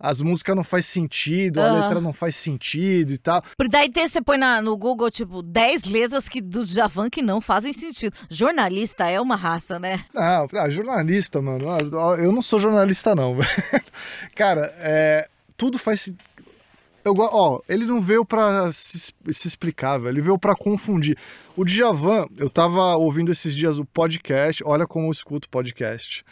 [0.00, 1.80] as músicas não faz sentido, a Aham.
[1.80, 3.42] letra não faz sentido e tal.
[3.56, 7.20] Por daí tem- você põe na- no Google, tipo, 10 letras que, do Djavan que
[7.20, 8.16] não fazem sentido.
[8.30, 10.04] Jornalista é uma raça, né?
[10.14, 11.66] Não, ah, jornalista, mano.
[11.68, 13.36] ah, Eu não sou jornalista, não.
[14.34, 16.12] Cara, é, tudo faz.
[17.04, 20.14] Eu, ó, ele não veio pra se, se explicar, velho.
[20.14, 21.16] Ele veio pra confundir.
[21.56, 24.62] O Djavan, eu tava ouvindo esses dias o podcast.
[24.64, 26.24] Olha como eu escuto podcast.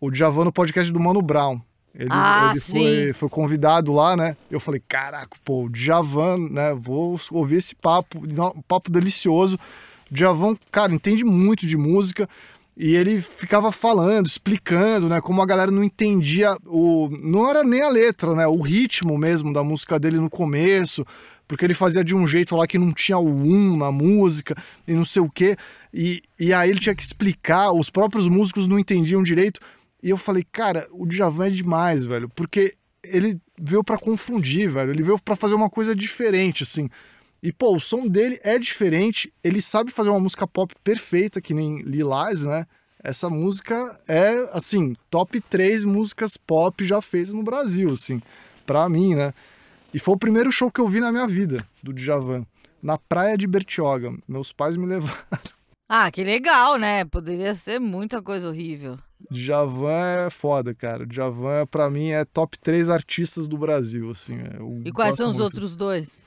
[0.00, 1.60] O Djavan no podcast do Mano Brown.
[1.94, 4.36] Ele, Ah, ele foi, foi convidado lá, né?
[4.50, 6.72] Eu falei, caraca, pô, o Djavan, né?
[6.74, 9.56] Vou ouvir esse papo, um papo delicioso.
[10.10, 12.28] O Djavan, cara, entende muito de música.
[12.82, 15.20] E ele ficava falando, explicando, né?
[15.20, 17.10] Como a galera não entendia o.
[17.22, 18.46] Não era nem a letra, né?
[18.46, 21.04] O ritmo mesmo da música dele no começo.
[21.46, 24.56] Porque ele fazia de um jeito lá que não tinha o um na música
[24.88, 25.58] e não sei o quê.
[25.92, 29.60] E, e aí ele tinha que explicar, os próprios músicos não entendiam direito.
[30.02, 32.30] E eu falei, cara, o Djavan é demais, velho.
[32.30, 32.72] Porque
[33.04, 34.90] ele veio pra confundir, velho.
[34.90, 36.88] Ele veio pra fazer uma coisa diferente, assim.
[37.42, 39.32] E, pô, o som dele é diferente.
[39.42, 42.66] Ele sabe fazer uma música pop perfeita, que nem Lilás, né?
[43.02, 48.20] Essa música é, assim, top 3 músicas pop já feitas no Brasil, assim,
[48.66, 49.32] pra mim, né?
[49.94, 52.44] E foi o primeiro show que eu vi na minha vida, do Djavan,
[52.82, 54.12] na praia de Bertioga.
[54.28, 55.16] Meus pais me levaram.
[55.88, 57.04] Ah, que legal, né?
[57.06, 58.98] Poderia ser muita coisa horrível.
[59.30, 61.06] Djavan é foda, cara.
[61.06, 64.38] Djavan, pra mim, é top 3 artistas do Brasil, assim.
[64.58, 65.44] eu E quais são os muito.
[65.44, 66.22] outros dois?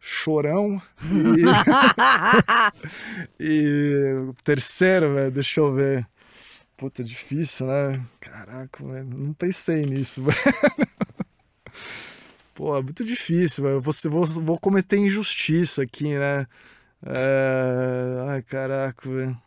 [0.00, 0.80] Chorão
[3.38, 6.08] e, e terceiro, velho, deixa eu ver.
[6.76, 8.02] Puta, difícil, né?
[8.18, 10.38] Caraca, velho, não pensei nisso, velho.
[12.54, 13.80] Pô, é muito difícil, velho.
[13.80, 16.46] Vou, vou, vou cometer injustiça aqui, né?
[17.04, 18.24] É...
[18.28, 19.38] Ai, caraca, velho.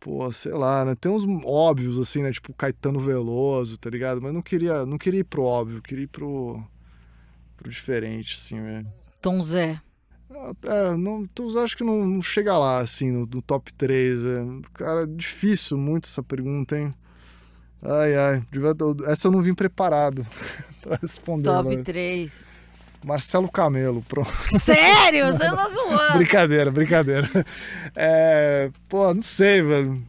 [0.00, 0.94] Pô, sei lá, né?
[0.96, 2.32] Tem uns óbvios, assim, né?
[2.32, 4.20] Tipo Caetano Veloso, tá ligado?
[4.20, 6.62] Mas não queria, não queria ir pro óbvio, queria ir pro,
[7.56, 8.86] pro diferente, assim, velho.
[9.20, 9.80] Tom Zé.
[10.30, 11.24] Ah, É, não,
[11.62, 14.24] acho que não, não chega lá, assim, no, no top 3.
[14.24, 14.44] É.
[14.74, 16.92] Cara, difícil muito essa pergunta, hein?
[17.82, 18.42] Ai, ai.
[19.06, 20.26] Essa eu não vim preparado
[20.82, 21.50] pra responder.
[21.50, 21.84] Top mano.
[21.84, 22.44] 3.
[23.04, 24.28] Marcelo Camelo, pronto.
[24.58, 25.26] Sério?
[25.26, 26.18] Você não tá zoando.
[26.18, 27.30] brincadeira, brincadeira.
[27.94, 30.02] É, pô, não sei, velho.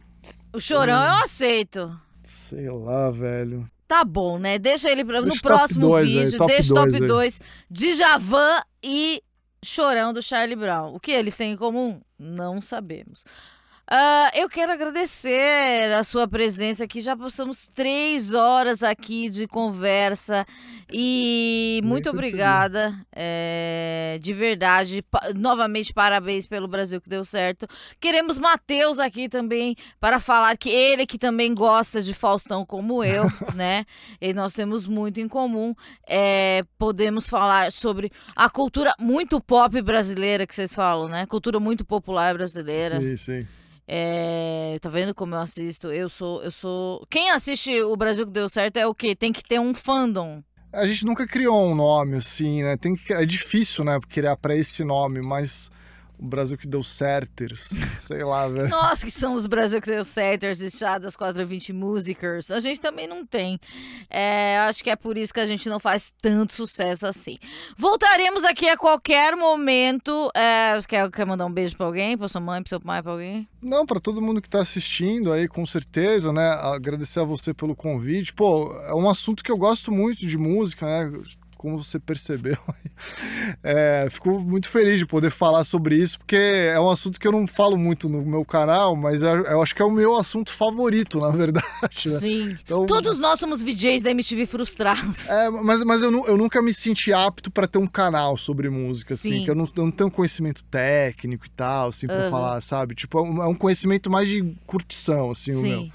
[0.52, 1.96] O chorão eu aceito.
[2.24, 3.70] Sei lá, velho.
[3.86, 4.58] Tá bom, né?
[4.58, 6.38] Deixa ele pra, no próximo dois aí, vídeo.
[6.38, 7.06] top deixa o top aí.
[7.06, 7.40] 2.
[7.70, 9.22] Djavan e
[9.64, 10.94] Chorão do Charlie Brown.
[10.94, 12.00] O que eles têm em comum?
[12.18, 13.24] Não sabemos.
[13.90, 17.00] Ah, eu quero agradecer a sua presença aqui.
[17.00, 20.46] Já passamos três horas aqui de conversa
[20.92, 22.26] e Nem muito percebi.
[22.26, 25.00] obrigada, é, de verdade.
[25.00, 27.66] Pa- novamente, parabéns pelo Brasil que deu certo.
[27.98, 33.24] Queremos Matheus aqui também para falar que ele que também gosta de Faustão como eu,
[33.56, 33.86] né?
[34.20, 35.74] E nós temos muito em comum.
[36.06, 41.24] É, podemos falar sobre a cultura muito pop brasileira que vocês falam, né?
[41.24, 43.00] Cultura muito popular brasileira.
[43.00, 43.46] Sim, sim.
[43.90, 45.90] É, tá vendo como eu assisto?
[45.90, 47.06] Eu sou, eu sou.
[47.08, 49.16] Quem assiste o Brasil que deu certo é o quê?
[49.16, 50.42] Tem que ter um fandom.
[50.70, 52.76] A gente nunca criou um nome assim, né?
[52.76, 53.98] Tem que, é difícil, né?
[54.06, 55.70] Criar pra esse nome, mas
[56.18, 57.70] o Brasil que deu certers,
[58.00, 58.68] sei lá, velho.
[58.68, 63.58] Nós que somos Brasil que deu certo, Estradas 420 Musicers, a gente também não tem.
[64.10, 67.38] É, acho que é por isso que a gente não faz tanto sucesso assim.
[67.76, 70.30] Voltaremos aqui a qualquer momento.
[70.34, 72.18] É, quer, quer mandar um beijo pra alguém?
[72.18, 73.48] Pra sua mãe, pra seu pai, pra alguém?
[73.62, 76.48] Não, pra todo mundo que tá assistindo aí, com certeza, né?
[76.50, 78.32] Agradecer a você pelo convite.
[78.32, 81.12] Pô, é um assunto que eu gosto muito de música, né?
[81.58, 82.56] Como você percebeu.
[83.62, 87.32] É, fico muito feliz de poder falar sobre isso, porque é um assunto que eu
[87.32, 90.52] não falo muito no meu canal, mas eu, eu acho que é o meu assunto
[90.52, 92.08] favorito, na verdade.
[92.08, 92.18] Né?
[92.20, 92.58] Sim.
[92.62, 95.28] Então, Todos nós somos VJs da MTV frustrados.
[95.28, 99.14] É, mas, mas eu, eu nunca me senti apto pra ter um canal sobre música,
[99.14, 99.34] Sim.
[99.36, 102.30] assim, que eu não, eu não tenho conhecimento técnico e tal, assim, pra Aham.
[102.30, 102.94] falar, sabe?
[102.94, 105.88] Tipo, é um, é um conhecimento mais de curtição, assim, o meu.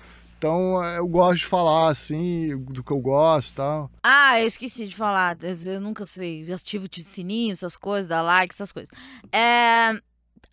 [0.43, 3.89] Então eu gosto de falar, assim, do que eu gosto e tal.
[4.03, 5.37] Ah, eu esqueci de falar.
[5.65, 6.51] Eu nunca sei.
[6.51, 8.89] Ativo o sininho, essas coisas, dá like, essas coisas.
[9.31, 9.93] É.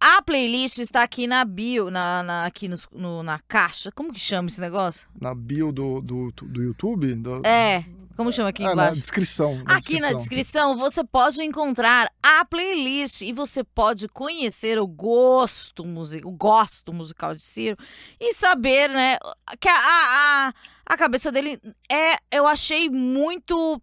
[0.00, 3.92] A playlist está aqui na bio, na, na aqui no, no, na caixa.
[3.92, 5.06] Como que chama esse negócio?
[5.20, 7.14] Na bio do, do, do YouTube?
[7.16, 7.46] Do...
[7.46, 7.84] É.
[8.16, 8.94] Como chama aqui ah, embaixo?
[8.94, 9.56] Na descrição.
[9.56, 10.10] Na aqui descrição.
[10.10, 16.92] na descrição você pode encontrar a playlist e você pode conhecer o gosto, o gosto
[16.92, 17.76] musical de Ciro
[18.18, 19.18] e saber, né,
[19.58, 20.52] que a, a,
[20.86, 21.58] a cabeça dele
[21.90, 23.80] é, eu achei muito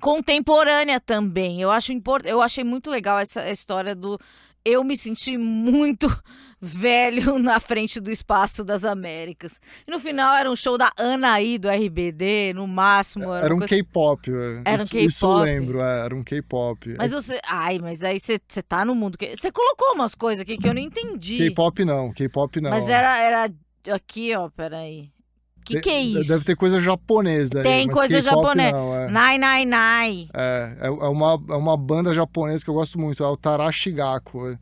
[0.00, 1.60] contemporânea também.
[1.60, 2.24] Eu acho import...
[2.26, 4.18] eu achei muito legal essa história do
[4.66, 6.08] eu me senti muito
[6.60, 9.60] velho na frente do Espaço das Américas.
[9.86, 13.32] E no final era um show da Anaí do RBD, no máximo.
[13.32, 13.76] Era, era um coisa...
[13.76, 14.30] K-pop.
[14.30, 14.72] É.
[14.72, 15.04] Era um K-pop.
[15.04, 16.96] Isso eu lembro, é, era um K-pop.
[16.98, 17.40] Mas você.
[17.46, 19.16] Ai, mas aí você, você tá no mundo.
[19.34, 21.38] Você colocou umas coisas aqui que eu não entendi.
[21.38, 22.70] K-pop não, K-pop não.
[22.70, 23.54] Mas era, era.
[23.88, 25.10] Aqui, ó, peraí.
[25.66, 26.28] O que, que é isso?
[26.28, 28.76] Deve ter coisa japonesa Tem aí, coisa japonesa.
[28.76, 29.10] É.
[29.10, 30.28] Nai, nai, nai.
[30.32, 34.50] É, é, é, uma, é uma banda japonesa que eu gosto muito, é o Tarashigaku.
[34.50, 34.58] É.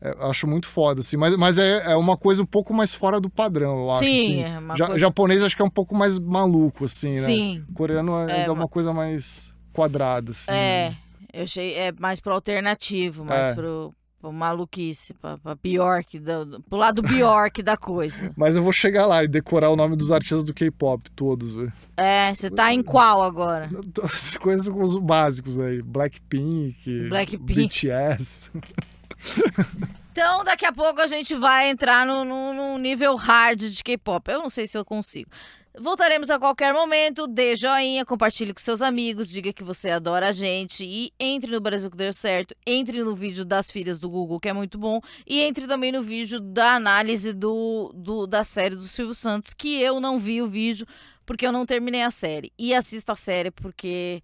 [0.00, 1.16] É, acho muito foda, assim.
[1.16, 4.04] Mas, mas é, é uma coisa um pouco mais fora do padrão, eu acho.
[4.04, 4.42] Sim, assim.
[4.42, 5.00] é uma ja, coisa...
[5.00, 7.26] Japonês acho que é um pouco mais maluco, assim, né?
[7.26, 7.64] Sim.
[7.74, 8.60] Coreano é, é uma...
[8.60, 10.52] uma coisa mais quadrada, assim.
[10.52, 10.94] É,
[11.32, 13.54] eu achei é mais pro alternativo, mais é.
[13.54, 13.92] pro
[14.22, 18.32] maluquice, pra, pra Bjork, do, pro lado Bjork da coisa.
[18.36, 21.54] Mas eu vou chegar lá e decorar o nome dos artistas do K-pop, todos.
[21.54, 21.72] Véio.
[21.96, 23.70] É, você tá em qual agora?
[24.02, 25.80] As coisas com os básicos aí.
[25.82, 27.68] Blackpink, Blackpink.
[27.68, 28.50] BTS.
[30.18, 34.28] Então, daqui a pouco a gente vai entrar no, no, no nível hard de K-pop.
[34.28, 35.30] Eu não sei se eu consigo.
[35.80, 37.26] Voltaremos a qualquer momento.
[37.26, 41.60] Dê joinha, compartilhe com seus amigos, diga que você adora a gente e entre no
[41.60, 42.54] Brasil que deu certo.
[42.66, 45.00] Entre no vídeo das filhas do Google, que é muito bom.
[45.26, 49.80] E entre também no vídeo da análise do, do da série do Silvio Santos, que
[49.80, 50.86] eu não vi o vídeo
[51.24, 52.52] porque eu não terminei a série.
[52.58, 54.22] E assista a série porque.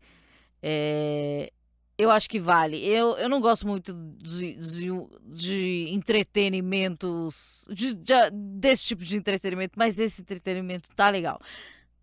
[0.62, 1.52] É,
[1.96, 2.84] eu acho que vale.
[2.84, 4.88] Eu, eu não gosto muito de, de,
[5.22, 11.40] de entretenimentos, de, de, desse tipo de entretenimento, mas esse entretenimento tá legal.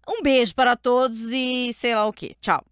[0.07, 2.35] Um beijo para todos e sei lá o que.
[2.41, 2.63] Tchau.